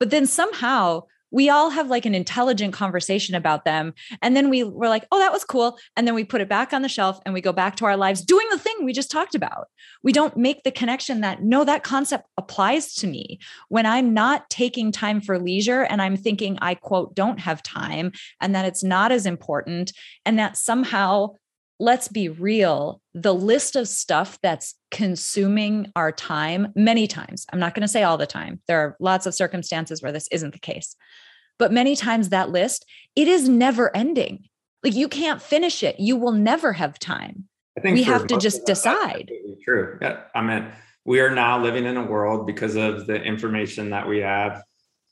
but 0.00 0.10
then 0.10 0.26
somehow 0.26 1.02
we 1.30 1.50
all 1.50 1.70
have 1.70 1.88
like 1.88 2.06
an 2.06 2.14
intelligent 2.14 2.72
conversation 2.72 3.34
about 3.34 3.64
them. 3.64 3.92
And 4.22 4.36
then 4.36 4.48
we 4.48 4.62
were 4.62 4.88
like, 4.88 5.06
oh, 5.10 5.18
that 5.18 5.32
was 5.32 5.44
cool. 5.44 5.76
And 5.96 6.06
then 6.06 6.14
we 6.14 6.24
put 6.24 6.40
it 6.40 6.48
back 6.48 6.72
on 6.72 6.82
the 6.82 6.88
shelf 6.88 7.20
and 7.26 7.34
we 7.34 7.40
go 7.40 7.52
back 7.52 7.76
to 7.76 7.84
our 7.84 7.96
lives 7.96 8.22
doing 8.22 8.46
the 8.50 8.58
thing 8.58 8.74
we 8.84 8.92
just 8.92 9.10
talked 9.10 9.34
about. 9.34 9.66
We 10.02 10.12
don't 10.12 10.36
make 10.36 10.62
the 10.62 10.70
connection 10.70 11.20
that 11.22 11.42
no, 11.42 11.64
that 11.64 11.82
concept 11.82 12.26
applies 12.38 12.94
to 12.94 13.06
me. 13.06 13.40
When 13.68 13.86
I'm 13.86 14.14
not 14.14 14.48
taking 14.48 14.92
time 14.92 15.20
for 15.20 15.38
leisure 15.38 15.82
and 15.82 16.00
I'm 16.00 16.16
thinking 16.16 16.58
I 16.62 16.74
quote, 16.74 17.14
don't 17.14 17.40
have 17.40 17.62
time 17.62 18.12
and 18.40 18.54
that 18.54 18.64
it's 18.64 18.84
not 18.84 19.10
as 19.12 19.26
important 19.26 19.92
and 20.24 20.38
that 20.38 20.56
somehow 20.56 21.34
let's 21.78 22.08
be 22.08 22.28
real, 22.28 23.00
the 23.14 23.34
list 23.34 23.76
of 23.76 23.88
stuff 23.88 24.38
that's 24.42 24.74
consuming 24.90 25.92
our 25.94 26.10
time 26.10 26.72
many 26.74 27.06
times, 27.06 27.46
I'm 27.52 27.58
not 27.58 27.74
going 27.74 27.82
to 27.82 27.88
say 27.88 28.02
all 28.02 28.16
the 28.16 28.26
time, 28.26 28.60
there 28.66 28.80
are 28.80 28.96
lots 29.00 29.26
of 29.26 29.34
circumstances 29.34 30.02
where 30.02 30.12
this 30.12 30.28
isn't 30.32 30.52
the 30.52 30.58
case, 30.58 30.96
but 31.58 31.72
many 31.72 31.94
times 31.96 32.30
that 32.30 32.50
list, 32.50 32.86
it 33.14 33.28
is 33.28 33.48
never 33.48 33.94
ending. 33.94 34.44
Like 34.82 34.94
you 34.94 35.08
can't 35.08 35.42
finish 35.42 35.82
it. 35.82 35.98
You 35.98 36.16
will 36.16 36.32
never 36.32 36.72
have 36.72 36.98
time. 36.98 37.44
I 37.76 37.82
think 37.82 37.96
we 37.96 38.04
have 38.04 38.26
to 38.28 38.38
just 38.38 38.64
decide. 38.64 39.30
True. 39.64 39.98
Yeah. 40.00 40.22
I 40.34 40.40
mean, 40.40 40.70
we 41.04 41.20
are 41.20 41.30
now 41.30 41.62
living 41.62 41.84
in 41.84 41.96
a 41.96 42.04
world 42.04 42.46
because 42.46 42.76
of 42.76 43.06
the 43.06 43.22
information 43.22 43.90
that 43.90 44.08
we 44.08 44.18
have. 44.18 44.62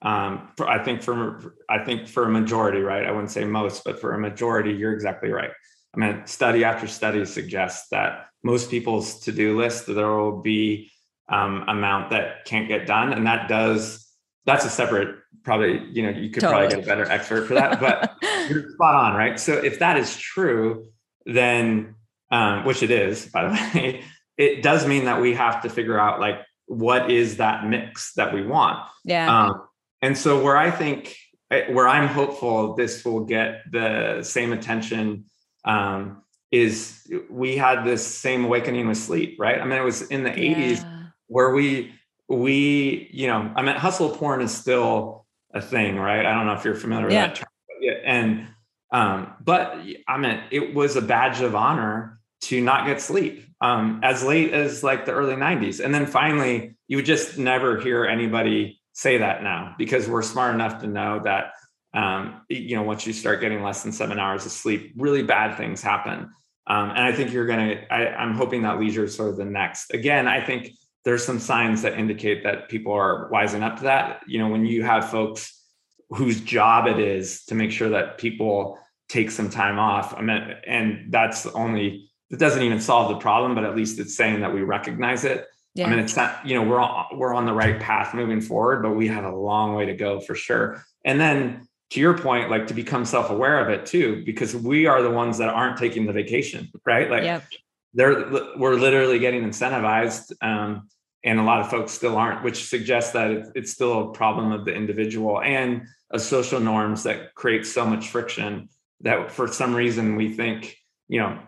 Um, 0.02 0.50
I 0.60 0.78
think 0.78 1.02
for 1.02 1.54
I 1.68 1.82
think 1.84 2.08
for 2.08 2.24
a 2.24 2.28
majority, 2.28 2.80
right? 2.80 3.06
I 3.06 3.10
wouldn't 3.10 3.30
say 3.30 3.44
most, 3.44 3.84
but 3.84 4.00
for 4.00 4.12
a 4.12 4.18
majority, 4.18 4.72
you're 4.72 4.92
exactly 4.92 5.30
right. 5.30 5.50
I 5.94 5.98
mean, 5.98 6.26
study 6.26 6.64
after 6.64 6.86
study 6.86 7.24
suggests 7.24 7.88
that 7.90 8.26
most 8.42 8.70
people's 8.70 9.20
to-do 9.20 9.56
list 9.56 9.86
there 9.86 10.08
will 10.08 10.40
be 10.40 10.90
um, 11.28 11.64
amount 11.68 12.10
that 12.10 12.44
can't 12.44 12.68
get 12.68 12.86
done, 12.86 13.12
and 13.12 13.26
that 13.26 13.48
does 13.48 14.00
that's 14.46 14.64
a 14.66 14.70
separate 14.70 15.16
probably 15.42 15.82
you 15.92 16.02
know 16.02 16.10
you 16.10 16.30
could 16.30 16.42
totally. 16.42 16.68
probably 16.68 16.76
get 16.76 16.84
a 16.84 16.86
better 16.86 17.10
expert 17.10 17.46
for 17.46 17.54
that, 17.54 17.80
but 17.80 18.14
you're 18.50 18.70
spot 18.72 18.94
on, 18.94 19.14
right? 19.14 19.38
So 19.38 19.54
if 19.54 19.78
that 19.78 19.96
is 19.96 20.16
true, 20.16 20.86
then 21.24 21.94
um, 22.30 22.64
which 22.64 22.82
it 22.82 22.90
is, 22.90 23.26
by 23.26 23.44
the 23.44 23.50
way, 23.74 24.04
it 24.36 24.62
does 24.62 24.86
mean 24.86 25.06
that 25.06 25.20
we 25.20 25.34
have 25.34 25.62
to 25.62 25.68
figure 25.68 25.98
out 25.98 26.20
like 26.20 26.40
what 26.66 27.10
is 27.10 27.38
that 27.38 27.66
mix 27.66 28.12
that 28.14 28.34
we 28.34 28.44
want. 28.44 28.86
Yeah. 29.04 29.46
Um, 29.46 29.62
and 30.02 30.16
so 30.18 30.42
where 30.42 30.56
I 30.56 30.70
think 30.70 31.16
where 31.48 31.86
I'm 31.86 32.08
hopeful 32.08 32.74
this 32.74 33.04
will 33.04 33.24
get 33.24 33.62
the 33.70 34.22
same 34.22 34.52
attention 34.52 35.26
um, 35.64 36.22
is 36.50 37.10
we 37.30 37.56
had 37.56 37.84
this 37.84 38.06
same 38.06 38.44
awakening 38.44 38.86
with 38.86 38.98
sleep, 38.98 39.36
right? 39.38 39.60
I 39.60 39.64
mean, 39.64 39.78
it 39.78 39.84
was 39.84 40.02
in 40.02 40.22
the 40.22 40.30
yeah. 40.30 40.54
80s 40.54 41.10
where 41.26 41.50
we 41.50 41.92
we 42.28 43.10
you 43.12 43.26
know 43.26 43.52
I 43.54 43.62
mean 43.62 43.76
hustle 43.76 44.10
porn 44.10 44.40
is 44.40 44.56
still 44.56 45.26
a 45.52 45.60
thing, 45.60 45.96
right? 45.96 46.24
I 46.24 46.34
don't 46.34 46.46
know 46.46 46.54
if 46.54 46.64
you're 46.64 46.74
familiar 46.74 47.06
with 47.06 47.14
yeah. 47.14 47.26
that 47.28 47.36
term, 47.36 47.48
but 47.68 47.76
yeah, 47.80 47.92
and 48.04 48.46
um, 48.92 49.32
but 49.40 49.78
I 50.08 50.18
mean 50.18 50.40
it 50.50 50.74
was 50.74 50.96
a 50.96 51.02
badge 51.02 51.40
of 51.40 51.54
honor 51.54 52.20
to 52.42 52.60
not 52.60 52.86
get 52.86 53.00
sleep 53.00 53.46
um, 53.60 54.00
as 54.02 54.22
late 54.22 54.52
as 54.52 54.82
like 54.82 55.06
the 55.06 55.12
early 55.12 55.34
90s, 55.34 55.84
and 55.84 55.94
then 55.94 56.06
finally 56.06 56.76
you 56.86 56.98
would 56.98 57.06
just 57.06 57.38
never 57.38 57.80
hear 57.80 58.04
anybody 58.04 58.80
say 58.92 59.18
that 59.18 59.42
now 59.42 59.74
because 59.76 60.08
we're 60.08 60.22
smart 60.22 60.54
enough 60.54 60.80
to 60.80 60.86
know 60.86 61.20
that 61.24 61.52
um, 61.94 62.42
you 62.48 62.76
know, 62.76 62.82
once 62.82 63.06
you 63.06 63.12
start 63.12 63.40
getting 63.40 63.62
less 63.62 63.82
than 63.82 63.92
seven 63.92 64.18
hours 64.18 64.44
of 64.44 64.52
sleep, 64.52 64.92
really 64.96 65.22
bad 65.22 65.56
things 65.56 65.80
happen. 65.80 66.30
Um, 66.66 66.90
and 66.90 67.00
I 67.00 67.12
think 67.12 67.32
you're 67.32 67.46
going 67.46 67.68
to, 67.68 67.92
I'm 67.92 68.34
hoping 68.34 68.62
that 68.62 68.80
leisure 68.80 69.04
is 69.04 69.14
sort 69.14 69.30
of 69.30 69.36
the 69.36 69.44
next. 69.44 69.92
Again, 69.92 70.26
I 70.26 70.44
think 70.44 70.72
there's 71.04 71.24
some 71.24 71.38
signs 71.38 71.82
that 71.82 71.98
indicate 71.98 72.42
that 72.44 72.68
people 72.68 72.92
are 72.92 73.30
wising 73.30 73.62
up 73.62 73.76
to 73.76 73.84
that. 73.84 74.22
You 74.26 74.38
know, 74.38 74.48
when 74.48 74.64
you 74.64 74.82
have 74.82 75.10
folks 75.10 75.62
whose 76.08 76.40
job 76.40 76.86
it 76.86 76.98
is 76.98 77.44
to 77.46 77.54
make 77.54 77.70
sure 77.70 77.90
that 77.90 78.18
people 78.18 78.78
take 79.08 79.30
some 79.30 79.50
time 79.50 79.78
off, 79.78 80.14
I 80.16 80.22
mean, 80.22 80.54
and 80.66 81.12
that's 81.12 81.46
only, 81.46 82.10
it 82.30 82.38
doesn't 82.38 82.62
even 82.62 82.80
solve 82.80 83.10
the 83.10 83.18
problem, 83.18 83.54
but 83.54 83.64
at 83.64 83.76
least 83.76 83.98
it's 83.98 84.16
saying 84.16 84.40
that 84.40 84.52
we 84.52 84.62
recognize 84.62 85.24
it. 85.24 85.46
Yeah. 85.74 85.86
I 85.86 85.90
mean, 85.90 85.98
it's 85.98 86.16
not, 86.16 86.46
you 86.46 86.54
know, 86.54 86.62
we're 86.62 86.80
on, 86.80 87.18
we're 87.18 87.34
on 87.34 87.46
the 87.46 87.52
right 87.52 87.78
path 87.78 88.14
moving 88.14 88.40
forward, 88.40 88.82
but 88.82 88.92
we 88.92 89.08
have 89.08 89.24
a 89.24 89.36
long 89.36 89.74
way 89.74 89.86
to 89.86 89.94
go 89.94 90.20
for 90.20 90.34
sure. 90.34 90.82
And 91.04 91.20
then 91.20 91.68
to 91.90 92.00
your 92.00 92.16
point, 92.16 92.50
like 92.50 92.66
to 92.68 92.74
become 92.74 93.04
self-aware 93.04 93.60
of 93.60 93.68
it 93.68 93.86
too, 93.86 94.22
because 94.24 94.54
we 94.54 94.86
are 94.86 95.02
the 95.02 95.10
ones 95.10 95.38
that 95.38 95.48
aren't 95.48 95.78
taking 95.78 96.06
the 96.06 96.12
vacation, 96.12 96.68
right? 96.84 97.10
Like 97.10 97.22
yep. 97.22 97.44
they're 97.92 98.30
we're 98.56 98.74
literally 98.74 99.18
getting 99.18 99.42
incentivized. 99.42 100.32
Um, 100.42 100.88
and 101.24 101.40
a 101.40 101.42
lot 101.42 101.60
of 101.60 101.70
folks 101.70 101.92
still 101.92 102.16
aren't, 102.18 102.44
which 102.44 102.68
suggests 102.68 103.12
that 103.12 103.52
it's, 103.54 103.72
still 103.72 104.10
a 104.10 104.12
problem 104.12 104.52
of 104.52 104.66
the 104.66 104.74
individual 104.74 105.40
and 105.40 105.86
of 106.10 106.20
social 106.20 106.60
norms 106.60 107.02
that 107.04 107.34
create 107.34 107.66
so 107.66 107.86
much 107.86 108.10
friction 108.10 108.68
that 109.00 109.30
for 109.30 109.48
some 109.48 109.74
reason 109.74 110.16
we 110.16 110.28
think, 110.34 110.76
you 111.08 111.18
know, 111.20 111.38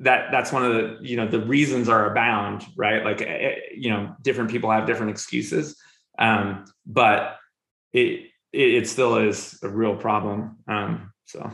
that 0.00 0.30
that's 0.30 0.52
one 0.52 0.64
of 0.64 0.74
the 0.74 0.98
you 1.00 1.16
know 1.16 1.26
the 1.26 1.40
reasons 1.40 1.88
are 1.88 2.10
abound 2.10 2.62
right 2.76 3.02
like 3.02 3.22
eh, 3.22 3.24
eh, 3.24 3.54
you 3.74 3.88
know 3.88 4.14
different 4.20 4.50
people 4.50 4.70
have 4.70 4.86
different 4.86 5.10
excuses 5.10 5.80
um 6.18 6.66
but 6.84 7.38
it 7.94 8.28
it, 8.54 8.74
it 8.74 8.88
still 8.88 9.16
is 9.16 9.58
a 9.62 9.68
real 9.68 9.96
problem. 9.96 10.56
Um, 10.68 11.12
so, 11.26 11.50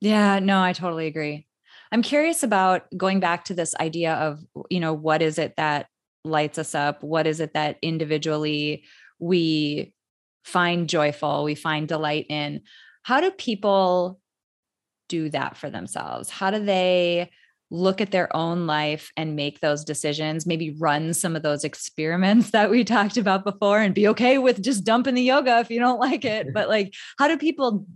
yeah, 0.00 0.38
no, 0.38 0.60
I 0.60 0.72
totally 0.72 1.06
agree. 1.06 1.46
I'm 1.90 2.02
curious 2.02 2.42
about 2.42 2.86
going 2.96 3.20
back 3.20 3.44
to 3.46 3.54
this 3.54 3.74
idea 3.76 4.14
of, 4.14 4.40
you 4.70 4.80
know, 4.80 4.92
what 4.92 5.22
is 5.22 5.38
it 5.38 5.54
that 5.56 5.86
lights 6.24 6.58
us 6.58 6.74
up? 6.74 7.02
What 7.02 7.26
is 7.26 7.40
it 7.40 7.54
that 7.54 7.78
individually 7.82 8.84
we 9.18 9.92
find 10.44 10.88
joyful, 10.88 11.44
we 11.44 11.54
find 11.54 11.88
delight 11.88 12.26
in? 12.28 12.62
How 13.02 13.20
do 13.20 13.30
people 13.30 14.20
do 15.08 15.28
that 15.30 15.56
for 15.56 15.70
themselves? 15.70 16.30
How 16.30 16.50
do 16.50 16.64
they 16.64 17.30
look 17.72 18.02
at 18.02 18.10
their 18.10 18.34
own 18.36 18.66
life 18.66 19.10
and 19.16 19.34
make 19.34 19.60
those 19.60 19.82
decisions, 19.82 20.46
maybe 20.46 20.76
run 20.78 21.14
some 21.14 21.34
of 21.34 21.42
those 21.42 21.64
experiments 21.64 22.50
that 22.52 22.70
we 22.70 22.84
talked 22.84 23.16
about 23.16 23.44
before 23.44 23.80
and 23.80 23.94
be 23.94 24.06
okay 24.08 24.36
with 24.38 24.62
just 24.62 24.84
dumping 24.84 25.14
the 25.14 25.22
yoga 25.22 25.58
if 25.58 25.70
you 25.70 25.80
don't 25.80 25.98
like 25.98 26.24
it. 26.24 26.48
But 26.54 26.68
like, 26.68 26.92
how 27.18 27.28
do 27.28 27.38
people 27.38 27.86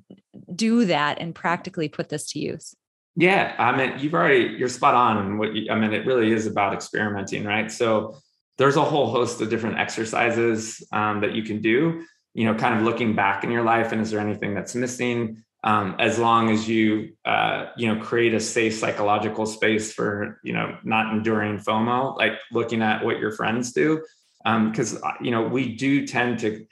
do 0.54 0.86
that 0.86 1.18
and 1.20 1.34
practically 1.34 1.88
put 1.88 2.08
this 2.08 2.26
to 2.32 2.38
use? 2.38 2.74
Yeah, 3.14 3.54
I 3.58 3.76
mean, 3.76 3.98
you've 3.98 4.14
already 4.14 4.56
you're 4.58 4.68
spot 4.68 4.94
on. 4.94 5.18
And 5.18 5.38
what 5.38 5.54
you, 5.54 5.70
I 5.70 5.78
mean, 5.78 5.92
it 5.92 6.06
really 6.06 6.32
is 6.32 6.46
about 6.46 6.72
experimenting, 6.72 7.44
right? 7.44 7.70
So 7.70 8.16
there's 8.56 8.76
a 8.76 8.84
whole 8.84 9.10
host 9.10 9.40
of 9.42 9.50
different 9.50 9.78
exercises 9.78 10.82
um, 10.92 11.20
that 11.20 11.34
you 11.34 11.42
can 11.42 11.60
do. 11.60 12.02
you 12.32 12.44
know, 12.44 12.54
kind 12.54 12.74
of 12.76 12.82
looking 12.82 13.14
back 13.14 13.44
in 13.44 13.50
your 13.50 13.62
life 13.62 13.92
and 13.92 14.00
is 14.00 14.10
there 14.10 14.20
anything 14.20 14.54
that's 14.54 14.74
missing? 14.74 15.42
Um, 15.66 15.96
as 15.98 16.16
long 16.16 16.50
as 16.50 16.68
you, 16.68 17.16
uh, 17.24 17.70
you 17.76 17.92
know, 17.92 18.00
create 18.00 18.34
a 18.34 18.38
safe 18.38 18.74
psychological 18.76 19.46
space 19.46 19.92
for, 19.92 20.38
you 20.44 20.52
know, 20.52 20.78
not 20.84 21.12
enduring 21.12 21.58
FOMO, 21.58 22.16
like 22.16 22.34
looking 22.52 22.82
at 22.82 23.04
what 23.04 23.18
your 23.18 23.32
friends 23.32 23.72
do. 23.72 24.00
Because, 24.44 24.94
um, 25.02 25.12
you 25.20 25.32
know, 25.32 25.42
we 25.42 25.74
do 25.74 26.06
tend 26.06 26.38
to, 26.38 26.64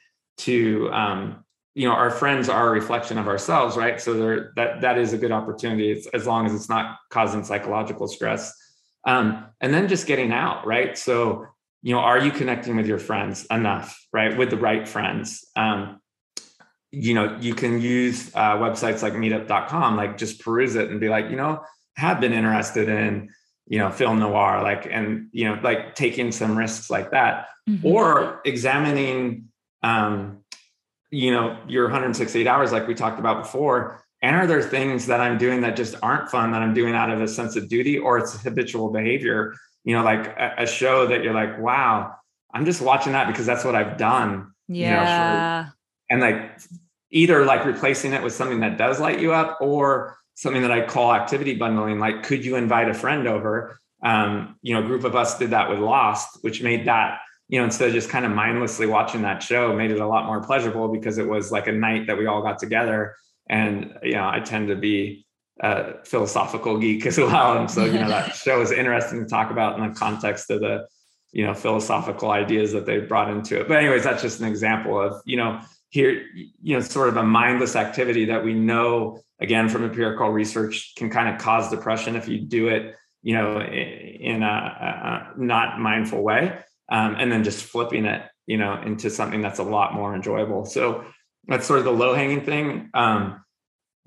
to, 0.47 0.93
um, 0.93 1.45
you 1.75 1.89
know, 1.89 1.95
our 1.95 2.11
friends 2.11 2.49
are 2.49 2.69
a 2.69 2.71
reflection 2.71 3.19
of 3.19 3.27
ourselves, 3.27 3.77
right? 3.77 4.01
So 4.01 4.15
that, 4.55 4.81
that 4.83 4.97
is 4.97 5.13
a 5.13 5.19
good 5.19 5.33
opportunity 5.33 5.91
it's, 5.91 6.07
as 6.15 6.25
long 6.25 6.47
as 6.47 6.55
it's 6.55 6.69
not 6.69 6.99
causing 7.11 7.43
psychological 7.43 8.07
stress. 8.07 8.55
Um, 9.05 9.47
and 9.61 9.75
then 9.75 9.89
just 9.89 10.07
getting 10.07 10.33
out, 10.33 10.65
right? 10.69 10.97
So, 10.97 11.47
you 11.83 11.93
know, 11.93 12.01
are 12.01 12.21
you 12.25 12.31
connecting 12.31 12.77
with 12.77 12.87
your 12.87 13.01
friends 13.01 13.45
enough, 13.51 14.01
right? 14.13 14.39
With 14.39 14.51
the 14.51 14.57
right 14.57 14.87
friends. 14.87 15.45
Um, 15.57 16.01
you 16.95 17.15
know, 17.15 17.37
you 17.41 17.55
can 17.55 17.81
use 17.81 18.31
uh, 18.35 18.57
websites 18.57 19.03
like 19.03 19.15
meetup.com, 19.15 19.97
like 19.97 20.17
just 20.19 20.41
peruse 20.41 20.77
it 20.77 20.91
and 20.91 21.01
be 21.01 21.09
like, 21.09 21.31
you 21.31 21.37
know, 21.37 21.63
have 21.97 22.21
been 22.21 22.33
interested 22.33 22.89
in, 22.89 23.31
you 23.67 23.79
know, 23.79 23.91
film 23.91 24.19
noir, 24.19 24.63
like, 24.63 24.87
and, 24.91 25.29
you 25.33 25.45
know, 25.45 25.59
like 25.63 25.95
taking 25.95 26.33
some 26.33 26.57
risks 26.57 26.91
like 26.91 27.11
that, 27.13 27.49
mm-hmm. 27.69 27.87
or 27.87 28.41
examining, 28.45 29.49
um, 29.83 30.39
you 31.11 31.31
know, 31.31 31.59
your 31.69 31.85
168 31.85 32.47
hours, 32.47 32.73
like 32.73 32.89
we 32.89 32.95
talked 32.95 33.19
about 33.19 33.43
before. 33.43 34.03
And 34.23 34.35
are 34.37 34.47
there 34.47 34.63
things 34.63 35.07
that 35.07 35.21
I'm 35.21 35.39
doing 35.39 35.61
that 35.61 35.77
just 35.77 35.95
aren't 36.03 36.31
fun 36.31 36.53
that 36.53 36.63
I'm 36.63 36.75
doing 36.75 36.95
out 36.95 37.11
of 37.11 37.21
a 37.21 37.29
sense 37.29 37.57
of 37.57 37.69
duty 37.69 37.99
or 37.99 38.19
it's 38.19 38.43
habitual 38.43 38.91
behavior 38.91 39.55
you 39.85 39.95
know, 39.95 40.03
like 40.03 40.27
a, 40.27 40.55
a, 40.59 40.67
show 40.67 41.07
that 41.07 41.23
you're 41.23 41.35
like, 41.35 41.59
wow, 41.61 42.17
I'm 42.53 42.65
just 42.65 42.81
watching 42.81 43.13
that 43.13 43.27
because 43.27 43.47
that's 43.47 43.65
what 43.65 43.75
I've 43.75 43.99
done. 43.99 44.53
Yeah. 44.67 44.89
You 44.89 44.97
know, 44.97 45.69
for, 45.69 45.75
and 46.11 46.21
like 46.21 46.59
either 47.15 47.45
like 47.45 47.65
replacing 47.65 48.13
it 48.13 48.23
with 48.23 48.35
something 48.35 48.61
that 48.61 48.77
does 48.77 48.99
light 48.99 49.21
you 49.21 49.33
up 49.33 49.59
or 49.61 50.19
something 50.35 50.63
that 50.63 50.73
I 50.73 50.85
call 50.85 51.15
activity 51.15 51.55
bundling. 51.55 52.01
Like, 52.01 52.25
could 52.25 52.45
you 52.45 52.57
invite 52.57 52.89
a 52.89 52.95
friend 52.95 53.29
over? 53.29 53.79
Um, 54.03 54.57
you 54.63 54.75
know, 54.75 54.83
a 54.83 54.87
group 54.87 55.05
of 55.05 55.15
us 55.15 55.39
did 55.39 55.51
that 55.51 55.71
with 55.71 55.79
Lost, 55.79 56.39
which 56.43 56.61
made 56.61 56.87
that, 56.87 57.21
you 57.49 57.61
know, 57.61 57.65
instead 57.65 57.89
of 57.89 57.95
just 57.95 58.11
kind 58.11 58.25
of 58.25 58.33
mindlessly 58.33 58.87
watching 58.87 59.23
that 59.23 59.45
show, 59.45 59.75
made 59.77 59.93
it 59.93 60.01
a 60.01 60.07
lot 60.07 60.27
more 60.27 60.43
pleasurable 60.43 60.89
because 60.89 61.17
it 61.17 61.29
was 61.29 61.53
like 61.53 61.69
a 61.69 61.73
night 61.73 62.09
that 62.09 62.19
we 62.19 62.27
all 62.27 62.43
got 62.43 62.59
together. 62.59 63.15
And, 63.49 63.97
you 64.03 64.15
know, 64.15 64.29
I 64.29 64.41
tend 64.41 64.69
to 64.69 64.77
be 64.77 65.25
a 65.61 66.05
philosophical 66.05 66.79
geek 66.79 67.07
as 67.07 67.17
well. 67.19 67.59
And 67.59 67.71
so, 67.71 67.85
you 67.85 67.93
know, 67.93 68.09
that 68.09 68.35
show 68.35 68.61
is 68.61 68.73
interesting 68.73 69.23
to 69.23 69.31
talk 69.31 69.53
about 69.53 69.79
in 69.79 69.89
the 69.89 69.95
context 69.95 70.51
of 70.51 70.61
the, 70.61 70.89
you 71.31 71.47
know, 71.47 71.55
philosophical 71.55 72.33
ideas 72.33 72.73
that 72.73 72.87
they 72.87 72.99
brought 72.99 73.31
into 73.31 73.61
it. 73.61 73.69
But 73.69 73.79
anyways, 73.79 74.03
that's 74.03 74.23
just 74.23 74.41
an 74.41 74.49
example 74.49 75.01
of, 75.01 75.23
you 75.25 75.37
know, 75.37 75.61
here, 75.95 76.27
you 76.35 76.75
know, 76.75 76.81
sort 76.81 77.09
of 77.09 77.17
a 77.17 77.23
mindless 77.23 77.77
activity 77.77 78.25
that 78.25 78.45
we 78.45 78.53
know, 78.53 79.21
again, 79.39 79.69
from 79.69 79.85
empirical 79.85 80.29
research 80.29 80.93
can 80.97 81.09
kind 81.09 81.33
of 81.33 81.41
cause 81.41 81.71
depression 81.71 82.17
if 82.17 82.27
you 82.27 82.41
do 82.41 82.67
it, 82.67 82.97
you 83.23 83.33
know, 83.33 83.61
in 83.61 84.43
a, 84.43 84.47
a 84.47 85.41
not 85.41 85.79
mindful 85.79 86.21
way. 86.21 86.59
Um, 86.91 87.15
and 87.17 87.31
then 87.31 87.45
just 87.45 87.65
flipping 87.65 88.07
it, 88.07 88.23
you 88.45 88.59
know, 88.59 88.83
into 88.83 89.09
something 89.09 89.41
that's 89.41 89.61
a 89.61 89.63
lot 89.63 89.95
more 89.95 90.17
enjoyable. 90.17 90.65
So 90.65 91.05
that's 91.47 91.65
sort 91.65 91.79
of 91.79 91.85
the 91.85 91.93
low 91.93 92.13
hanging 92.13 92.41
thing. 92.41 92.91
Um, 92.93 93.45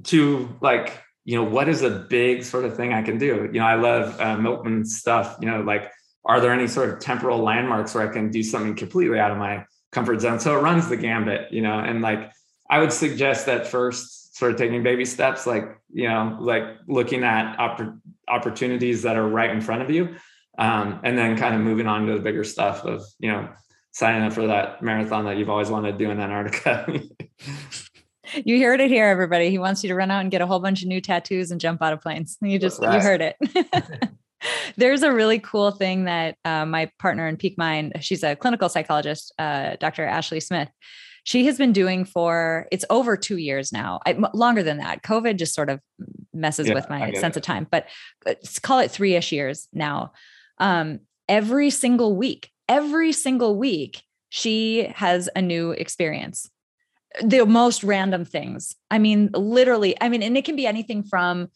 to 0.03 0.53
like 0.59 1.01
you 1.23 1.37
know, 1.37 1.43
what 1.43 1.69
is 1.69 1.83
a 1.83 1.89
big 1.89 2.43
sort 2.43 2.65
of 2.65 2.75
thing 2.75 2.91
I 2.91 3.01
can 3.01 3.17
do? 3.17 3.49
You 3.53 3.59
know, 3.59 3.65
I 3.65 3.75
love 3.75 4.19
uh, 4.19 4.35
Milkman's 4.35 4.97
stuff. 4.97 5.37
You 5.39 5.49
know, 5.49 5.61
like, 5.61 5.89
are 6.25 6.41
there 6.41 6.51
any 6.51 6.67
sort 6.67 6.89
of 6.89 6.99
temporal 6.99 7.39
landmarks 7.39 7.95
where 7.95 8.09
I 8.09 8.11
can 8.11 8.29
do 8.29 8.43
something 8.43 8.75
completely 8.75 9.19
out 9.19 9.31
of 9.31 9.37
my 9.37 9.65
comfort 9.91 10.21
zone? 10.21 10.39
So 10.39 10.57
it 10.57 10.61
runs 10.61 10.89
the 10.89 10.97
gambit, 10.97 11.51
you 11.51 11.61
know, 11.61 11.79
and 11.79 12.01
like, 12.01 12.31
I 12.69 12.79
would 12.79 12.91
suggest 12.91 13.45
that 13.45 13.67
first, 13.67 14.37
sort 14.37 14.51
of 14.51 14.57
taking 14.57 14.83
baby 14.83 15.05
steps, 15.05 15.47
like, 15.47 15.79
you 15.91 16.07
know, 16.07 16.37
like 16.39 16.63
looking 16.87 17.23
at 17.23 17.57
opp- 17.57 17.95
opportunities 18.27 19.01
that 19.03 19.15
are 19.15 19.27
right 19.27 19.49
in 19.49 19.61
front 19.61 19.81
of 19.81 19.89
you. 19.89 20.15
Um, 20.59 20.99
and 21.03 21.17
then 21.17 21.37
kind 21.37 21.53
of 21.53 21.61
moving 21.61 21.87
on 21.87 22.07
to 22.07 22.13
the 22.13 22.19
bigger 22.19 22.43
stuff 22.43 22.83
of, 22.83 23.03
you 23.19 23.31
know, 23.31 23.47
signing 23.91 24.23
up 24.23 24.33
for 24.33 24.47
that 24.47 24.81
marathon 24.81 25.25
that 25.25 25.37
you've 25.37 25.49
always 25.49 25.69
wanted 25.69 25.93
to 25.93 25.97
do 25.97 26.11
in 26.11 26.19
Antarctica. 26.19 27.01
you 28.45 28.63
heard 28.63 28.79
it 28.79 28.89
here, 28.89 29.05
everybody. 29.05 29.49
He 29.49 29.57
wants 29.57 29.83
you 29.83 29.89
to 29.89 29.95
run 29.95 30.11
out 30.11 30.21
and 30.21 30.31
get 30.31 30.41
a 30.41 30.47
whole 30.47 30.59
bunch 30.59 30.81
of 30.81 30.87
new 30.87 31.01
tattoos 31.01 31.51
and 31.51 31.61
jump 31.61 31.81
out 31.81 31.93
of 31.93 32.01
planes. 32.01 32.37
You 32.41 32.59
just 32.59 32.81
you 32.81 32.89
heard 32.89 33.21
it. 33.21 33.37
There's 34.75 35.03
a 35.03 35.11
really 35.11 35.39
cool 35.39 35.71
thing 35.71 36.05
that 36.05 36.37
uh, 36.45 36.65
my 36.65 36.91
partner 36.99 37.27
in 37.27 37.37
Peak 37.37 37.57
Mind, 37.57 37.93
she's 38.01 38.23
a 38.23 38.35
clinical 38.35 38.69
psychologist, 38.69 39.33
uh, 39.39 39.75
Dr. 39.79 40.05
Ashley 40.05 40.39
Smith. 40.39 40.69
She 41.23 41.45
has 41.45 41.57
been 41.57 41.73
doing 41.73 42.05
for 42.05 42.67
it's 42.71 42.85
over 42.89 43.17
two 43.17 43.37
years 43.37 43.73
now, 43.73 43.99
I, 44.05 44.13
longer 44.33 44.63
than 44.63 44.77
that. 44.77 45.03
COVID 45.03 45.37
just 45.37 45.53
sort 45.53 45.69
of 45.69 45.81
messes 46.33 46.67
yeah, 46.67 46.73
with 46.73 46.89
my 46.89 47.11
sense 47.13 47.35
it. 47.35 47.41
of 47.41 47.43
time, 47.43 47.67
but 47.69 47.87
let's 48.25 48.59
call 48.59 48.79
it 48.79 48.91
three 48.91 49.15
ish 49.15 49.31
years 49.31 49.67
now. 49.73 50.13
Um, 50.57 51.01
every 51.27 51.69
single 51.69 52.15
week, 52.15 52.49
every 52.69 53.11
single 53.11 53.57
week, 53.57 54.03
she 54.29 54.85
has 54.95 55.29
a 55.35 55.41
new 55.41 55.71
experience 55.71 56.49
the 57.23 57.45
most 57.45 57.83
random 57.83 58.25
things. 58.25 58.75
I 58.91 58.99
mean, 58.99 59.29
literally, 59.33 59.95
I 59.99 60.09
mean, 60.09 60.21
and 60.21 60.37
it 60.37 60.45
can 60.45 60.55
be 60.55 60.67
anything 60.67 61.03
from 61.03 61.47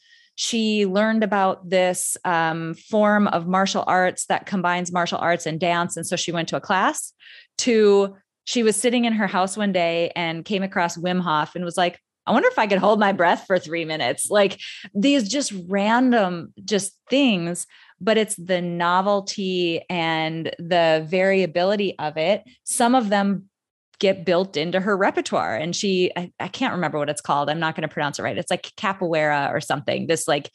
she 0.42 0.88
learned 0.88 1.24
about 1.24 1.70
this 1.70 2.18
um, 2.26 2.74
form 2.74 3.28
of 3.28 3.46
martial 3.46 3.84
arts 3.86 4.26
that 4.26 4.48
combines 4.48 4.92
martial 4.92 5.20
arts 5.20 5.46
and 5.46 5.60
dance. 5.60 5.96
And 5.96 6.08
so 6.08 6.16
she 6.16 6.32
went 6.32 6.50
to 6.50 6.56
a 6.56 6.60
class 6.60 7.14
to 7.60 8.16
she 8.46 8.64
was 8.64 8.76
sitting 8.76 9.06
in 9.06 9.14
her 9.14 9.28
house 9.28 9.56
one 9.56 9.72
day 9.72 10.12
and 10.16 10.44
came 10.44 10.64
across 10.64 10.98
Wim 10.98 11.22
Hof 11.22 11.54
and 11.54 11.64
was 11.64 11.78
like, 11.78 12.00
I 12.26 12.32
wonder 12.32 12.48
if 12.48 12.58
I 12.58 12.66
could 12.66 12.80
hold 12.80 13.00
my 13.00 13.12
breath 13.12 13.44
for 13.46 13.60
three 13.60 13.86
minutes. 13.86 14.32
Like 14.32 14.60
these 14.96 15.30
just 15.30 15.54
random 15.68 16.56
just 16.66 16.98
things, 17.08 17.68
but 18.00 18.18
it's 18.18 18.36
the 18.36 18.64
novelty 18.64 19.84
and 19.92 20.48
the 20.58 21.06
variability 21.08 22.00
of 22.00 22.18
it. 22.18 22.44
Some 22.64 22.96
of 22.96 23.10
them 23.10 23.51
get 24.02 24.26
built 24.26 24.58
into 24.58 24.80
her 24.80 24.98
repertoire. 24.98 25.56
And 25.56 25.76
she, 25.76 26.12
I, 26.18 26.34
I 26.40 26.48
can't 26.48 26.74
remember 26.74 26.98
what 26.98 27.10
it's 27.10 27.22
called. 27.22 27.50
I'm 27.50 27.60
not 27.60 27.76
going 27.76 27.88
to 27.88 27.94
pronounce 27.94 28.18
it 28.18 28.24
right. 28.24 28.38
It's 28.38 28.50
like 28.50 28.64
capoeira 28.76 29.54
or 29.54 29.62
something, 29.62 30.08
this 30.08 30.28
like 30.28 30.52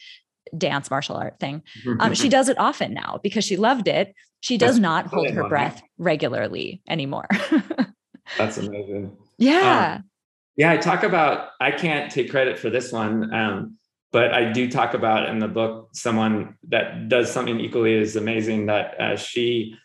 dance 0.58 0.90
martial 0.90 1.16
art 1.16 1.38
thing. 1.38 1.62
Um, 2.00 2.12
she 2.12 2.28
does 2.28 2.48
it 2.48 2.58
often 2.58 2.92
now 2.92 3.20
because 3.22 3.44
she 3.44 3.56
loved 3.56 3.86
it. 3.86 4.14
She 4.40 4.58
does 4.58 4.74
That's 4.74 4.82
not 4.82 5.06
hold 5.06 5.30
her 5.30 5.48
breath 5.48 5.80
regularly 5.96 6.82
anymore. 6.88 7.28
That's 8.36 8.58
amazing. 8.58 9.16
Yeah. 9.38 9.98
Um, 9.98 10.10
yeah, 10.56 10.72
I 10.72 10.76
talk 10.76 11.04
about, 11.04 11.50
I 11.60 11.70
can't 11.70 12.10
take 12.10 12.30
credit 12.30 12.58
for 12.58 12.68
this 12.68 12.90
one. 12.90 13.32
Um, 13.32 13.76
but 14.10 14.32
I 14.32 14.50
do 14.50 14.68
talk 14.68 14.94
about 14.94 15.28
in 15.28 15.38
the 15.38 15.48
book 15.48 15.90
someone 15.92 16.56
that 16.68 17.08
does 17.08 17.30
something 17.30 17.60
equally 17.60 17.96
as 17.96 18.16
amazing 18.16 18.66
that 18.66 19.00
uh, 19.00 19.16
she 19.16 19.76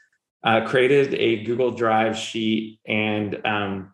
uh, 0.43 0.67
created 0.67 1.13
a 1.15 1.43
Google 1.43 1.71
Drive 1.71 2.17
sheet, 2.17 2.79
and 2.87 3.39
um, 3.45 3.93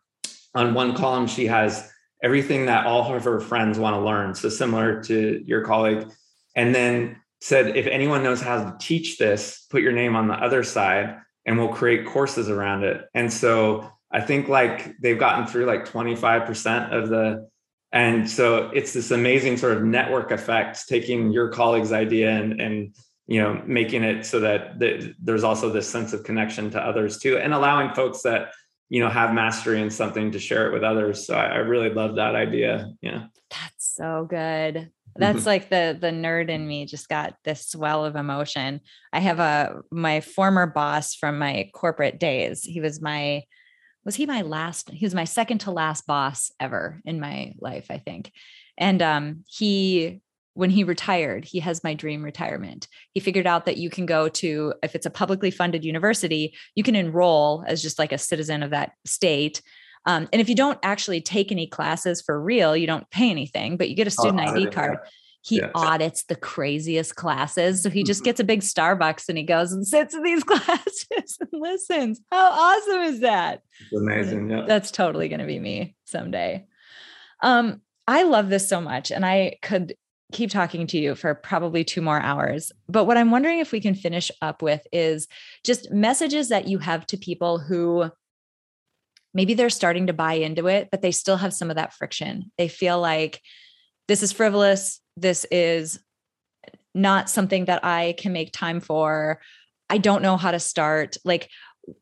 on 0.56 0.74
one 0.74 0.96
column 0.96 1.28
she 1.28 1.48
has 1.48 1.92
everything 2.24 2.66
that 2.66 2.86
all 2.86 3.14
of 3.14 3.24
her 3.24 3.40
friends 3.40 3.78
want 3.78 3.96
to 3.96 4.02
learn. 4.02 4.34
So 4.34 4.50
similar 4.50 5.04
to 5.04 5.44
your 5.46 5.64
colleague, 5.64 6.08
and 6.56 6.74
then 6.74 7.18
said 7.42 7.78
if 7.78 7.86
anyone 7.88 8.24
knows 8.24 8.42
how 8.42 8.64
to 8.64 8.78
teach 8.80 9.18
this, 9.18 9.66
put 9.70 9.82
your 9.82 9.92
name 9.92 10.16
on 10.16 10.28
the 10.28 10.34
other 10.34 10.64
side, 10.64 11.18
and 11.46 11.58
we'll 11.58 11.70
create 11.70 12.06
courses 12.06 12.50
around 12.50 12.84
it. 12.84 13.06
And 13.14 13.32
so 13.32 13.90
I 14.12 14.22
think 14.22 14.48
like 14.48 14.98
they've 15.00 15.20
gotten 15.20 15.48
through 15.48 15.66
like 15.66 15.86
25% 15.86 16.94
of 16.94 17.10
the 17.10 17.48
and 17.94 18.30
so 18.30 18.70
it's 18.74 18.94
this 18.94 19.12
amazing 19.12 19.58
sort 19.58 19.78
of 19.78 19.84
network 19.84 20.32
effect 20.32 20.88
taking 20.90 21.32
your 21.32 21.50
colleague's 21.50 21.94
idea 21.94 22.32
and, 22.32 22.60
and 22.60 22.96
you 23.28 23.42
know 23.42 23.62
making 23.66 24.04
it 24.04 24.26
so 24.26 24.40
that 24.40 24.80
there's 25.22 25.44
also 25.44 25.70
this 25.70 25.88
sense 25.88 26.14
of 26.14 26.24
connection 26.24 26.70
to 26.72 26.82
others 26.82 27.18
too 27.18 27.38
and 27.38 27.54
allowing 27.54 27.94
folks 27.94 28.22
that 28.22 28.52
you 28.90 29.02
know 29.02 29.10
have 29.10 29.34
mastery 29.34 29.82
in 29.82 29.90
something 29.90 30.32
to 30.32 30.40
share 30.40 30.68
it 30.68 30.74
with 30.74 30.84
others. 30.84 31.28
So 31.28 31.36
i, 31.36 31.46
I 31.46 31.58
really 31.58 31.90
love 31.90 32.16
that 32.16 32.36
idea. 32.36 32.92
Yeah. 33.02 33.26
That's 33.50 33.96
so 33.96 34.26
good. 34.30 34.92
That's 35.16 35.48
like 35.48 35.70
the 35.70 35.98
the 36.00 36.12
nerd 36.12 36.50
in 36.50 36.68
me 36.68 36.86
just 36.86 37.10
got 37.10 37.34
this 37.44 37.68
swell 37.68 38.06
of 38.06 38.16
emotion. 38.16 38.82
I 39.12 39.20
have 39.20 39.40
a 39.40 39.82
my 39.92 40.22
former 40.22 40.68
boss 40.68 41.16
from 41.16 41.40
my 41.40 41.70
corporate 41.74 42.20
days 42.20 42.64
he 42.64 42.82
was 42.82 43.02
my 43.02 43.44
was 44.06 44.16
he 44.16 44.26
my 44.26 44.44
last 44.44 44.90
he 44.92 45.06
was 45.06 45.16
my 45.16 45.24
second 45.26 45.60
to 45.60 45.72
last 45.72 46.06
boss 46.06 46.52
ever 46.60 47.02
in 47.04 47.20
my 47.20 47.54
life 47.60 47.88
i 47.90 47.98
think. 47.98 48.32
And 48.78 49.02
um 49.02 49.44
he 49.48 50.22
when 50.58 50.72
he 50.72 50.84
retired, 50.84 51.46
he 51.46 51.60
has 51.60 51.84
my 51.84 51.94
dream 51.94 52.24
retirement. 52.24 52.88
He 53.14 53.20
figured 53.20 53.46
out 53.46 53.66
that 53.66 53.78
you 53.78 53.92
can 53.92 54.08
go 54.08 54.28
to, 54.28 54.74
if 54.82 54.96
it's 54.96 55.06
a 55.06 55.12
publicly 55.12 55.52
funded 55.52 55.86
university, 55.86 56.56
you 56.74 56.82
can 56.82 56.96
enroll 56.96 57.64
as 57.68 57.80
just 57.80 58.00
like 58.00 58.12
a 58.12 58.18
citizen 58.18 58.64
of 58.64 58.72
that 58.72 58.94
state. 59.06 59.62
Um, 60.08 60.28
and 60.34 60.42
if 60.42 60.50
you 60.50 60.56
don't 60.56 60.80
actually 60.82 61.22
take 61.22 61.52
any 61.52 61.68
classes 61.68 62.24
for 62.24 62.42
real, 62.42 62.76
you 62.76 62.88
don't 62.88 63.08
pay 63.12 63.30
anything, 63.30 63.78
but 63.78 63.88
you 63.88 63.96
get 63.96 64.08
a 64.08 64.16
oh, 64.18 64.22
student 64.22 64.50
oh, 64.50 64.54
ID 64.56 64.72
card. 64.72 64.98
he 65.42 65.58
yeah. 65.58 65.70
audits 65.76 66.24
the 66.24 66.36
craziest 66.36 67.16
classes. 67.16 67.84
So 67.84 67.92
he 67.92 68.04
just 68.04 68.22
mm-hmm. 68.22 68.26
gets 68.26 68.40
a 68.40 68.44
big 68.44 68.62
Starbucks 68.62 69.30
and 69.30 69.38
he 69.38 69.44
goes 69.44 69.72
and 69.72 69.86
sits 69.86 70.16
in 70.16 70.24
these 70.24 70.44
classes 70.44 71.38
and 71.40 71.50
listens. 71.54 72.20
How 72.32 72.52
awesome 72.52 73.02
is 73.02 73.20
that? 73.20 73.62
It's 73.80 74.02
amazing. 74.02 74.50
Yeah. 74.50 74.66
That's 74.68 74.90
totally 74.90 75.30
going 75.30 75.42
to 75.42 75.46
be 75.46 75.60
me 75.60 75.96
someday. 76.06 76.66
Um, 77.44 77.82
I 78.08 78.24
love 78.24 78.50
this 78.50 78.68
so 78.68 78.82
much. 78.82 79.12
And 79.12 79.24
I 79.24 79.58
could 79.62 79.94
keep 80.34 80.50
talking 80.50 80.88
to 80.88 80.98
you 80.98 81.16
for 81.16 81.34
probably 81.34 81.84
two 81.84 82.02
more 82.02 82.20
hours. 82.20 82.72
But 82.90 83.06
what 83.06 83.18
I'm 83.18 83.32
wondering 83.32 83.60
if 83.60 83.72
we 83.72 83.80
can 83.80 83.96
finish 83.96 84.30
up 84.42 84.62
with 84.62 84.86
is 84.92 85.28
just 85.64 85.92
messages 85.92 86.50
that 86.50 86.68
you 86.68 86.80
have 86.80 87.06
to 87.08 87.18
people 87.18 87.60
who 87.60 88.12
maybe 89.34 89.54
they're 89.54 89.70
starting 89.70 90.08
to 90.08 90.14
buy 90.14 90.34
into 90.34 90.68
it, 90.68 90.90
but 90.92 91.02
they 91.02 91.12
still 91.12 91.38
have 91.38 91.54
some 91.54 91.70
of 91.70 91.76
that 91.76 91.94
friction. 91.94 92.52
They 92.58 92.68
feel 92.68 93.00
like 93.00 93.42
this 94.08 94.24
is 94.24 94.32
frivolous. 94.32 95.00
This 95.16 95.46
is 95.52 96.00
not 96.94 97.30
something 97.30 97.66
that 97.66 97.86
I 97.86 98.16
can 98.18 98.34
make 98.34 98.52
time 98.52 98.80
for. 98.80 99.40
I 99.90 99.98
don't 99.98 100.24
know 100.24 100.38
how 100.38 100.52
to 100.52 100.60
start. 100.60 101.18
Like, 101.24 101.50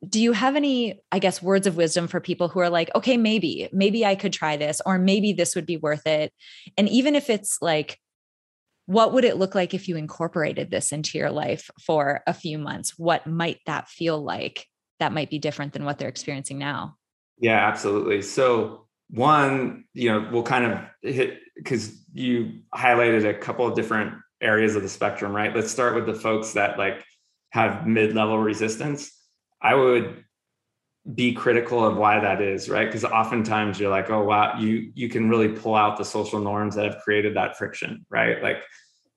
do 0.07 0.19
you 0.19 0.31
have 0.31 0.55
any, 0.55 0.99
I 1.11 1.19
guess, 1.19 1.43
words 1.43 1.67
of 1.67 1.77
wisdom 1.77 2.07
for 2.07 2.19
people 2.19 2.47
who 2.47 2.59
are 2.59 2.69
like, 2.71 2.89
okay, 2.95 3.17
maybe, 3.17 3.69
maybe 3.71 4.03
I 4.03 4.15
could 4.15 4.33
try 4.33 4.57
this, 4.57 4.81
or 4.83 4.97
maybe 4.97 5.33
this 5.33 5.55
would 5.55 5.67
be 5.67 5.77
worth 5.77 6.07
it? 6.07 6.33
And 6.77 6.89
even 6.89 7.15
if 7.15 7.29
it's 7.29 7.59
like, 7.61 7.99
what 8.85 9.13
would 9.13 9.25
it 9.25 9.37
look 9.37 9.55
like 9.55 9.73
if 9.73 9.87
you 9.87 9.97
incorporated 9.97 10.69
this 10.69 10.91
into 10.91 11.17
your 11.17 11.31
life 11.31 11.69
for 11.81 12.21
a 12.27 12.33
few 12.33 12.57
months? 12.57 12.93
What 12.97 13.25
might 13.25 13.59
that 13.65 13.89
feel 13.89 14.21
like? 14.21 14.67
That 14.99 15.13
might 15.13 15.29
be 15.29 15.39
different 15.39 15.73
than 15.73 15.85
what 15.85 15.97
they're 15.97 16.09
experiencing 16.09 16.57
now. 16.57 16.95
Yeah, 17.39 17.67
absolutely. 17.67 18.21
So, 18.21 18.87
one, 19.09 19.85
you 19.93 20.11
know, 20.11 20.29
we'll 20.31 20.43
kind 20.43 20.65
of 20.65 20.79
hit 21.01 21.39
because 21.55 22.01
you 22.13 22.61
highlighted 22.73 23.27
a 23.27 23.33
couple 23.33 23.65
of 23.67 23.75
different 23.75 24.13
areas 24.41 24.75
of 24.75 24.83
the 24.83 24.89
spectrum, 24.89 25.35
right? 25.35 25.55
Let's 25.55 25.71
start 25.71 25.95
with 25.95 26.05
the 26.05 26.13
folks 26.13 26.53
that 26.53 26.77
like 26.77 27.03
have 27.51 27.87
mid-level 27.87 28.37
resistance. 28.37 29.11
I 29.61 29.75
would 29.75 30.24
be 31.13 31.33
critical 31.33 31.85
of 31.85 31.97
why 31.97 32.19
that 32.19 32.41
is, 32.41 32.67
right? 32.67 32.85
Because 32.85 33.05
oftentimes 33.05 33.79
you're 33.79 33.91
like, 33.91 34.09
oh 34.09 34.23
wow, 34.23 34.57
you 34.59 34.91
you 34.95 35.07
can 35.07 35.29
really 35.29 35.49
pull 35.49 35.75
out 35.75 35.97
the 35.97 36.05
social 36.05 36.39
norms 36.39 36.75
that 36.75 36.85
have 36.85 37.01
created 37.03 37.35
that 37.35 37.57
friction, 37.57 38.05
right? 38.09 38.41
Like, 38.41 38.63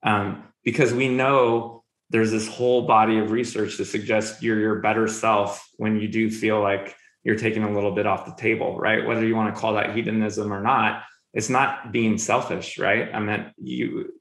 um, 0.02 0.44
because 0.64 0.92
we 0.92 1.08
know 1.08 1.82
there's 2.10 2.30
this 2.30 2.48
whole 2.48 2.82
body 2.82 3.18
of 3.18 3.30
research 3.30 3.76
to 3.78 3.84
suggest 3.84 4.42
you're 4.42 4.60
your 4.60 4.76
better 4.76 5.08
self 5.08 5.66
when 5.76 6.00
you 6.00 6.08
do 6.08 6.30
feel 6.30 6.60
like 6.60 6.94
you're 7.24 7.36
taking 7.36 7.62
a 7.62 7.72
little 7.72 7.92
bit 7.92 8.06
off 8.06 8.26
the 8.26 8.34
table, 8.34 8.78
right? 8.78 9.06
Whether 9.06 9.26
you 9.26 9.36
want 9.36 9.54
to 9.54 9.60
call 9.60 9.74
that 9.74 9.94
hedonism 9.94 10.52
or 10.52 10.60
not, 10.60 11.02
it's 11.34 11.50
not 11.50 11.92
being 11.92 12.18
selfish, 12.18 12.78
right? 12.78 13.08
I 13.14 13.20
mean, 13.20 13.52
you 13.56 14.12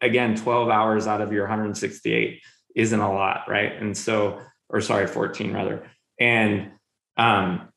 again, 0.00 0.36
12 0.36 0.68
hours 0.68 1.06
out 1.06 1.22
of 1.22 1.32
your 1.32 1.44
168 1.44 2.42
isn't 2.76 3.00
a 3.00 3.12
lot, 3.12 3.44
right? 3.48 3.72
And 3.72 3.96
so, 3.96 4.40
or 4.68 4.80
sorry, 4.80 5.06
14 5.06 5.52
rather. 5.52 5.90
And 6.20 6.72
um, 7.16 7.68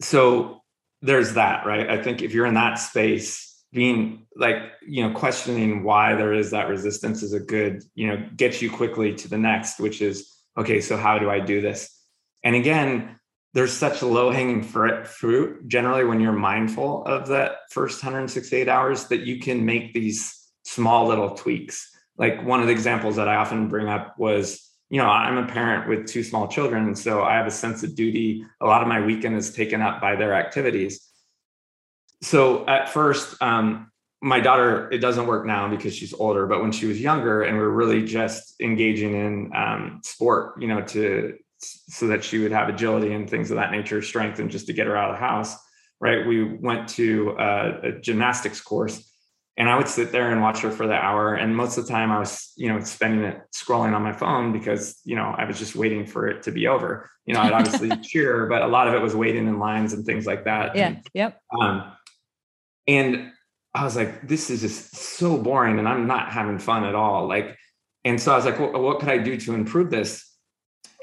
so 0.00 0.62
there's 1.02 1.34
that, 1.34 1.66
right? 1.66 1.88
I 1.88 2.02
think 2.02 2.22
if 2.22 2.32
you're 2.32 2.46
in 2.46 2.54
that 2.54 2.74
space, 2.74 3.44
being 3.72 4.26
like, 4.34 4.62
you 4.86 5.06
know, 5.06 5.12
questioning 5.14 5.82
why 5.82 6.14
there 6.14 6.32
is 6.32 6.50
that 6.52 6.68
resistance 6.68 7.22
is 7.22 7.34
a 7.34 7.40
good, 7.40 7.82
you 7.94 8.06
know, 8.06 8.28
gets 8.34 8.62
you 8.62 8.70
quickly 8.70 9.14
to 9.14 9.28
the 9.28 9.36
next, 9.36 9.78
which 9.78 10.00
is, 10.00 10.34
okay, 10.56 10.80
so 10.80 10.96
how 10.96 11.18
do 11.18 11.28
I 11.28 11.40
do 11.40 11.60
this? 11.60 11.94
And 12.42 12.56
again, 12.56 13.18
there's 13.54 13.72
such 13.72 14.02
low 14.02 14.30
hanging 14.30 14.62
fruit 14.62 15.68
generally 15.68 16.04
when 16.04 16.20
you're 16.20 16.32
mindful 16.32 17.04
of 17.04 17.28
that 17.28 17.56
first 17.70 18.02
168 18.02 18.68
hours 18.68 19.06
that 19.08 19.20
you 19.20 19.40
can 19.40 19.64
make 19.64 19.92
these 19.92 20.48
small 20.64 21.06
little 21.06 21.30
tweaks. 21.30 21.90
Like 22.16 22.44
one 22.44 22.60
of 22.60 22.66
the 22.66 22.72
examples 22.72 23.16
that 23.16 23.28
I 23.28 23.36
often 23.36 23.68
bring 23.68 23.88
up 23.88 24.18
was, 24.18 24.67
you 24.90 24.98
know, 24.98 25.06
I'm 25.06 25.36
a 25.36 25.46
parent 25.46 25.88
with 25.88 26.06
two 26.06 26.22
small 26.22 26.48
children. 26.48 26.86
And 26.86 26.98
so 26.98 27.22
I 27.22 27.34
have 27.34 27.46
a 27.46 27.50
sense 27.50 27.82
of 27.82 27.94
duty. 27.94 28.44
A 28.60 28.66
lot 28.66 28.82
of 28.82 28.88
my 28.88 29.00
weekend 29.00 29.36
is 29.36 29.52
taken 29.52 29.82
up 29.82 30.00
by 30.00 30.16
their 30.16 30.34
activities. 30.34 31.06
So 32.22 32.66
at 32.66 32.88
first, 32.88 33.40
um, 33.42 33.90
my 34.20 34.40
daughter, 34.40 34.90
it 34.90 34.98
doesn't 34.98 35.26
work 35.26 35.46
now 35.46 35.68
because 35.68 35.94
she's 35.94 36.12
older, 36.14 36.46
but 36.46 36.60
when 36.60 36.72
she 36.72 36.86
was 36.86 37.00
younger 37.00 37.42
and 37.42 37.56
we 37.56 37.62
are 37.62 37.70
really 37.70 38.04
just 38.04 38.60
engaging 38.60 39.14
in 39.14 39.52
um, 39.54 40.00
sport, 40.02 40.60
you 40.60 40.66
know, 40.66 40.82
to 40.82 41.36
so 41.60 42.06
that 42.06 42.22
she 42.24 42.38
would 42.38 42.52
have 42.52 42.68
agility 42.68 43.12
and 43.12 43.28
things 43.28 43.50
of 43.50 43.56
that 43.56 43.72
nature, 43.72 44.00
strength, 44.00 44.38
and 44.38 44.50
just 44.50 44.66
to 44.66 44.72
get 44.72 44.86
her 44.86 44.96
out 44.96 45.10
of 45.10 45.16
the 45.16 45.20
house. 45.20 45.56
Right. 46.00 46.26
We 46.26 46.44
went 46.44 46.88
to 46.90 47.34
a, 47.38 47.80
a 47.82 47.92
gymnastics 48.00 48.60
course 48.60 49.08
and 49.58 49.68
I 49.68 49.76
would 49.76 49.88
sit 49.88 50.12
there 50.12 50.30
and 50.30 50.40
watch 50.40 50.60
her 50.60 50.70
for 50.70 50.86
the 50.86 50.94
hour. 50.94 51.34
And 51.34 51.54
most 51.54 51.76
of 51.76 51.84
the 51.84 51.92
time 51.92 52.12
I 52.12 52.20
was, 52.20 52.52
you 52.56 52.68
know, 52.68 52.78
spending 52.78 53.24
it 53.24 53.42
scrolling 53.52 53.92
on 53.92 54.04
my 54.04 54.12
phone 54.12 54.52
because, 54.52 55.00
you 55.04 55.16
know, 55.16 55.34
I 55.36 55.46
was 55.46 55.58
just 55.58 55.74
waiting 55.74 56.06
for 56.06 56.28
it 56.28 56.44
to 56.44 56.52
be 56.52 56.68
over. 56.68 57.10
You 57.26 57.34
know, 57.34 57.40
I'd 57.40 57.52
obviously 57.52 57.90
cheer, 58.02 58.46
but 58.46 58.62
a 58.62 58.68
lot 58.68 58.86
of 58.86 58.94
it 58.94 59.02
was 59.02 59.16
waiting 59.16 59.48
in 59.48 59.58
lines 59.58 59.92
and 59.92 60.06
things 60.06 60.26
like 60.26 60.44
that. 60.44 60.76
Yeah. 60.76 60.86
And, 60.86 61.06
yep. 61.12 61.40
Um, 61.60 61.90
and 62.86 63.32
I 63.74 63.82
was 63.82 63.96
like, 63.96 64.28
this 64.28 64.48
is 64.48 64.60
just 64.60 64.94
so 64.94 65.36
boring 65.36 65.80
and 65.80 65.88
I'm 65.88 66.06
not 66.06 66.30
having 66.30 66.60
fun 66.60 66.84
at 66.84 66.94
all. 66.94 67.26
Like, 67.26 67.56
and 68.04 68.22
so 68.22 68.32
I 68.32 68.36
was 68.36 68.44
like, 68.44 68.60
well, 68.60 68.80
what 68.80 69.00
could 69.00 69.08
I 69.08 69.18
do 69.18 69.36
to 69.36 69.54
improve 69.54 69.90
this? 69.90 70.24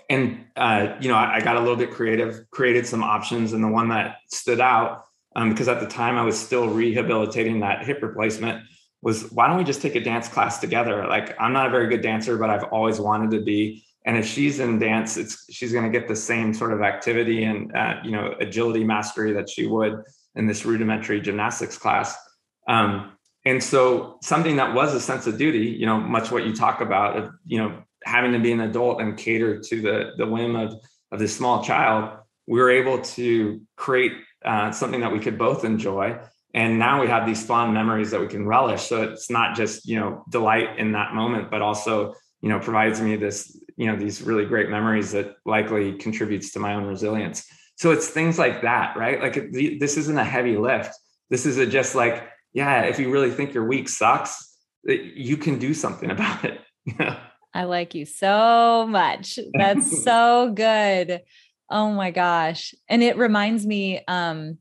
and 0.08 0.46
uh, 0.56 0.96
you 1.02 1.10
know, 1.10 1.16
I, 1.16 1.38
I, 1.38 1.42
got 1.42 1.56
a 1.56 1.60
little 1.60 1.76
bit 1.76 1.90
creative, 1.90 2.46
created 2.52 2.86
some 2.86 3.02
options, 3.02 3.54
and 3.54 3.64
the 3.64 3.68
one 3.68 3.90
that 3.90 4.18
stood 4.30 4.60
out 4.60 5.06
um, 5.36 5.50
because 5.50 5.68
at 5.68 5.80
the 5.80 5.88
time 5.88 6.18
I 6.18 6.24
was 6.24 6.40
still 6.40 6.68
rehabilitating 6.68 7.60
that 7.60 7.86
hip 7.86 8.02
replacement 8.02 8.64
was 9.02 9.32
why 9.32 9.48
don't 9.48 9.58
we 9.58 9.64
just 9.64 9.82
take 9.82 9.96
a 9.96 10.00
dance 10.00 10.28
class 10.28 10.60
together? 10.60 11.06
Like 11.08 11.40
I'm 11.40 11.54
not 11.54 11.68
a 11.68 11.70
very 11.70 11.88
good 11.88 12.02
dancer, 12.02 12.38
but 12.38 12.50
I've 12.50 12.64
always 12.66 13.00
wanted 13.00 13.32
to 13.32 13.44
be. 13.44 13.84
And 14.06 14.18
if 14.18 14.26
she's 14.26 14.60
in 14.60 14.80
dance, 14.80 15.18
it's 15.18 15.46
she's 15.52 15.72
going 15.74 15.92
to 15.92 16.00
get 16.00 16.08
the 16.08 16.16
same 16.16 16.54
sort 16.54 16.74
of 16.74 16.82
activity 16.82 17.44
and 17.44 17.76
uh, 17.76 17.96
you 18.04 18.12
know 18.12 18.36
agility 18.40 18.84
mastery 18.84 19.34
that 19.34 19.50
she 19.50 19.68
would 19.68 20.02
in 20.36 20.48
this 20.48 20.66
rudimentary 20.66 21.22
gymnastics 21.22 21.78
class. 21.78 22.16
Um, 22.68 23.14
and 23.46 23.64
so 23.64 24.18
something 24.22 24.56
that 24.56 24.74
was 24.74 24.94
a 24.94 25.00
sense 25.00 25.28
of 25.28 25.38
duty, 25.38 25.68
you 25.68 25.86
know, 25.86 26.00
much 26.00 26.32
what 26.32 26.46
you 26.46 26.56
talk 26.56 26.82
about, 26.82 27.16
of, 27.16 27.30
you 27.46 27.60
know, 27.60 27.84
having 28.04 28.34
to 28.34 28.40
be 28.40 28.52
an 28.52 28.62
adult 28.62 29.02
and 29.02 29.18
cater 29.18 29.60
to 29.60 29.82
the 29.82 30.12
the 30.18 30.26
whim 30.26 30.56
of 30.56 30.74
of 31.12 31.20
this 31.20 31.36
small 31.36 31.64
child, 31.64 32.18
we 32.48 32.60
were 32.60 32.72
able 32.72 33.02
to 33.02 33.62
create 33.76 34.14
uh, 34.46 34.72
something 34.72 35.02
that 35.02 35.12
we 35.12 35.20
could 35.20 35.38
both 35.38 35.66
enjoy. 35.66 36.20
And 36.54 36.80
now 36.80 37.02
we 37.02 37.08
have 37.08 37.26
these 37.26 37.46
fond 37.46 37.74
memories 37.74 38.12
that 38.12 38.22
we 38.22 38.28
can 38.28 38.48
relish. 38.48 38.84
So 38.84 39.04
it's 39.04 39.30
not 39.30 39.56
just 39.56 39.88
you 39.88 40.00
know 40.00 40.24
delight 40.30 40.80
in 40.80 40.94
that 40.94 41.14
moment, 41.14 41.52
but 41.52 41.62
also 41.62 42.14
you 42.42 42.50
know 42.50 42.60
provides 42.60 43.02
me 43.02 43.16
this 43.16 43.60
you 43.76 43.88
know 43.88 43.98
these 43.98 44.22
really 44.22 44.46
great 44.46 44.70
memories 44.70 45.12
that 45.12 45.36
likely 45.46 45.98
contributes 45.98 46.52
to 46.54 46.60
my 46.60 46.76
own 46.76 46.86
resilience. 46.86 47.46
So 47.78 47.92
it's 47.92 48.08
things 48.08 48.40
like 48.40 48.62
that, 48.62 48.96
right? 48.96 49.22
Like 49.22 49.52
this 49.52 49.98
isn't 49.98 50.18
a 50.18 50.24
heavy 50.24 50.56
lift. 50.56 50.94
This 51.30 51.46
is 51.46 51.58
a 51.58 51.66
just 51.66 51.94
like 51.94 52.24
yeah, 52.54 52.84
if 52.84 53.00
you 53.00 53.12
really 53.12 53.32
think 53.32 53.54
your 53.54 53.68
week 53.68 53.90
sucks, 53.90 54.58
you 54.86 55.36
can 55.36 55.60
do 55.60 55.74
something 55.74 56.10
about 56.18 56.46
it. 56.46 56.62
I 57.54 57.64
like 57.64 57.96
you 57.96 58.06
so 58.06 58.86
much. 58.88 59.40
That's 59.54 60.04
so 60.04 60.52
good. 60.54 61.22
Oh 61.70 61.92
my 61.92 62.12
gosh. 62.12 62.74
And 62.88 63.02
it 63.04 63.18
reminds 63.18 63.66
me 63.66 64.02
um 64.08 64.58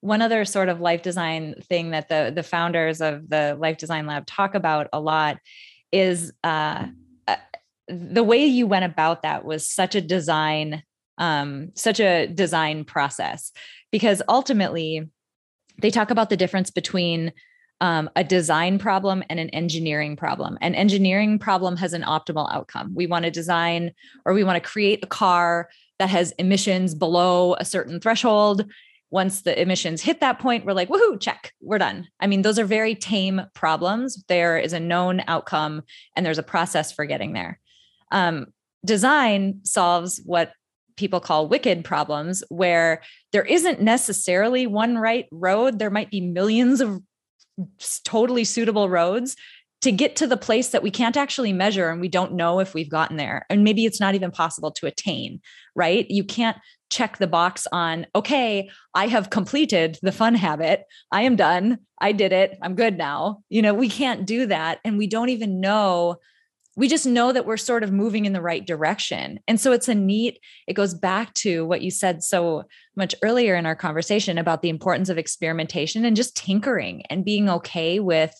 one 0.00 0.22
other 0.22 0.44
sort 0.44 0.68
of 0.68 0.80
life 0.80 1.02
design 1.02 1.54
thing 1.68 1.90
that 1.90 2.08
the 2.08 2.32
the 2.34 2.42
founders 2.42 3.00
of 3.00 3.28
the 3.28 3.56
Life 3.58 3.78
Design 3.78 4.06
Lab 4.06 4.26
talk 4.26 4.54
about 4.54 4.88
a 4.92 5.00
lot 5.00 5.38
is 5.92 6.32
uh, 6.44 6.86
uh 7.26 7.36
the 7.88 8.22
way 8.22 8.44
you 8.44 8.66
went 8.66 8.84
about 8.84 9.22
that 9.22 9.44
was 9.44 9.66
such 9.66 9.94
a 9.94 10.00
design 10.00 10.82
um 11.18 11.70
such 11.74 11.98
a 11.98 12.26
design 12.26 12.84
process 12.84 13.52
because 13.90 14.22
ultimately 14.28 15.08
they 15.80 15.90
talk 15.90 16.10
about 16.10 16.30
the 16.30 16.36
difference 16.36 16.70
between 16.70 17.32
um, 17.80 18.08
a 18.16 18.24
design 18.24 18.78
problem 18.78 19.22
and 19.28 19.38
an 19.38 19.50
engineering 19.50 20.16
problem. 20.16 20.56
An 20.62 20.74
engineering 20.74 21.38
problem 21.38 21.76
has 21.76 21.92
an 21.92 22.02
optimal 22.02 22.52
outcome. 22.52 22.94
We 22.94 23.06
want 23.06 23.26
to 23.26 23.30
design 23.30 23.92
or 24.24 24.32
we 24.32 24.44
want 24.44 24.62
to 24.62 24.66
create 24.66 25.04
a 25.04 25.06
car 25.06 25.68
that 25.98 26.10
has 26.10 26.32
emissions 26.32 26.94
below 26.94 27.54
a 27.54 27.64
certain 27.64 28.00
threshold. 28.00 28.64
Once 29.10 29.42
the 29.42 29.60
emissions 29.60 30.02
hit 30.02 30.20
that 30.20 30.38
point, 30.38 30.64
we're 30.64 30.72
like, 30.72 30.88
woohoo, 30.88 31.20
check, 31.20 31.52
we're 31.60 31.78
done. 31.78 32.08
I 32.20 32.26
mean, 32.26 32.42
those 32.42 32.58
are 32.58 32.64
very 32.64 32.94
tame 32.94 33.42
problems. 33.54 34.22
There 34.28 34.58
is 34.58 34.72
a 34.72 34.80
known 34.80 35.22
outcome 35.28 35.82
and 36.16 36.26
there's 36.26 36.38
a 36.38 36.42
process 36.42 36.92
for 36.92 37.04
getting 37.04 37.32
there. 37.32 37.60
Um, 38.10 38.46
design 38.84 39.60
solves 39.62 40.20
what 40.24 40.52
people 40.96 41.20
call 41.20 41.48
wicked 41.48 41.84
problems, 41.84 42.42
where 42.48 43.02
there 43.32 43.44
isn't 43.44 43.80
necessarily 43.80 44.66
one 44.66 44.96
right 44.96 45.26
road. 45.30 45.78
There 45.78 45.90
might 45.90 46.10
be 46.10 46.20
millions 46.20 46.80
of 46.80 47.00
totally 48.04 48.44
suitable 48.44 48.88
roads 48.88 49.36
to 49.82 49.92
get 49.92 50.16
to 50.16 50.26
the 50.26 50.36
place 50.36 50.70
that 50.70 50.82
we 50.82 50.90
can't 50.90 51.16
actually 51.16 51.52
measure 51.52 51.90
and 51.90 52.00
we 52.00 52.08
don't 52.08 52.32
know 52.32 52.60
if 52.60 52.74
we've 52.74 52.90
gotten 52.90 53.16
there 53.16 53.46
and 53.50 53.62
maybe 53.62 53.84
it's 53.84 54.00
not 54.00 54.14
even 54.14 54.30
possible 54.30 54.70
to 54.70 54.86
attain 54.86 55.40
right 55.74 56.10
you 56.10 56.24
can't 56.24 56.56
check 56.90 57.18
the 57.18 57.26
box 57.26 57.66
on, 57.72 58.06
okay, 58.14 58.70
I 58.94 59.08
have 59.08 59.30
completed 59.30 59.98
the 60.02 60.12
fun 60.12 60.34
habit. 60.34 60.84
I 61.10 61.22
am 61.22 61.36
done. 61.36 61.78
I 62.00 62.12
did 62.12 62.32
it. 62.32 62.58
I'm 62.62 62.74
good 62.74 62.96
now. 62.96 63.42
You 63.48 63.62
know, 63.62 63.74
we 63.74 63.88
can't 63.88 64.26
do 64.26 64.46
that. 64.46 64.80
And 64.84 64.98
we 64.98 65.06
don't 65.06 65.30
even 65.30 65.60
know. 65.60 66.16
We 66.76 66.88
just 66.88 67.06
know 67.06 67.32
that 67.32 67.46
we're 67.46 67.56
sort 67.56 67.82
of 67.82 67.92
moving 67.92 68.26
in 68.26 68.34
the 68.34 68.42
right 68.42 68.64
direction. 68.64 69.40
And 69.48 69.58
so 69.58 69.72
it's 69.72 69.88
a 69.88 69.94
neat, 69.94 70.38
it 70.66 70.74
goes 70.74 70.92
back 70.92 71.32
to 71.34 71.64
what 71.64 71.80
you 71.80 71.90
said 71.90 72.22
so 72.22 72.64
much 72.94 73.14
earlier 73.22 73.56
in 73.56 73.64
our 73.64 73.74
conversation 73.74 74.36
about 74.36 74.60
the 74.60 74.68
importance 74.68 75.08
of 75.08 75.16
experimentation 75.16 76.04
and 76.04 76.14
just 76.14 76.36
tinkering 76.36 77.02
and 77.08 77.24
being 77.24 77.48
okay 77.48 77.98
with 77.98 78.34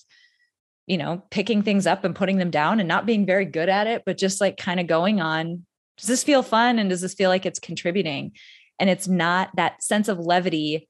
you 0.87 0.97
know, 0.99 1.22
picking 1.30 1.62
things 1.62 1.87
up 1.87 2.05
and 2.05 2.14
putting 2.14 2.39
them 2.39 2.51
down 2.51 2.80
and 2.80 2.89
not 2.89 3.07
being 3.07 3.26
very 3.26 3.45
good 3.45 3.68
at 3.68 3.87
it, 3.87 4.03
but 4.07 4.18
just 4.18 4.41
like 4.41 4.57
kind 4.57 4.80
of 4.80 4.87
going 4.87 5.20
on 5.20 5.66
does 5.97 6.09
this 6.09 6.24
feel 6.24 6.43
fun 6.43 6.78
and 6.78 6.91
does 6.91 7.01
this 7.01 7.14
feel 7.14 7.30
like 7.30 7.47
it's 7.47 7.59
contributing? 7.59 8.32
And 8.78 8.91
it's 8.91 9.09
not 9.09 9.51
that 9.57 9.82
sense 9.82 10.09
of 10.09 10.18
levity 10.18 10.89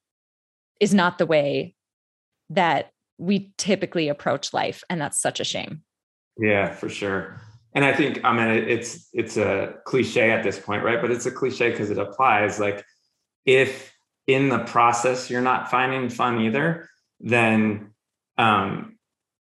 is 0.81 0.93
not 0.93 1.19
the 1.19 1.27
way 1.27 1.75
that 2.51 2.91
we 3.19 3.53
typically 3.57 4.09
approach 4.09 4.53
life 4.53 4.85
and 4.91 5.01
that's 5.01 5.21
such 5.21 5.41
a 5.41 5.45
shame. 5.45 5.83
Yeah 6.39 6.73
for 6.73 6.89
sure. 6.89 7.41
And 7.73 7.85
i 7.85 7.93
think 7.93 8.25
i 8.25 8.33
mean 8.33 8.69
it's 8.69 9.09
it's 9.13 9.37
a 9.37 9.75
cliche 9.85 10.31
at 10.31 10.43
this 10.43 10.59
point 10.59 10.83
right? 10.83 11.01
But 11.01 11.11
it's 11.11 11.27
a 11.27 11.31
cliche 11.31 11.71
because 11.71 11.91
it 11.91 11.99
applies 11.99 12.61
like 12.61 12.85
if 13.45 13.93
in 14.27 14.49
the 14.49 14.59
process 14.61 15.31
you're 15.31 15.41
not 15.41 15.71
finding 15.71 16.09
fun 16.09 16.41
either 16.41 16.89
then 17.21 17.93
um 18.39 18.96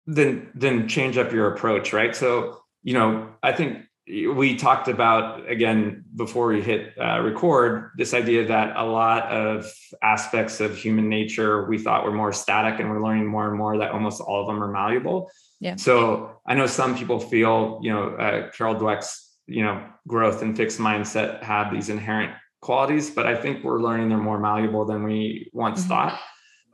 then 0.08 0.50
then 0.56 0.88
change 0.88 1.18
up 1.18 1.32
your 1.32 1.54
approach 1.54 1.94
right? 1.94 2.16
So 2.16 2.62
you 2.88 2.94
know 2.94 3.30
i 3.44 3.52
think 3.52 3.84
we 4.08 4.56
talked 4.56 4.88
about 4.88 5.50
again 5.50 6.06
before 6.16 6.48
we 6.48 6.62
hit 6.62 6.94
uh, 6.98 7.20
record 7.20 7.92
this 7.98 8.14
idea 8.14 8.48
that 8.48 8.78
a 8.78 8.86
lot 8.86 9.24
of 9.24 9.70
aspects 10.02 10.62
of 10.62 10.78
human 10.78 11.10
nature 11.10 11.68
we 11.68 11.78
thought 11.78 12.06
were 12.06 12.14
more 12.14 12.32
static 12.32 12.80
and 12.80 12.90
we're 12.90 13.04
learning 13.04 13.28
more 13.28 13.50
and 13.50 13.58
more 13.58 13.78
that 13.78 13.92
almost 13.92 14.22
all 14.22 14.40
of 14.42 14.48
them 14.48 14.64
are 14.64 14.72
malleable. 14.72 15.30
Yeah. 15.60 15.76
So 15.76 16.40
i 16.48 16.54
know 16.54 16.68
some 16.68 16.98
people 16.98 17.20
feel 17.20 17.80
you 17.84 17.92
know 17.94 18.04
uh, 18.16 18.50
carol 18.52 18.76
dweck's 18.76 19.36
you 19.48 19.64
know 19.64 19.86
growth 20.08 20.42
and 20.42 20.56
fixed 20.56 20.80
mindset 20.80 21.44
have 21.44 21.74
these 21.74 21.90
inherent 21.90 22.32
qualities 22.62 23.10
but 23.10 23.28
i 23.28 23.36
think 23.36 23.64
we're 23.64 23.82
learning 23.82 24.10
they're 24.10 24.18
more 24.18 24.40
malleable 24.40 24.86
than 24.86 25.04
we 25.04 25.50
once 25.54 25.82
mm-hmm. 25.82 25.90
thought 25.90 26.20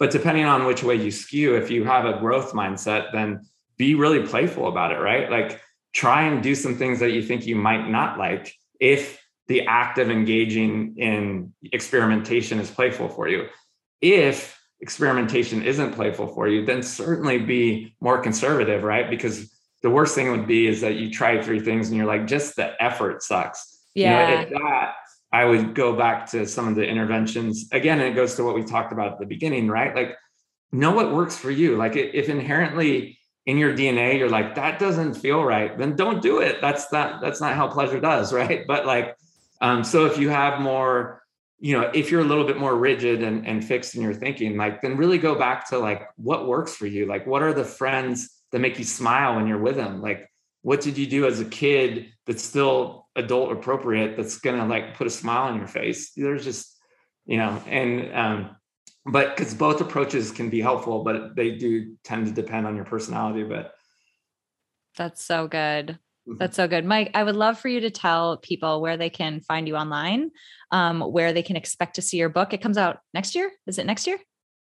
but 0.04 0.12
depending 0.12 0.46
on 0.46 0.66
which 0.66 0.84
way 0.84 0.96
you 0.96 1.12
skew 1.12 1.56
if 1.56 1.72
you 1.72 1.84
have 1.86 2.06
a 2.06 2.20
growth 2.20 2.52
mindset 2.54 3.12
then 3.14 3.46
be 3.78 3.96
really 3.96 4.26
playful 4.28 4.68
about 4.68 4.92
it 4.92 5.00
right 5.00 5.32
like 5.32 5.62
try 5.94 6.24
and 6.24 6.44
do 6.44 6.54
some 6.54 6.76
things 6.76 7.00
that 7.00 7.12
you 7.12 7.22
think 7.22 7.46
you 7.46 7.56
might 7.56 7.88
not 7.88 8.18
like 8.18 8.54
if 8.80 9.24
the 9.48 9.66
act 9.68 9.98
of 9.98 10.10
engaging 10.10 10.96
in 10.98 11.54
experimentation 11.72 12.60
is 12.60 12.72
playful 12.72 13.10
for 13.10 13.28
you. 13.28 13.48
If 14.02 14.60
experimentation 14.80 15.64
isn't 15.64 15.94
playful 15.94 16.28
for 16.28 16.48
you, 16.48 16.66
then 16.66 16.82
certainly 16.84 17.40
be 17.40 17.96
more 18.00 18.20
conservative, 18.20 18.84
right? 18.84 19.10
Because 19.10 19.54
the 19.82 19.90
worst 19.90 20.16
thing 20.16 20.32
would 20.32 20.48
be 20.48 20.68
is 20.68 20.82
that 20.82 20.96
you 20.96 21.12
try 21.12 21.42
three 21.42 21.60
things 21.60 21.90
and 21.90 21.98
you're 21.98 22.06
like, 22.06 22.26
just 22.26 22.56
the 22.56 22.82
effort 22.82 23.22
sucks. 23.22 23.82
Yeah. 23.96 24.44
You 24.44 24.50
know, 24.50 24.60
that, 24.60 24.96
I 25.34 25.46
would 25.46 25.74
go 25.74 25.96
back 25.96 26.30
to 26.30 26.46
some 26.46 26.68
of 26.68 26.76
the 26.76 26.84
interventions 26.84 27.68
again, 27.72 28.00
it 28.00 28.14
goes 28.14 28.36
to 28.36 28.44
what 28.44 28.54
we 28.54 28.64
talked 28.64 28.94
about 28.94 29.14
at 29.14 29.20
the 29.20 29.26
beginning, 29.26 29.68
right? 29.68 29.94
Like, 29.96 30.16
know 30.72 30.92
what 30.92 31.12
works 31.12 31.36
for 31.36 31.50
you. 31.50 31.76
Like, 31.76 31.96
if 31.96 32.30
inherently 32.30 33.18
in 33.48 33.58
your 33.58 33.76
DNA, 33.76 34.20
you're 34.20 34.30
like, 34.30 34.54
that 34.56 34.78
doesn't 34.78 35.16
feel 35.16 35.44
right, 35.44 35.76
then 35.76 35.96
don't 35.96 36.22
do 36.22 36.40
it. 36.40 36.62
That's 36.62 36.92
not 36.94 37.20
that's 37.20 37.42
not 37.42 37.56
how 37.56 37.68
pleasure 37.68 38.00
does, 38.00 38.32
right? 38.42 38.66
But 38.68 38.86
like, 38.86 39.18
um, 39.60 39.84
so 39.84 40.06
if 40.06 40.20
you 40.20 40.30
have 40.30 40.62
more, 40.62 41.24
you 41.60 41.80
know, 41.80 41.90
if 41.96 42.12
you're 42.12 42.22
a 42.22 42.26
little 42.26 42.46
bit 42.46 42.58
more 42.58 42.76
rigid 42.76 43.24
and, 43.24 43.48
and 43.48 43.66
fixed 43.66 43.96
in 43.96 44.04
your 44.04 44.14
thinking, 44.14 44.56
like 44.56 44.84
then 44.84 44.98
really 44.98 45.18
go 45.18 45.34
back 45.34 45.68
to 45.70 45.80
like 45.80 46.04
what 46.16 46.48
works 46.48 46.76
for 46.76 46.86
you. 46.86 47.08
Like, 47.08 47.26
what 47.26 47.42
are 47.42 47.54
the 47.54 47.66
friends 47.66 48.30
that 48.52 48.60
make 48.60 48.78
you 48.78 48.86
smile 48.86 49.36
when 49.36 49.48
you're 49.48 49.58
with 49.58 49.78
them? 49.78 50.00
Like, 50.00 50.30
what 50.62 50.82
did 50.82 50.96
you 50.96 51.08
do 51.08 51.26
as 51.26 51.40
a 51.40 51.46
kid 51.46 52.12
that's 52.28 52.44
still 52.44 53.03
adult 53.16 53.52
appropriate 53.52 54.18
that's 54.18 54.40
gonna 54.40 54.66
like 54.66 54.96
put 54.98 55.08
a 55.08 55.10
smile 55.10 55.44
on 55.44 55.58
your 55.58 55.68
face? 55.68 56.12
There's 56.16 56.44
just, 56.44 56.78
you 57.26 57.38
know, 57.38 57.62
and 57.68 58.14
um, 58.14 58.56
but 59.06 59.36
because 59.36 59.54
both 59.54 59.82
approaches 59.82 60.32
can 60.32 60.50
be 60.50 60.62
helpful, 60.62 61.04
but 61.04 61.36
they 61.36 61.56
do 61.56 61.96
tend 62.04 62.28
to 62.28 62.32
depend 62.32 62.68
on 62.68 62.76
your 62.76 62.86
personality. 62.86 63.44
But 63.44 63.74
that's 64.98 65.24
so 65.24 65.48
good. 65.48 66.00
Mm-hmm. 66.28 66.38
That's 66.38 66.56
so 66.56 66.68
good. 66.68 66.86
Mike, 66.86 67.12
I 67.14 67.24
would 67.24 67.36
love 67.36 67.60
for 67.60 67.68
you 67.68 67.82
to 67.82 67.90
tell 67.90 68.38
people 68.38 68.82
where 68.82 68.96
they 68.96 69.10
can 69.10 69.42
find 69.42 69.68
you 69.68 69.76
online, 69.76 70.32
um, 70.72 71.02
where 71.02 71.34
they 71.34 71.44
can 71.44 71.58
expect 71.58 71.96
to 71.96 72.02
see 72.02 72.18
your 72.18 72.30
book. 72.30 72.54
It 72.54 72.62
comes 72.62 72.78
out 72.78 73.00
next 73.14 73.36
year. 73.36 73.52
Is 73.68 73.78
it 73.78 73.86
next 73.86 74.08
year? 74.08 74.18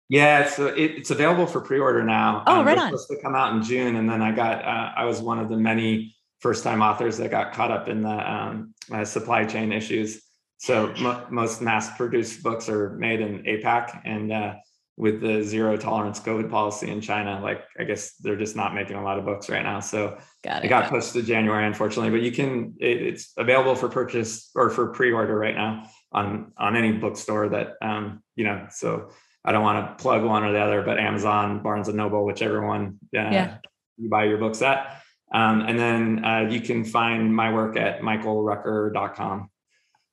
Yeah, 0.08 0.48
so 0.48 0.66
it, 0.66 0.90
it's 0.92 1.10
available 1.10 1.46
for 1.46 1.60
pre-order 1.60 2.02
now. 2.02 2.42
Oh, 2.46 2.60
um, 2.60 2.66
right 2.66 2.78
on. 2.78 2.88
Supposed 2.88 3.10
to 3.10 3.22
come 3.22 3.36
out 3.36 3.54
in 3.54 3.62
June, 3.62 3.94
and 3.96 4.10
then 4.10 4.22
I 4.22 4.32
got 4.32 4.64
uh, 4.64 4.92
I 4.96 5.04
was 5.04 5.20
one 5.20 5.38
of 5.38 5.48
the 5.48 5.56
many 5.56 6.16
first-time 6.40 6.82
authors 6.82 7.18
that 7.18 7.30
got 7.30 7.52
caught 7.52 7.70
up 7.70 7.88
in 7.88 8.02
the 8.02 8.32
um, 8.32 8.74
uh, 8.92 9.04
supply 9.04 9.44
chain 9.44 9.72
issues. 9.72 10.22
So 10.58 10.92
most 11.30 11.62
mass-produced 11.62 12.42
books 12.42 12.68
are 12.68 12.90
made 12.90 13.20
in 13.20 13.44
APAC, 13.44 14.02
and 14.04 14.30
uh, 14.30 14.54
with 15.00 15.22
the 15.22 15.42
zero 15.42 15.78
tolerance 15.78 16.20
COVID 16.20 16.50
policy 16.50 16.90
in 16.90 17.00
China, 17.00 17.40
like 17.42 17.62
I 17.78 17.84
guess 17.84 18.12
they're 18.16 18.36
just 18.36 18.54
not 18.54 18.74
making 18.74 18.96
a 18.96 19.02
lot 19.02 19.18
of 19.18 19.24
books 19.24 19.48
right 19.48 19.62
now. 19.62 19.80
So 19.80 20.18
got 20.44 20.62
it. 20.62 20.66
it 20.66 20.68
got 20.68 20.90
pushed 20.90 21.14
to 21.14 21.22
January, 21.22 21.66
unfortunately. 21.66 22.10
But 22.10 22.20
you 22.20 22.30
can 22.30 22.74
it, 22.78 23.00
it's 23.00 23.32
available 23.38 23.74
for 23.74 23.88
purchase 23.88 24.50
or 24.54 24.68
for 24.68 24.88
pre-order 24.88 25.34
right 25.34 25.54
now 25.54 25.88
on 26.12 26.52
on 26.58 26.76
any 26.76 26.92
bookstore 26.92 27.48
that 27.48 27.76
um, 27.80 28.22
you 28.36 28.44
know. 28.44 28.66
So 28.70 29.10
I 29.42 29.52
don't 29.52 29.62
want 29.62 29.98
to 29.98 30.02
plug 30.02 30.22
one 30.22 30.44
or 30.44 30.52
the 30.52 30.60
other, 30.60 30.82
but 30.82 30.98
Amazon, 30.98 31.62
Barnes 31.62 31.88
and 31.88 31.96
Noble, 31.96 32.26
whichever 32.26 32.66
one 32.66 32.98
uh, 33.16 33.30
yeah. 33.32 33.56
you 33.96 34.10
buy 34.10 34.24
your 34.24 34.36
books 34.36 34.60
at. 34.60 34.99
Um, 35.32 35.60
and 35.60 35.78
then 35.78 36.24
uh, 36.24 36.48
you 36.50 36.60
can 36.60 36.84
find 36.84 37.34
my 37.34 37.52
work 37.52 37.76
at 37.76 38.00
michaelrucker.com. 38.00 39.50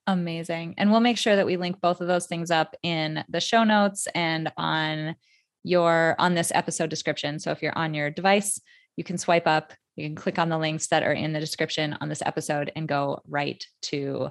Amazing. 0.06 0.74
And 0.78 0.90
we'll 0.90 1.00
make 1.00 1.18
sure 1.18 1.36
that 1.36 1.46
we 1.46 1.56
link 1.56 1.80
both 1.80 2.00
of 2.00 2.06
those 2.06 2.26
things 2.26 2.50
up 2.50 2.74
in 2.82 3.24
the 3.28 3.40
show 3.40 3.64
notes 3.64 4.08
and 4.14 4.50
on 4.56 5.16
your 5.64 6.14
on 6.18 6.34
this 6.34 6.50
episode 6.54 6.88
description. 6.88 7.38
So 7.38 7.50
if 7.50 7.62
you're 7.62 7.76
on 7.76 7.94
your 7.94 8.10
device, 8.10 8.60
you 8.96 9.04
can 9.04 9.18
swipe 9.18 9.46
up, 9.46 9.72
you 9.96 10.06
can 10.06 10.16
click 10.16 10.38
on 10.38 10.48
the 10.48 10.58
links 10.58 10.86
that 10.88 11.02
are 11.02 11.12
in 11.12 11.32
the 11.32 11.40
description 11.40 11.96
on 12.00 12.08
this 12.08 12.22
episode 12.24 12.72
and 12.74 12.88
go 12.88 13.20
right 13.28 13.62
to 13.82 14.30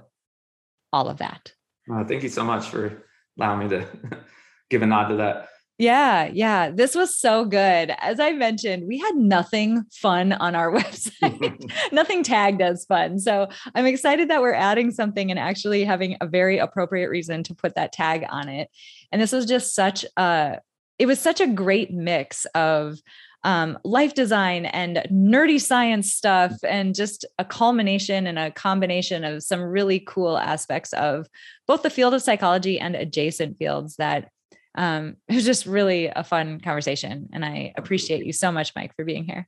all 0.91 1.09
of 1.09 1.17
that. 1.17 1.51
Uh, 1.91 2.03
thank 2.05 2.23
you 2.23 2.29
so 2.29 2.43
much 2.43 2.65
for 2.67 3.03
allowing 3.37 3.59
me 3.59 3.69
to 3.69 3.87
give 4.69 4.81
a 4.81 4.87
nod 4.87 5.09
to 5.09 5.17
that. 5.17 5.49
Yeah, 5.79 6.29
yeah. 6.33 6.71
This 6.71 6.95
was 6.95 7.19
so 7.19 7.45
good. 7.45 7.93
As 7.99 8.19
I 8.19 8.31
mentioned, 8.31 8.87
we 8.87 8.97
had 8.97 9.15
nothing 9.15 9.83
fun 9.91 10.33
on 10.33 10.55
our 10.55 10.71
website, 10.73 11.71
nothing 11.91 12.23
tagged 12.23 12.61
as 12.61 12.85
fun. 12.85 13.19
So 13.19 13.47
I'm 13.75 13.85
excited 13.85 14.29
that 14.29 14.41
we're 14.41 14.53
adding 14.53 14.89
something 14.91 15.29
and 15.29 15.39
actually 15.39 15.83
having 15.83 16.17
a 16.19 16.27
very 16.27 16.57
appropriate 16.57 17.09
reason 17.09 17.43
to 17.43 17.53
put 17.55 17.75
that 17.75 17.93
tag 17.93 18.25
on 18.27 18.49
it. 18.49 18.69
And 19.11 19.21
this 19.21 19.31
was 19.31 19.45
just 19.45 19.75
such 19.75 20.03
a, 20.17 20.59
it 20.97 21.05
was 21.05 21.19
such 21.19 21.41
a 21.41 21.47
great 21.47 21.93
mix 21.93 22.45
of 22.55 22.97
um, 23.43 23.77
life 23.85 24.15
design 24.15 24.65
and 24.65 24.97
nerdy 25.11 25.61
science 25.61 26.11
stuff, 26.11 26.53
and 26.63 26.95
just 26.95 27.23
a 27.37 27.45
culmination 27.45 28.25
and 28.25 28.39
a 28.39 28.51
combination 28.51 29.23
of 29.23 29.43
some 29.43 29.61
really 29.61 29.99
cool 29.99 30.37
aspects 30.37 30.91
of 30.93 31.27
both 31.67 31.83
the 31.83 31.89
field 31.89 32.15
of 32.15 32.23
psychology 32.23 32.79
and 32.79 32.95
adjacent 32.95 33.57
fields 33.57 33.95
that 33.97 34.31
um, 34.77 35.17
it 35.27 35.35
was 35.35 35.43
just 35.43 35.65
really 35.65 36.07
a 36.07 36.23
fun 36.23 36.61
conversation. 36.61 37.29
And 37.33 37.43
I 37.43 37.73
appreciate 37.75 38.25
you 38.25 38.31
so 38.31 38.51
much, 38.51 38.71
Mike, 38.75 38.95
for 38.95 39.03
being 39.03 39.25
here. 39.25 39.47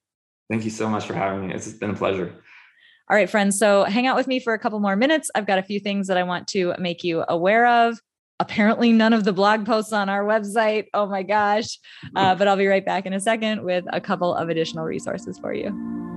Thank 0.49 0.65
you 0.65 0.71
so 0.71 0.89
much 0.89 1.05
for 1.05 1.13
having 1.13 1.47
me. 1.47 1.53
It's 1.53 1.71
been 1.71 1.91
a 1.91 1.95
pleasure. 1.95 2.33
All 3.09 3.15
right, 3.15 3.29
friends. 3.29 3.57
So 3.57 3.83
hang 3.83 4.07
out 4.07 4.15
with 4.15 4.27
me 4.27 4.39
for 4.39 4.53
a 4.53 4.59
couple 4.59 4.79
more 4.79 4.95
minutes. 4.95 5.29
I've 5.35 5.47
got 5.47 5.59
a 5.59 5.63
few 5.63 5.79
things 5.79 6.07
that 6.07 6.17
I 6.17 6.23
want 6.23 6.47
to 6.49 6.73
make 6.79 7.03
you 7.03 7.23
aware 7.29 7.67
of. 7.67 7.99
Apparently, 8.39 8.91
none 8.91 9.13
of 9.13 9.23
the 9.23 9.33
blog 9.33 9.65
posts 9.65 9.93
on 9.93 10.09
our 10.09 10.23
website. 10.23 10.85
Oh 10.93 11.05
my 11.05 11.23
gosh. 11.23 11.77
Uh, 12.15 12.33
but 12.33 12.47
I'll 12.47 12.57
be 12.57 12.67
right 12.67 12.85
back 12.85 13.05
in 13.05 13.13
a 13.13 13.19
second 13.19 13.63
with 13.63 13.85
a 13.93 14.01
couple 14.01 14.33
of 14.33 14.49
additional 14.49 14.83
resources 14.83 15.37
for 15.37 15.53
you. 15.53 16.08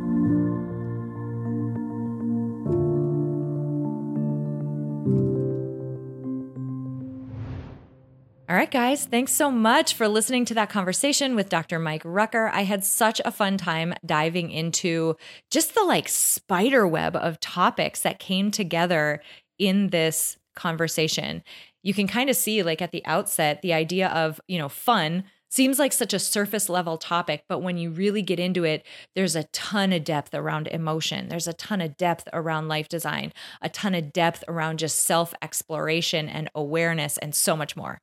Right, 8.62 8.70
guys, 8.70 9.06
thanks 9.06 9.32
so 9.32 9.50
much 9.50 9.92
for 9.92 10.06
listening 10.06 10.44
to 10.44 10.54
that 10.54 10.70
conversation 10.70 11.34
with 11.34 11.48
Dr. 11.48 11.80
Mike 11.80 12.02
Rucker. 12.04 12.48
I 12.54 12.62
had 12.62 12.84
such 12.84 13.20
a 13.24 13.32
fun 13.32 13.56
time 13.56 13.92
diving 14.06 14.52
into 14.52 15.16
just 15.50 15.74
the 15.74 15.82
like 15.82 16.08
spider 16.08 16.86
web 16.86 17.16
of 17.16 17.40
topics 17.40 18.02
that 18.02 18.20
came 18.20 18.52
together 18.52 19.20
in 19.58 19.88
this 19.88 20.36
conversation. 20.54 21.42
You 21.82 21.92
can 21.92 22.06
kind 22.06 22.30
of 22.30 22.36
see, 22.36 22.62
like, 22.62 22.80
at 22.80 22.92
the 22.92 23.04
outset, 23.04 23.62
the 23.62 23.72
idea 23.72 24.06
of, 24.10 24.40
you 24.46 24.60
know, 24.60 24.68
fun 24.68 25.24
seems 25.50 25.80
like 25.80 25.92
such 25.92 26.14
a 26.14 26.20
surface 26.20 26.68
level 26.68 26.98
topic, 26.98 27.42
but 27.48 27.58
when 27.58 27.78
you 27.78 27.90
really 27.90 28.22
get 28.22 28.38
into 28.38 28.62
it, 28.62 28.86
there's 29.16 29.34
a 29.34 29.42
ton 29.44 29.92
of 29.92 30.04
depth 30.04 30.34
around 30.34 30.68
emotion. 30.68 31.28
There's 31.28 31.48
a 31.48 31.52
ton 31.52 31.80
of 31.80 31.96
depth 31.96 32.28
around 32.32 32.68
life 32.68 32.88
design, 32.88 33.32
a 33.60 33.68
ton 33.68 33.96
of 33.96 34.12
depth 34.12 34.44
around 34.46 34.78
just 34.78 34.98
self 35.02 35.34
exploration 35.42 36.28
and 36.28 36.48
awareness, 36.54 37.18
and 37.18 37.34
so 37.34 37.56
much 37.56 37.76
more. 37.76 38.00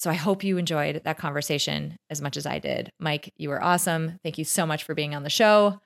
So 0.00 0.08
I 0.08 0.14
hope 0.14 0.42
you 0.42 0.56
enjoyed 0.56 1.02
that 1.04 1.18
conversation 1.18 1.98
as 2.08 2.22
much 2.22 2.38
as 2.38 2.46
I 2.46 2.58
did. 2.58 2.90
Mike, 2.98 3.34
you 3.36 3.50
were 3.50 3.62
awesome. 3.62 4.18
Thank 4.22 4.38
you 4.38 4.44
so 4.44 4.64
much 4.64 4.82
for 4.82 4.94
being 4.94 5.14
on 5.14 5.24
the 5.24 5.30
show. 5.30 5.78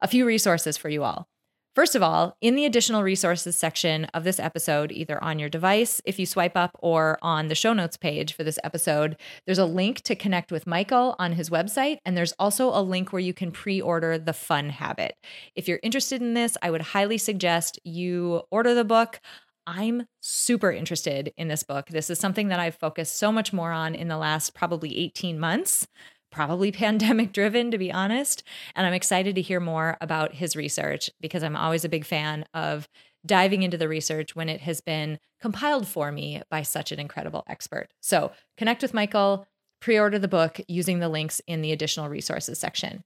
A 0.00 0.06
few 0.06 0.24
resources 0.24 0.76
for 0.76 0.88
you 0.88 1.02
all. 1.02 1.26
First 1.74 1.96
of 1.96 2.02
all, 2.02 2.36
in 2.40 2.54
the 2.54 2.64
additional 2.64 3.02
resources 3.02 3.56
section 3.56 4.04
of 4.06 4.22
this 4.22 4.38
episode, 4.38 4.92
either 4.92 5.22
on 5.22 5.40
your 5.40 5.48
device 5.48 6.00
if 6.04 6.20
you 6.20 6.26
swipe 6.26 6.56
up 6.56 6.70
or 6.78 7.18
on 7.20 7.48
the 7.48 7.54
show 7.56 7.72
notes 7.72 7.96
page 7.96 8.32
for 8.32 8.44
this 8.44 8.60
episode, 8.62 9.16
there's 9.44 9.58
a 9.58 9.64
link 9.64 10.02
to 10.02 10.14
connect 10.14 10.52
with 10.52 10.66
Michael 10.66 11.16
on 11.18 11.32
his 11.32 11.50
website. 11.50 11.98
And 12.04 12.16
there's 12.16 12.34
also 12.38 12.68
a 12.68 12.82
link 12.82 13.12
where 13.12 13.20
you 13.20 13.34
can 13.34 13.50
pre 13.50 13.80
order 13.80 14.18
The 14.18 14.32
Fun 14.32 14.70
Habit. 14.70 15.14
If 15.56 15.66
you're 15.66 15.80
interested 15.82 16.22
in 16.22 16.34
this, 16.34 16.56
I 16.62 16.70
would 16.70 16.82
highly 16.82 17.18
suggest 17.18 17.80
you 17.84 18.42
order 18.52 18.72
the 18.74 18.84
book. 18.84 19.20
I'm 19.68 20.06
super 20.20 20.72
interested 20.72 21.34
in 21.36 21.48
this 21.48 21.62
book. 21.62 21.88
This 21.88 22.08
is 22.08 22.18
something 22.18 22.48
that 22.48 22.58
I've 22.58 22.74
focused 22.74 23.18
so 23.18 23.30
much 23.30 23.52
more 23.52 23.70
on 23.70 23.94
in 23.94 24.08
the 24.08 24.16
last 24.16 24.54
probably 24.54 24.96
18 24.96 25.38
months 25.38 25.86
probably 26.30 26.72
pandemic 26.84 27.32
driven, 27.32 27.70
to 27.70 27.78
be 27.78 27.92
honest. 27.92 28.42
And 28.74 28.86
I'm 28.86 28.94
excited 28.94 29.34
to 29.34 29.42
hear 29.42 29.60
more 29.60 29.96
about 30.00 30.34
his 30.34 30.56
research 30.56 31.10
because 31.20 31.42
I'm 31.42 31.56
always 31.56 31.84
a 31.84 31.88
big 31.88 32.04
fan 32.04 32.44
of 32.54 32.88
diving 33.26 33.62
into 33.62 33.76
the 33.76 33.88
research 33.88 34.34
when 34.34 34.48
it 34.48 34.60
has 34.62 34.80
been 34.80 35.18
compiled 35.40 35.86
for 35.86 36.12
me 36.12 36.42
by 36.50 36.62
such 36.62 36.92
an 36.92 37.00
incredible 37.00 37.44
expert. 37.48 37.88
So 38.00 38.32
connect 38.56 38.82
with 38.82 38.94
Michael, 38.94 39.46
pre 39.80 39.98
order 39.98 40.18
the 40.18 40.28
book 40.28 40.60
using 40.68 40.98
the 40.98 41.08
links 41.08 41.40
in 41.46 41.62
the 41.62 41.72
additional 41.72 42.08
resources 42.08 42.58
section. 42.58 43.04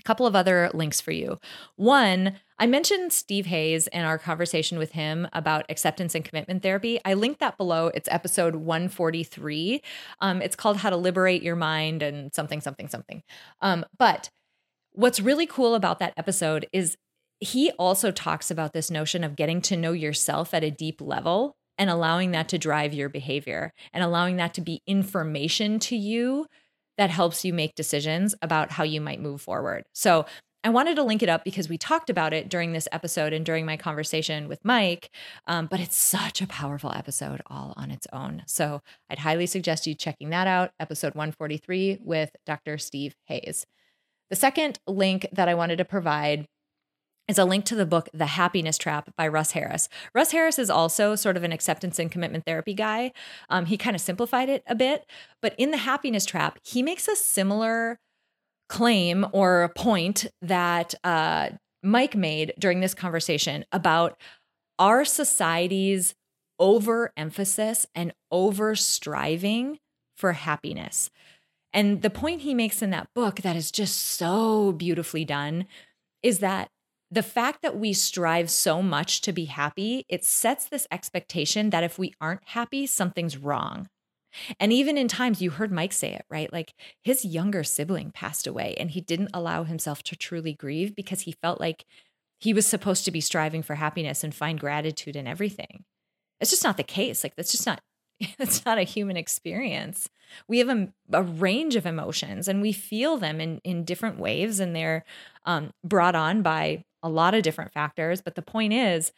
A 0.00 0.02
couple 0.02 0.26
of 0.26 0.34
other 0.34 0.70
links 0.72 1.00
for 1.00 1.12
you. 1.12 1.38
One, 1.76 2.36
I 2.58 2.66
mentioned 2.66 3.12
Steve 3.12 3.46
Hayes 3.46 3.86
in 3.86 4.02
our 4.02 4.18
conversation 4.18 4.78
with 4.78 4.92
him 4.92 5.28
about 5.32 5.66
acceptance 5.68 6.14
and 6.14 6.24
commitment 6.24 6.62
therapy. 6.62 6.98
I 7.04 7.14
linked 7.14 7.40
that 7.40 7.56
below. 7.56 7.90
It's 7.94 8.08
episode 8.10 8.56
143. 8.56 9.82
Um, 10.20 10.42
it's 10.42 10.56
called 10.56 10.78
How 10.78 10.90
to 10.90 10.96
Liberate 10.96 11.42
Your 11.42 11.56
Mind 11.56 12.02
and 12.02 12.34
something, 12.34 12.60
something, 12.60 12.88
something. 12.88 13.22
Um, 13.60 13.84
but 13.98 14.30
what's 14.92 15.20
really 15.20 15.46
cool 15.46 15.74
about 15.74 15.98
that 16.00 16.14
episode 16.16 16.66
is 16.72 16.96
he 17.40 17.70
also 17.72 18.10
talks 18.10 18.50
about 18.50 18.72
this 18.72 18.90
notion 18.90 19.24
of 19.24 19.36
getting 19.36 19.62
to 19.62 19.76
know 19.76 19.92
yourself 19.92 20.52
at 20.52 20.64
a 20.64 20.70
deep 20.70 21.00
level 21.00 21.56
and 21.78 21.88
allowing 21.88 22.32
that 22.32 22.48
to 22.50 22.58
drive 22.58 22.92
your 22.92 23.08
behavior 23.08 23.72
and 23.94 24.04
allowing 24.04 24.36
that 24.36 24.52
to 24.52 24.60
be 24.60 24.82
information 24.86 25.78
to 25.78 25.96
you 25.96 26.46
that 27.00 27.08
helps 27.08 27.46
you 27.46 27.54
make 27.54 27.74
decisions 27.74 28.34
about 28.42 28.70
how 28.70 28.84
you 28.84 29.00
might 29.00 29.22
move 29.22 29.40
forward. 29.40 29.84
So 29.94 30.26
I 30.62 30.68
wanted 30.68 30.96
to 30.96 31.02
link 31.02 31.22
it 31.22 31.30
up 31.30 31.44
because 31.44 31.66
we 31.66 31.78
talked 31.78 32.10
about 32.10 32.34
it 32.34 32.50
during 32.50 32.72
this 32.72 32.86
episode 32.92 33.32
and 33.32 33.42
during 33.42 33.64
my 33.64 33.78
conversation 33.78 34.48
with 34.48 34.62
Mike. 34.66 35.08
Um, 35.46 35.64
but 35.64 35.80
it's 35.80 35.96
such 35.96 36.42
a 36.42 36.46
powerful 36.46 36.92
episode 36.92 37.40
all 37.46 37.72
on 37.78 37.90
its 37.90 38.06
own. 38.12 38.42
So 38.44 38.82
I'd 39.08 39.20
highly 39.20 39.46
suggest 39.46 39.86
you 39.86 39.94
checking 39.94 40.28
that 40.28 40.46
out, 40.46 40.72
episode 40.78 41.14
143 41.14 42.00
with 42.02 42.36
Dr. 42.44 42.76
Steve 42.76 43.14
Hayes. 43.24 43.64
The 44.28 44.36
second 44.36 44.78
link 44.86 45.26
that 45.32 45.48
I 45.48 45.54
wanted 45.54 45.78
to 45.78 45.86
provide 45.86 46.46
is 47.30 47.38
a 47.38 47.44
link 47.44 47.64
to 47.64 47.76
the 47.76 47.86
book 47.86 48.08
The 48.12 48.26
Happiness 48.26 48.76
Trap 48.76 49.14
by 49.16 49.28
Russ 49.28 49.52
Harris. 49.52 49.88
Russ 50.14 50.32
Harris 50.32 50.58
is 50.58 50.68
also 50.68 51.14
sort 51.14 51.36
of 51.36 51.44
an 51.44 51.52
acceptance 51.52 52.00
and 52.00 52.10
commitment 52.10 52.44
therapy 52.44 52.74
guy. 52.74 53.12
Um, 53.48 53.66
he 53.66 53.76
kind 53.76 53.94
of 53.94 54.02
simplified 54.02 54.48
it 54.48 54.64
a 54.66 54.74
bit, 54.74 55.06
but 55.40 55.54
in 55.56 55.70
The 55.70 55.76
Happiness 55.76 56.26
Trap, 56.26 56.58
he 56.64 56.82
makes 56.82 57.06
a 57.06 57.14
similar 57.14 58.00
claim 58.68 59.26
or 59.32 59.72
point 59.76 60.26
that 60.42 60.92
uh, 61.04 61.50
Mike 61.84 62.16
made 62.16 62.52
during 62.58 62.80
this 62.80 62.94
conversation 62.94 63.64
about 63.70 64.20
our 64.80 65.04
society's 65.04 66.16
overemphasis 66.58 67.86
and 67.94 68.12
over 68.32 68.74
striving 68.74 69.78
for 70.16 70.32
happiness. 70.32 71.10
And 71.72 72.02
the 72.02 72.10
point 72.10 72.40
he 72.40 72.54
makes 72.54 72.82
in 72.82 72.90
that 72.90 73.08
book 73.14 73.42
that 73.42 73.54
is 73.54 73.70
just 73.70 73.96
so 73.96 74.72
beautifully 74.72 75.24
done 75.24 75.66
is 76.22 76.40
that 76.40 76.70
the 77.10 77.22
fact 77.22 77.62
that 77.62 77.76
we 77.76 77.92
strive 77.92 78.50
so 78.50 78.82
much 78.82 79.20
to 79.22 79.32
be 79.32 79.46
happy, 79.46 80.04
it 80.08 80.24
sets 80.24 80.66
this 80.66 80.86
expectation 80.92 81.70
that 81.70 81.84
if 81.84 81.98
we 81.98 82.14
aren't 82.20 82.46
happy, 82.48 82.86
something's 82.86 83.36
wrong. 83.36 83.88
And 84.60 84.72
even 84.72 84.96
in 84.96 85.08
times, 85.08 85.42
you 85.42 85.50
heard 85.50 85.72
Mike 85.72 85.92
say 85.92 86.12
it, 86.12 86.24
right? 86.30 86.52
Like 86.52 86.72
his 87.02 87.24
younger 87.24 87.64
sibling 87.64 88.12
passed 88.12 88.46
away 88.46 88.76
and 88.78 88.92
he 88.92 89.00
didn't 89.00 89.30
allow 89.34 89.64
himself 89.64 90.04
to 90.04 90.16
truly 90.16 90.54
grieve 90.54 90.94
because 90.94 91.22
he 91.22 91.32
felt 91.32 91.60
like 91.60 91.84
he 92.38 92.54
was 92.54 92.66
supposed 92.66 93.04
to 93.04 93.10
be 93.10 93.20
striving 93.20 93.62
for 93.62 93.74
happiness 93.74 94.22
and 94.22 94.34
find 94.34 94.60
gratitude 94.60 95.16
in 95.16 95.26
everything. 95.26 95.84
It's 96.40 96.50
just 96.50 96.64
not 96.64 96.76
the 96.76 96.84
case. 96.84 97.24
Like 97.24 97.34
that's 97.34 97.50
just 97.52 97.66
not 97.66 97.80
it's 98.38 98.64
not 98.64 98.78
a 98.78 98.82
human 98.82 99.16
experience. 99.16 100.08
We 100.46 100.58
have 100.58 100.68
a, 100.68 100.88
a, 101.12 101.22
range 101.22 101.74
of 101.74 101.86
emotions 101.86 102.48
and 102.48 102.60
we 102.60 102.72
feel 102.72 103.16
them 103.16 103.40
in, 103.40 103.58
in 103.64 103.84
different 103.84 104.18
waves 104.18 104.60
and 104.60 104.76
they're 104.76 105.04
um, 105.46 105.72
brought 105.82 106.14
on 106.14 106.42
by 106.42 106.84
a 107.02 107.08
lot 107.08 107.34
of 107.34 107.42
different 107.42 107.72
factors. 107.72 108.20
But 108.20 108.34
the 108.34 108.42
point 108.42 108.72
is, 108.72 109.12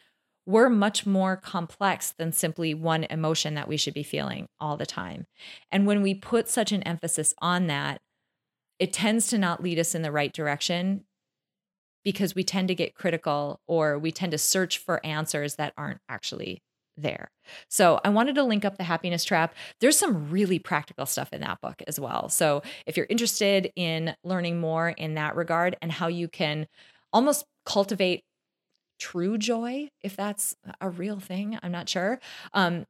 we're 0.45 0.69
much 0.69 1.05
more 1.05 1.37
complex 1.37 2.13
than 2.17 2.31
simply 2.31 2.73
one 2.73 3.05
emotion 3.05 3.53
that 3.53 3.67
we 3.67 3.77
should 3.77 3.93
be 3.93 4.03
feeling 4.03 4.47
all 4.59 4.75
the 4.75 4.85
time. 4.85 5.25
And 5.71 5.87
when 5.87 6.01
we 6.01 6.13
put 6.13 6.49
such 6.49 6.71
an 6.71 6.83
emphasis 6.83 7.33
on 7.39 7.67
that, 7.67 8.01
it 8.79 8.91
tends 8.91 9.27
to 9.27 9.37
not 9.37 9.63
lead 9.63 9.79
us 9.79 9.95
in 9.95 10.01
the 10.01 10.11
right 10.11 10.33
direction 10.33 11.05
because 12.03 12.35
we 12.35 12.43
tend 12.43 12.67
to 12.67 12.75
get 12.75 12.95
critical 12.95 13.61
or 13.67 13.97
we 13.97 14.11
tend 14.11 14.33
to 14.33 14.37
search 14.37 14.77
for 14.77 15.05
answers 15.05 15.55
that 15.55 15.73
aren't 15.77 16.01
actually 16.09 16.61
there. 16.97 17.31
So 17.69 17.99
I 18.03 18.09
wanted 18.09 18.35
to 18.35 18.43
link 18.43 18.65
up 18.65 18.77
the 18.77 18.83
happiness 18.83 19.23
trap. 19.23 19.55
There's 19.79 19.97
some 19.97 20.29
really 20.29 20.59
practical 20.59 21.05
stuff 21.05 21.31
in 21.31 21.41
that 21.41 21.61
book 21.61 21.81
as 21.87 21.99
well. 21.99 22.29
So 22.29 22.61
if 22.85 22.97
you're 22.97 23.07
interested 23.09 23.71
in 23.75 24.15
learning 24.23 24.59
more 24.59 24.89
in 24.89 25.15
that 25.15 25.35
regard 25.35 25.77
and 25.81 25.91
how 25.91 26.07
you 26.07 26.27
can 26.27 26.67
almost 27.11 27.45
cultivate 27.65 28.23
true 28.99 29.37
joy, 29.37 29.89
if 30.01 30.15
that's 30.15 30.55
a 30.79 30.89
real 30.89 31.19
thing, 31.19 31.57
I'm 31.61 31.71
not 31.71 31.89
sure. 31.89 32.19
Um, 32.53 32.85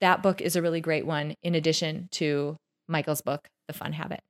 that 0.00 0.22
book 0.22 0.40
is 0.40 0.56
a 0.56 0.62
really 0.62 0.80
great 0.80 1.06
one, 1.06 1.34
in 1.42 1.54
addition 1.54 2.08
to 2.12 2.56
Michael's 2.88 3.20
book, 3.20 3.48
The 3.68 3.74
Fun 3.74 3.92
Habit. 3.92 4.20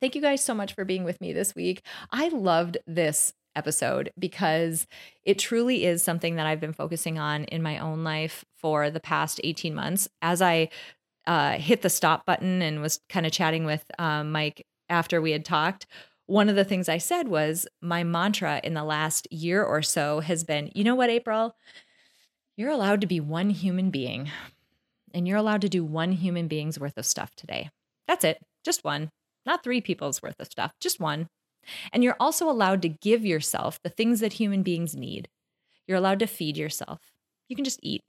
Thank 0.00 0.14
you 0.14 0.22
guys 0.22 0.42
so 0.42 0.54
much 0.54 0.74
for 0.74 0.84
being 0.84 1.04
with 1.04 1.20
me 1.20 1.32
this 1.32 1.54
week. 1.54 1.82
I 2.10 2.28
loved 2.28 2.78
this 2.86 3.32
episode 3.56 4.10
because 4.18 4.86
it 5.22 5.38
truly 5.38 5.84
is 5.84 6.02
something 6.02 6.36
that 6.36 6.46
I've 6.46 6.60
been 6.60 6.72
focusing 6.72 7.18
on 7.18 7.44
in 7.44 7.62
my 7.62 7.78
own 7.78 8.04
life 8.04 8.44
for 8.56 8.90
the 8.90 9.00
past 9.00 9.40
18 9.44 9.74
months. 9.74 10.08
As 10.22 10.42
I 10.42 10.68
uh, 11.26 11.52
hit 11.52 11.82
the 11.82 11.90
stop 11.90 12.26
button 12.26 12.62
and 12.62 12.80
was 12.80 13.00
kind 13.08 13.26
of 13.26 13.32
chatting 13.32 13.64
with 13.64 13.84
um, 13.98 14.32
Mike 14.32 14.66
after 14.88 15.20
we 15.20 15.30
had 15.30 15.44
talked, 15.44 15.86
one 16.26 16.48
of 16.48 16.56
the 16.56 16.64
things 16.64 16.88
I 16.88 16.98
said 16.98 17.28
was 17.28 17.66
my 17.80 18.02
mantra 18.02 18.60
in 18.64 18.74
the 18.74 18.84
last 18.84 19.30
year 19.30 19.62
or 19.62 19.82
so 19.82 20.20
has 20.20 20.44
been 20.44 20.70
you 20.74 20.84
know 20.84 20.94
what, 20.94 21.10
April? 21.10 21.56
You're 22.56 22.70
allowed 22.70 23.00
to 23.00 23.06
be 23.06 23.20
one 23.20 23.50
human 23.50 23.90
being, 23.90 24.30
and 25.12 25.26
you're 25.26 25.36
allowed 25.36 25.60
to 25.62 25.68
do 25.68 25.84
one 25.84 26.12
human 26.12 26.46
being's 26.46 26.78
worth 26.78 26.96
of 26.96 27.04
stuff 27.04 27.34
today. 27.34 27.70
That's 28.06 28.24
it, 28.24 28.38
just 28.64 28.84
one, 28.84 29.10
not 29.44 29.62
three 29.64 29.80
people's 29.80 30.22
worth 30.22 30.38
of 30.38 30.46
stuff, 30.46 30.72
just 30.80 31.00
one. 31.00 31.28
And 31.92 32.04
you're 32.04 32.16
also 32.20 32.48
allowed 32.48 32.82
to 32.82 32.88
give 32.88 33.24
yourself 33.24 33.80
the 33.82 33.88
things 33.88 34.20
that 34.20 34.34
human 34.34 34.62
beings 34.62 34.94
need. 34.94 35.28
You're 35.86 35.98
allowed 35.98 36.20
to 36.20 36.26
feed 36.26 36.56
yourself. 36.56 37.00
You 37.48 37.56
can 37.56 37.64
just 37.64 37.80
eat. 37.82 38.04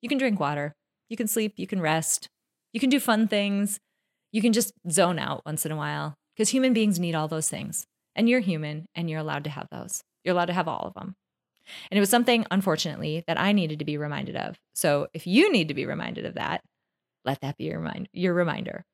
You 0.00 0.08
can 0.08 0.18
drink 0.18 0.40
water. 0.40 0.74
You 1.08 1.16
can 1.16 1.26
sleep. 1.26 1.54
You 1.56 1.66
can 1.66 1.80
rest. 1.80 2.28
You 2.72 2.80
can 2.80 2.90
do 2.90 3.00
fun 3.00 3.28
things. 3.28 3.80
You 4.32 4.40
can 4.40 4.52
just 4.52 4.72
zone 4.90 5.18
out 5.18 5.42
once 5.44 5.66
in 5.66 5.72
a 5.72 5.76
while 5.76 6.16
because 6.34 6.50
human 6.50 6.72
beings 6.72 6.98
need 6.98 7.14
all 7.14 7.28
those 7.28 7.48
things. 7.48 7.86
And 8.16 8.28
you're 8.28 8.40
human 8.40 8.86
and 8.94 9.10
you're 9.10 9.20
allowed 9.20 9.44
to 9.44 9.50
have 9.50 9.68
those. 9.70 10.02
You're 10.24 10.34
allowed 10.34 10.46
to 10.46 10.52
have 10.52 10.68
all 10.68 10.86
of 10.86 10.94
them. 10.94 11.16
And 11.90 11.96
it 11.96 12.00
was 12.00 12.10
something, 12.10 12.46
unfortunately, 12.50 13.24
that 13.26 13.40
I 13.40 13.52
needed 13.52 13.78
to 13.78 13.84
be 13.84 13.96
reminded 13.96 14.36
of. 14.36 14.58
So 14.74 15.08
if 15.14 15.26
you 15.26 15.50
need 15.50 15.68
to 15.68 15.74
be 15.74 15.86
reminded 15.86 16.26
of 16.26 16.34
that, 16.34 16.62
let 17.24 17.40
that 17.40 17.56
be 17.56 17.64
your, 17.64 17.78
remind- 17.78 18.08
your 18.12 18.34
reminder. 18.34 18.84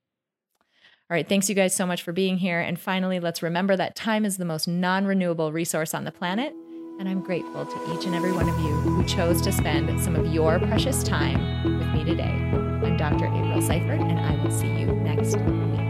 All 1.11 1.17
right, 1.17 1.29
thanks 1.29 1.49
you 1.49 1.57
guys 1.57 1.75
so 1.75 1.87
much 1.87 2.03
for 2.03 2.13
being 2.13 2.39
here. 2.39 2.61
And 2.61 2.79
finally, 2.79 3.19
let's 3.19 3.43
remember 3.43 3.77
that 3.77 3.97
time 3.97 4.25
is 4.25 4.37
the 4.37 4.45
most 4.45 4.69
non 4.69 5.05
renewable 5.05 5.51
resource 5.51 5.93
on 5.93 6.05
the 6.05 6.13
planet. 6.13 6.55
And 7.01 7.09
I'm 7.09 7.21
grateful 7.21 7.67
to 7.67 7.95
each 7.95 8.05
and 8.05 8.15
every 8.15 8.31
one 8.31 8.49
of 8.49 8.57
you 8.61 8.73
who 8.73 9.03
chose 9.05 9.43
to 9.43 9.51
spend 9.51 10.01
some 10.01 10.15
of 10.15 10.33
your 10.33 10.61
precious 10.61 11.03
time 11.03 11.79
with 11.79 11.89
me 11.89 12.05
today. 12.05 12.31
I'm 12.85 12.97
Dr. 12.97 13.27
April 13.27 13.61
Seifert, 13.61 14.01
and 14.01 14.21
I 14.21 14.41
will 14.45 14.51
see 14.53 14.69
you 14.69 14.87
next 14.87 15.37
week. 15.37 15.90